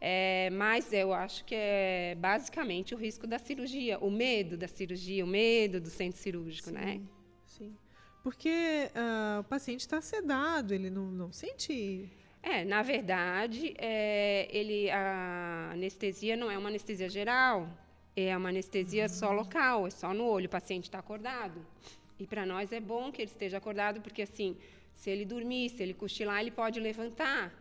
É, 0.00 0.50
mas 0.50 0.92
eu 0.92 1.12
acho 1.14 1.44
que 1.44 1.54
é 1.54 2.16
basicamente 2.18 2.94
o 2.94 2.98
risco 2.98 3.26
da 3.26 3.38
cirurgia, 3.38 3.98
o 3.98 4.10
medo 4.10 4.56
da 4.56 4.68
cirurgia, 4.68 5.24
o 5.24 5.28
medo 5.28 5.80
do 5.80 5.88
centro 5.88 6.18
cirúrgico, 6.18 6.68
sim, 6.68 6.74
né? 6.74 7.00
Sim. 7.46 7.76
Porque 8.22 8.90
uh, 8.94 9.40
o 9.40 9.44
paciente 9.44 9.80
está 9.80 10.00
sedado, 10.00 10.74
ele 10.74 10.90
não, 10.90 11.06
não 11.06 11.32
sente. 11.32 12.10
É, 12.42 12.64
na 12.64 12.82
verdade, 12.82 13.74
é, 13.78 14.48
ele, 14.50 14.90
a 14.90 15.70
anestesia 15.72 16.36
não 16.36 16.50
é 16.50 16.58
uma 16.58 16.68
anestesia 16.68 17.08
geral, 17.08 17.68
é 18.14 18.36
uma 18.36 18.48
anestesia 18.48 19.04
uhum. 19.04 19.08
só 19.08 19.32
local, 19.32 19.86
é 19.86 19.90
só 19.90 20.12
no 20.12 20.24
olho. 20.24 20.46
O 20.46 20.50
paciente 20.50 20.84
está 20.84 20.98
acordado. 20.98 21.64
E 22.18 22.26
para 22.26 22.46
nós 22.46 22.72
é 22.72 22.80
bom 22.80 23.12
que 23.12 23.22
ele 23.22 23.30
esteja 23.30 23.58
acordado, 23.58 24.00
porque 24.00 24.22
assim, 24.22 24.56
se 24.94 25.10
ele 25.10 25.24
dormir, 25.24 25.70
se 25.70 25.82
ele 25.82 25.94
cochilar, 25.94 26.40
ele 26.40 26.50
pode 26.50 26.80
levantar, 26.80 27.52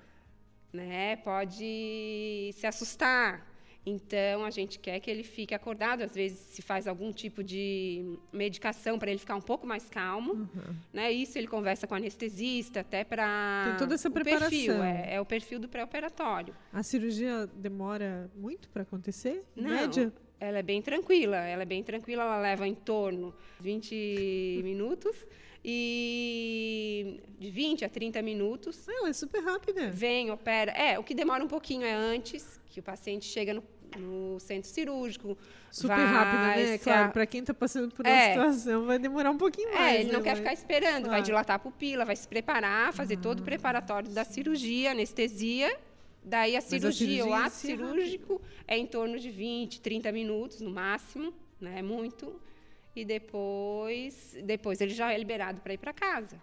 né? 0.72 1.18
Pode 1.18 2.52
se 2.54 2.66
assustar. 2.66 3.56
Então 3.86 4.44
a 4.44 4.50
gente 4.50 4.80
quer 4.80 5.00
que 5.00 5.12
ele 5.12 5.24
fique 5.24 5.54
acordado. 5.54 6.02
Às 6.02 6.16
vezes 6.16 6.40
se 6.40 6.62
faz 6.62 6.88
algum 6.88 7.12
tipo 7.12 7.44
de 7.44 8.18
medicação 8.34 8.98
para 8.98 9.12
ele 9.12 9.20
ficar 9.20 9.36
um 9.36 9.42
pouco 9.42 9.68
mais 9.68 9.88
calmo, 9.88 10.34
uhum. 10.34 10.76
né? 10.92 11.12
Isso 11.12 11.38
ele 11.38 11.48
conversa 11.48 11.86
com 11.86 11.94
o 11.94 11.98
anestesista 11.98 12.80
até 12.80 13.04
para 13.04 13.66
tem 13.68 13.78
toda 13.78 13.94
essa 13.94 14.10
preparação. 14.10 14.50
Perfil, 14.50 14.84
é, 14.84 15.16
é 15.16 15.22
o 15.22 15.26
perfil 15.26 15.60
do 15.60 15.70
pré-operatório. 15.70 16.56
A 16.74 16.82
cirurgia 16.82 17.48
demora 17.54 18.32
muito 18.36 18.70
para 18.70 18.82
acontecer? 18.82 19.44
Não, 19.56 19.70
média? 19.70 20.12
Ela 20.46 20.60
é 20.60 20.64
bem 20.64 20.82
tranquila. 20.82 21.38
Ela 21.38 21.64
é 21.64 21.66
bem 21.66 21.84
tranquila, 21.84 22.24
ela 22.24 22.40
leva 22.40 22.68
em 22.68 22.76
torno 22.76 23.34
de 23.60 23.64
20 23.64 24.62
minutos 24.64 25.16
e 25.64 27.20
de 27.40 27.50
20 27.50 27.86
a 27.86 27.90
30 27.90 28.22
minutos. 28.22 28.88
Ela 28.88 29.10
é 29.10 29.14
super 29.14 29.44
rápida. 29.44 29.90
Vem, 29.90 30.30
opera. 30.32 30.72
É, 30.72 31.00
o 31.00 31.04
que 31.04 31.16
demora 31.16 31.44
um 31.44 31.48
pouquinho 31.48 31.84
é 31.84 31.94
antes, 31.94 32.60
que 32.68 32.80
o 32.80 32.84
paciente 32.84 33.26
chega 33.26 33.54
no, 33.54 33.64
no 33.98 34.40
centro 34.40 34.70
cirúrgico. 34.70 35.38
Super 35.72 35.96
rápida, 35.96 36.70
né? 36.70 36.78
Claro, 36.78 37.10
a... 37.10 37.12
para 37.12 37.26
quem 37.26 37.42
está 37.42 37.54
passando 37.54 37.94
por 37.94 38.06
uma 38.06 38.16
é. 38.16 38.34
situação, 38.34 38.86
vai 38.86 39.00
demorar 39.00 39.32
um 39.32 39.38
pouquinho 39.38 39.70
é, 39.70 39.74
mais. 39.74 39.96
É, 39.96 40.02
ele 40.02 40.12
não 40.12 40.20
né? 40.20 40.26
quer 40.26 40.36
ficar 40.36 40.54
esperando, 40.54 41.04
claro. 41.04 41.10
vai 41.10 41.22
dilatar 41.22 41.56
a 41.56 41.60
pupila, 41.60 42.06
vai 42.06 42.16
se 42.16 42.28
preparar, 42.28 42.94
fazer 42.94 43.18
todo 43.18 43.40
o 43.40 43.42
ah. 43.42 43.46
preparatório 43.46 44.10
da 44.10 44.24
cirurgia, 44.24 44.92
anestesia 44.92 45.76
Daí 46.26 46.58
a 46.58 46.62
cirurgia, 46.62 46.90
a 46.90 46.92
cirurgia, 46.92 47.26
o 47.28 47.34
ato 47.34 47.56
cirúrgico 47.56 48.42
é 48.68 48.76
em 48.76 48.88
torno 48.88 49.20
de 49.20 49.30
20, 49.30 49.80
30 49.80 50.12
minutos 50.12 50.60
no 50.60 50.72
máximo, 50.72 51.32
né? 51.62 51.84
Muito. 51.84 52.42
E 52.96 53.06
depois, 53.06 54.36
depois 54.44 54.82
ele 54.82 54.94
já 54.94 55.14
é 55.14 55.18
liberado 55.18 55.62
para 55.62 55.74
ir 55.74 55.78
para 55.78 55.94
casa. 55.94 56.42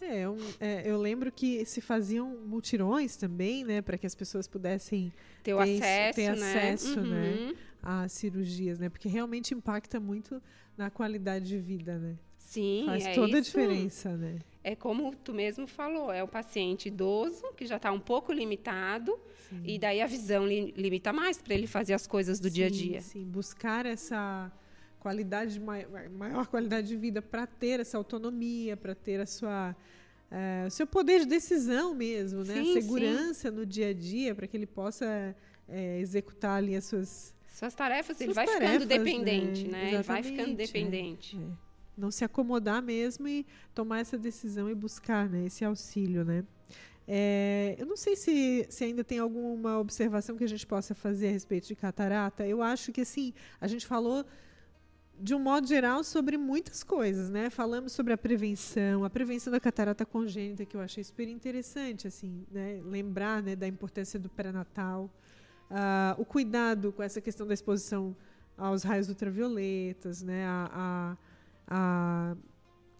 É, 0.00 0.28
um, 0.28 0.38
é, 0.60 0.82
eu 0.88 0.98
lembro 0.98 1.32
que 1.32 1.64
se 1.64 1.80
faziam 1.80 2.28
mutirões 2.46 3.16
também, 3.16 3.64
né, 3.64 3.82
para 3.82 3.98
que 3.98 4.06
as 4.06 4.14
pessoas 4.14 4.46
pudessem 4.46 5.12
ter, 5.42 5.54
ter 5.54 5.60
acesso, 5.60 6.16
ter 6.16 6.36
né? 6.36 6.50
acesso 6.50 7.00
né, 7.02 7.36
uhum. 7.38 7.54
às 7.82 8.12
cirurgias, 8.12 8.78
né, 8.78 8.88
porque 8.88 9.10
realmente 9.10 9.52
impacta 9.52 10.00
muito 10.00 10.42
na 10.74 10.88
qualidade 10.88 11.44
de 11.46 11.58
vida, 11.58 11.98
né. 11.98 12.16
Sim, 12.38 12.84
faz 12.86 13.04
é 13.04 13.12
toda 13.12 13.28
isso. 13.28 13.36
a 13.36 13.40
diferença, 13.40 14.16
né 14.16 14.38
é 14.62 14.76
como 14.76 15.14
tu 15.16 15.32
mesmo 15.32 15.66
falou, 15.66 16.12
é 16.12 16.22
o 16.22 16.28
paciente 16.28 16.88
idoso 16.88 17.52
que 17.56 17.66
já 17.66 17.76
está 17.76 17.90
um 17.90 18.00
pouco 18.00 18.32
limitado 18.32 19.18
sim. 19.48 19.62
e 19.64 19.78
daí 19.78 20.00
a 20.02 20.06
visão 20.06 20.46
li, 20.46 20.72
limita 20.76 21.12
mais 21.12 21.40
para 21.40 21.54
ele 21.54 21.66
fazer 21.66 21.94
as 21.94 22.06
coisas 22.06 22.38
do 22.38 22.48
sim, 22.48 22.54
dia 22.54 22.66
a 22.66 22.70
dia. 22.70 23.00
Sim, 23.00 23.24
buscar 23.24 23.86
essa 23.86 24.52
qualidade 24.98 25.58
maior, 25.58 26.10
maior 26.10 26.46
qualidade 26.46 26.88
de 26.88 26.96
vida 26.96 27.22
para 27.22 27.46
ter 27.46 27.80
essa 27.80 27.96
autonomia, 27.96 28.76
para 28.76 28.94
ter 28.94 29.20
a 29.20 29.26
sua 29.26 29.74
é, 30.30 30.64
o 30.66 30.70
seu 30.70 30.86
poder 30.86 31.20
de 31.20 31.26
decisão 31.26 31.94
mesmo, 31.94 32.44
né? 32.44 32.54
Sim, 32.54 32.78
a 32.78 32.80
segurança 32.82 33.50
no 33.50 33.66
dia 33.66 33.88
a 33.88 33.94
dia 33.94 34.34
para 34.34 34.46
que 34.46 34.56
ele 34.56 34.66
possa 34.66 35.34
é, 35.68 35.98
executar 35.98 36.58
ali 36.58 36.76
as 36.76 36.84
suas 36.84 37.34
suas 37.48 37.74
tarefas. 37.74 38.16
Suas 38.16 38.20
ele 38.20 38.34
vai 38.34 38.46
tarefas, 38.46 38.82
ficando 38.82 38.86
dependente, 38.86 39.64
né? 39.64 39.82
né? 39.82 39.94
Ele 39.94 40.02
vai 40.02 40.22
ficando 40.22 40.54
dependente. 40.54 41.36
É, 41.36 41.40
é 41.40 41.69
não 41.96 42.10
se 42.10 42.24
acomodar 42.24 42.82
mesmo 42.82 43.28
e 43.28 43.46
tomar 43.74 44.00
essa 44.00 44.16
decisão 44.16 44.70
e 44.70 44.74
buscar 44.74 45.28
né, 45.28 45.46
esse 45.46 45.64
auxílio, 45.64 46.24
né? 46.24 46.44
É, 47.12 47.74
eu 47.76 47.86
não 47.86 47.96
sei 47.96 48.14
se, 48.14 48.66
se 48.70 48.84
ainda 48.84 49.02
tem 49.02 49.18
alguma 49.18 49.78
observação 49.80 50.36
que 50.36 50.44
a 50.44 50.48
gente 50.48 50.64
possa 50.64 50.94
fazer 50.94 51.28
a 51.28 51.32
respeito 51.32 51.66
de 51.66 51.74
catarata. 51.74 52.46
Eu 52.46 52.62
acho 52.62 52.92
que 52.92 53.00
assim 53.00 53.34
a 53.60 53.66
gente 53.66 53.84
falou 53.84 54.24
de 55.18 55.34
um 55.34 55.38
modo 55.38 55.66
geral 55.66 56.02
sobre 56.02 56.38
muitas 56.38 56.82
coisas, 56.82 57.28
né? 57.28 57.50
Falamos 57.50 57.92
sobre 57.92 58.12
a 58.12 58.16
prevenção, 58.16 59.04
a 59.04 59.10
prevenção 59.10 59.52
da 59.52 59.60
catarata 59.60 60.06
congênita 60.06 60.64
que 60.64 60.76
eu 60.76 60.80
achei 60.80 61.04
super 61.04 61.28
interessante, 61.28 62.06
assim, 62.06 62.46
né? 62.50 62.80
Lembrar, 62.84 63.42
né, 63.42 63.54
da 63.54 63.66
importância 63.66 64.18
do 64.18 64.30
pré-natal, 64.30 65.10
uh, 65.70 66.20
o 66.20 66.24
cuidado 66.24 66.92
com 66.92 67.02
essa 67.02 67.20
questão 67.20 67.46
da 67.46 67.52
exposição 67.52 68.16
aos 68.56 68.82
raios 68.82 69.08
ultravioletas, 69.08 70.22
né? 70.22 70.46
A, 70.46 70.70
a 70.72 71.16
a 71.70 72.36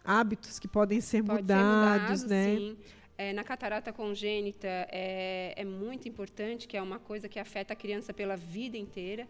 hábitos 0.05 0.59
que 0.59 0.69
podem 0.69 1.01
ser 1.01 1.23
Pode 1.23 1.43
mudados, 1.43 2.21
ser 2.21 2.27
mudado, 2.27 2.29
né? 2.29 2.57
Sim. 2.57 2.79
É, 3.19 3.33
na 3.35 3.45
catarata 3.45 3.93
congênita 3.93 4.67
é, 4.67 5.53
é 5.55 5.65
muito 5.65 6.09
importante, 6.09 6.67
que 6.67 6.77
é 6.77 6.81
uma 6.81 6.99
coisa 6.99 7.29
que 7.29 7.39
afeta 7.39 7.75
a 7.75 7.77
criança 7.77 8.15
pela 8.15 8.35
vida 8.35 8.79
inteira. 8.79 9.29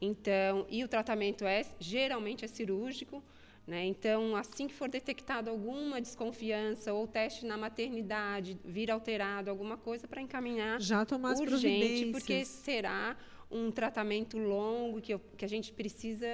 Então, 0.00 0.66
e 0.68 0.82
o 0.82 0.88
tratamento 0.88 1.44
é 1.44 1.64
geralmente 1.78 2.44
é 2.44 2.48
cirúrgico. 2.48 3.22
Né? 3.64 3.84
Então, 3.84 4.34
assim 4.34 4.66
que 4.66 4.72
for 4.72 4.88
detectado 4.88 5.50
alguma 5.50 6.00
desconfiança 6.00 6.92
ou 6.94 7.06
teste 7.06 7.44
na 7.44 7.58
maternidade 7.58 8.58
vir 8.64 8.90
alterado, 8.90 9.50
alguma 9.50 9.76
coisa 9.76 10.08
para 10.08 10.22
encaminhar 10.22 10.80
já 10.80 11.04
tomar 11.04 11.32
as 11.32 11.40
urgente, 11.40 12.10
porque 12.10 12.46
será 12.46 13.14
um 13.50 13.70
tratamento 13.70 14.36
longo, 14.38 15.00
que, 15.00 15.14
eu, 15.14 15.20
que 15.36 15.44
a 15.44 15.48
gente 15.48 15.72
precisa 15.72 16.26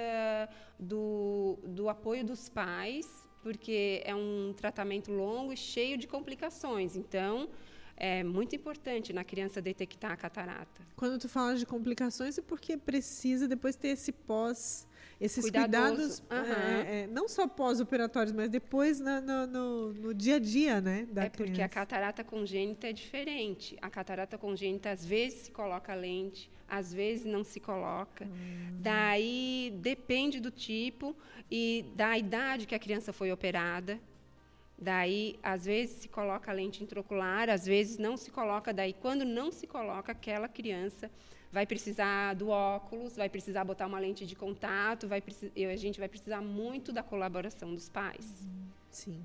do, 0.79 1.57
do 1.63 1.87
apoio 1.89 2.25
dos 2.25 2.49
pais, 2.49 3.07
porque 3.41 4.01
é 4.03 4.13
um 4.13 4.53
tratamento 4.55 5.11
longo 5.11 5.53
e 5.53 5.57
cheio 5.57 5.97
de 5.97 6.07
complicações. 6.07 6.95
Então, 6.95 7.49
é 7.95 8.23
muito 8.23 8.55
importante 8.55 9.13
na 9.13 9.23
criança 9.23 9.61
detectar 9.61 10.11
a 10.11 10.17
catarata. 10.17 10.81
Quando 10.95 11.17
tu 11.19 11.29
fala 11.29 11.55
de 11.55 11.65
complicações, 11.65 12.37
é 12.37 12.41
porque 12.41 12.75
precisa 12.75 13.47
depois 13.47 13.75
ter 13.75 13.89
esse 13.89 14.11
pós 14.11 14.87
esses 15.19 15.45
Cuidadoso. 15.45 16.21
cuidados, 16.23 16.23
uhum. 16.29 16.63
é, 16.63 17.03
é, 17.03 17.07
não 17.07 17.27
só 17.27 17.47
pós-operatórios, 17.47 18.33
mas 18.33 18.49
depois 18.49 18.99
no, 18.99 19.47
no, 19.47 19.93
no, 19.93 20.13
dia 20.13 20.35
a 20.35 20.39
dia, 20.39 20.81
né? 20.81 21.07
é 21.15 21.29
porque 21.29 21.43
criança. 21.43 21.65
a 21.65 21.69
catarata 21.69 22.23
congênita 22.23 22.87
é 22.87 22.93
diferente. 22.93 23.77
A 23.81 23.89
catarata 23.89 24.37
congênita 24.37 24.89
às 24.89 25.05
vezes 25.05 25.43
se 25.43 25.51
coloca 25.51 25.93
lente, 25.93 26.51
às 26.67 26.93
vezes 26.93 27.25
não 27.25 27.43
se 27.43 27.59
coloca. 27.59 28.25
Hum. 28.25 28.79
Daí 28.81 29.73
depende 29.81 30.41
do 30.41 30.51
tipo 30.51 31.15
e 31.49 31.85
da 31.95 32.17
idade 32.17 32.65
que 32.65 32.75
a 32.75 32.79
criança 32.79 33.13
foi 33.13 33.31
operada. 33.31 33.99
Daí, 34.77 35.39
às 35.41 35.63
vezes 35.63 36.01
se 36.01 36.09
coloca 36.09 36.51
lente 36.51 36.83
intraocular, 36.83 37.49
às 37.49 37.65
vezes 37.65 37.97
não 37.97 38.17
se 38.17 38.29
coloca. 38.29 38.73
Daí, 38.73 38.91
quando 38.91 39.23
não 39.23 39.49
se 39.49 39.65
coloca, 39.65 40.11
aquela 40.11 40.49
criança 40.49 41.09
vai 41.55 41.65
precisar 41.65 42.33
do 42.33 42.49
óculos, 42.49 43.15
vai 43.15 43.29
precisar 43.29 43.63
botar 43.63 43.87
uma 43.87 43.97
lente 43.97 44.25
de 44.25 44.35
contato, 44.35 45.07
vai 45.07 45.23
a 45.73 45.75
gente 45.77 45.97
vai 45.97 46.09
precisar 46.09 46.41
muito 46.41 46.91
da 46.91 47.01
colaboração 47.01 47.73
dos 47.73 47.87
pais. 47.87 48.45
Sim. 48.91 49.23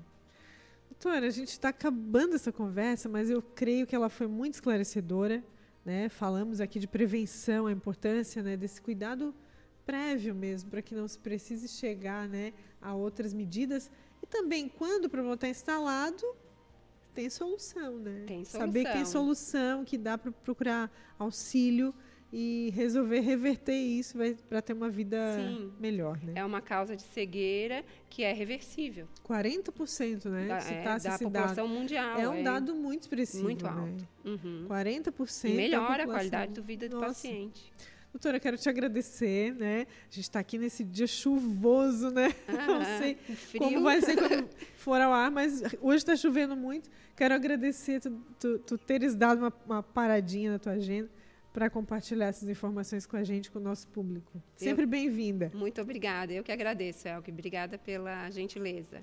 Doutora, 0.89 1.27
a 1.27 1.29
gente 1.29 1.49
está 1.49 1.69
acabando 1.69 2.35
essa 2.35 2.49
conversa, 2.49 3.09
mas 3.09 3.29
eu 3.29 3.41
creio 3.41 3.85
que 3.85 3.93
ela 3.93 4.07
foi 4.07 4.27
muito 4.27 4.53
esclarecedora. 4.53 5.43
Né? 5.83 6.07
Falamos 6.07 6.61
aqui 6.61 6.79
de 6.79 6.87
prevenção, 6.87 7.67
a 7.67 7.71
importância 7.71 8.41
né, 8.41 8.55
desse 8.55 8.81
cuidado 8.81 9.35
prévio 9.85 10.33
mesmo, 10.33 10.69
para 10.69 10.81
que 10.81 10.95
não 10.95 11.09
se 11.09 11.19
precise 11.19 11.67
chegar 11.67 12.29
né, 12.29 12.53
a 12.81 12.93
outras 12.93 13.33
medidas. 13.33 13.91
E 14.23 14.25
também, 14.25 14.69
quando 14.69 15.05
o 15.05 15.09
problema 15.09 15.35
está 15.35 15.49
instalado, 15.49 16.23
tem 17.13 17.29
solução, 17.29 17.97
né? 17.97 18.23
Tem 18.25 18.45
solução. 18.45 18.61
Saber 18.61 18.85
que 18.85 18.93
tem 18.93 19.05
solução, 19.05 19.83
que 19.83 19.97
dá 19.97 20.17
para 20.17 20.31
procurar 20.31 20.89
auxílio 21.19 21.93
e 22.31 22.71
resolver 22.73 23.19
reverter 23.19 23.75
isso 23.75 24.17
para 24.47 24.61
ter 24.61 24.73
uma 24.73 24.89
vida 24.89 25.17
Sim. 25.35 25.71
melhor. 25.79 26.17
Né? 26.23 26.33
É 26.35 26.45
uma 26.45 26.61
causa 26.61 26.95
de 26.95 27.03
cegueira 27.03 27.83
que 28.09 28.23
é 28.23 28.31
reversível. 28.31 29.07
40%, 29.27 30.29
né? 30.29 30.47
Da, 30.47 30.57
é, 30.59 30.99
da 30.99 31.19
população 31.19 31.67
dado. 31.67 31.79
mundial. 31.79 32.17
É 32.17 32.29
um 32.29 32.35
é 32.35 32.43
dado 32.43 32.73
muito 32.73 33.01
expressivo. 33.01 33.43
Muito 33.43 33.65
né? 33.65 33.71
alto. 33.71 34.07
Uhum. 34.23 34.65
40% 34.69 35.49
e 35.49 35.53
melhora 35.53 36.03
a 36.03 36.05
qualidade 36.05 36.53
de 36.53 36.61
vida 36.61 36.87
do 36.87 36.95
Nossa. 36.95 37.07
paciente. 37.07 37.71
Doutora, 38.13 38.41
quero 38.41 38.57
te 38.57 38.67
agradecer, 38.67 39.53
né? 39.55 39.87
A 39.89 40.13
gente 40.13 40.23
está 40.23 40.39
aqui 40.39 40.57
nesse 40.57 40.83
dia 40.83 41.07
chuvoso, 41.07 42.11
né? 42.11 42.33
Ah, 42.47 42.67
Não 42.67 42.85
sei 42.97 43.15
frio. 43.15 43.61
como 43.61 43.83
vai 43.83 44.01
ser 44.01 44.17
quando 44.17 44.49
for 44.75 44.99
ao 44.99 45.13
ar, 45.13 45.31
mas 45.31 45.61
hoje 45.81 45.97
está 45.97 46.15
chovendo 46.15 46.55
muito. 46.55 46.89
Quero 47.15 47.33
agradecer 47.33 48.01
tu, 48.01 48.21
tu, 48.37 48.59
tu 48.59 48.77
teres 48.77 49.15
dado 49.15 49.39
uma, 49.39 49.53
uma 49.65 49.83
paradinha 49.83 50.51
na 50.51 50.59
tua 50.59 50.73
agenda 50.73 51.09
para 51.53 51.69
compartilhar 51.69 52.27
essas 52.27 52.47
informações 52.49 53.05
com 53.05 53.17
a 53.17 53.23
gente, 53.23 53.51
com 53.51 53.59
o 53.59 53.61
nosso 53.61 53.87
público. 53.87 54.41
Sempre 54.55 54.85
bem-vinda. 54.85 55.51
Muito 55.53 55.81
obrigada. 55.81 56.31
Eu 56.33 56.43
que 56.43 56.51
agradeço, 56.51 57.07
Elke. 57.07 57.31
Obrigada 57.31 57.77
pela 57.77 58.29
gentileza. 58.29 59.01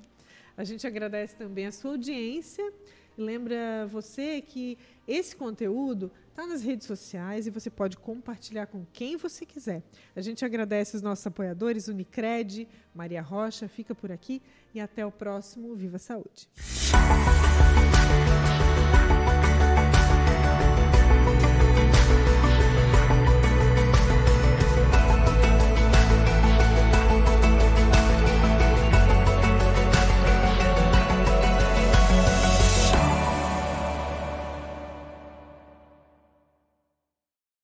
A 0.57 0.65
gente 0.65 0.87
agradece 0.87 1.37
também 1.37 1.67
a 1.67 1.73
sua 1.73 1.93
audiência. 1.93 2.73
Lembra 3.17 3.87
você 3.91 4.41
que 4.41 4.79
esse 5.07 5.35
conteúdo 5.35 6.11
está 6.31 6.47
nas 6.47 6.63
redes 6.63 6.87
sociais 6.87 7.49
e 7.49 7.51
você 7.51 7.69
pode 7.69 7.97
compartilhar 7.97 8.67
com 8.67 8.87
quem 8.93 9.17
você 9.17 9.45
quiser. 9.45 9.83
A 10.15 10.21
gente 10.21 10.45
agradece 10.45 10.95
os 10.95 11.03
nossos 11.03 11.27
apoiadores, 11.27 11.89
Unicred, 11.89 12.69
Maria 12.95 13.21
Rocha, 13.21 13.67
fica 13.67 13.93
por 13.95 14.13
aqui 14.13 14.41
e 14.73 14.81
até 14.81 15.05
o 15.05 15.11
próximo 15.11 15.75
Viva 15.75 15.99
Saúde. 15.99 16.49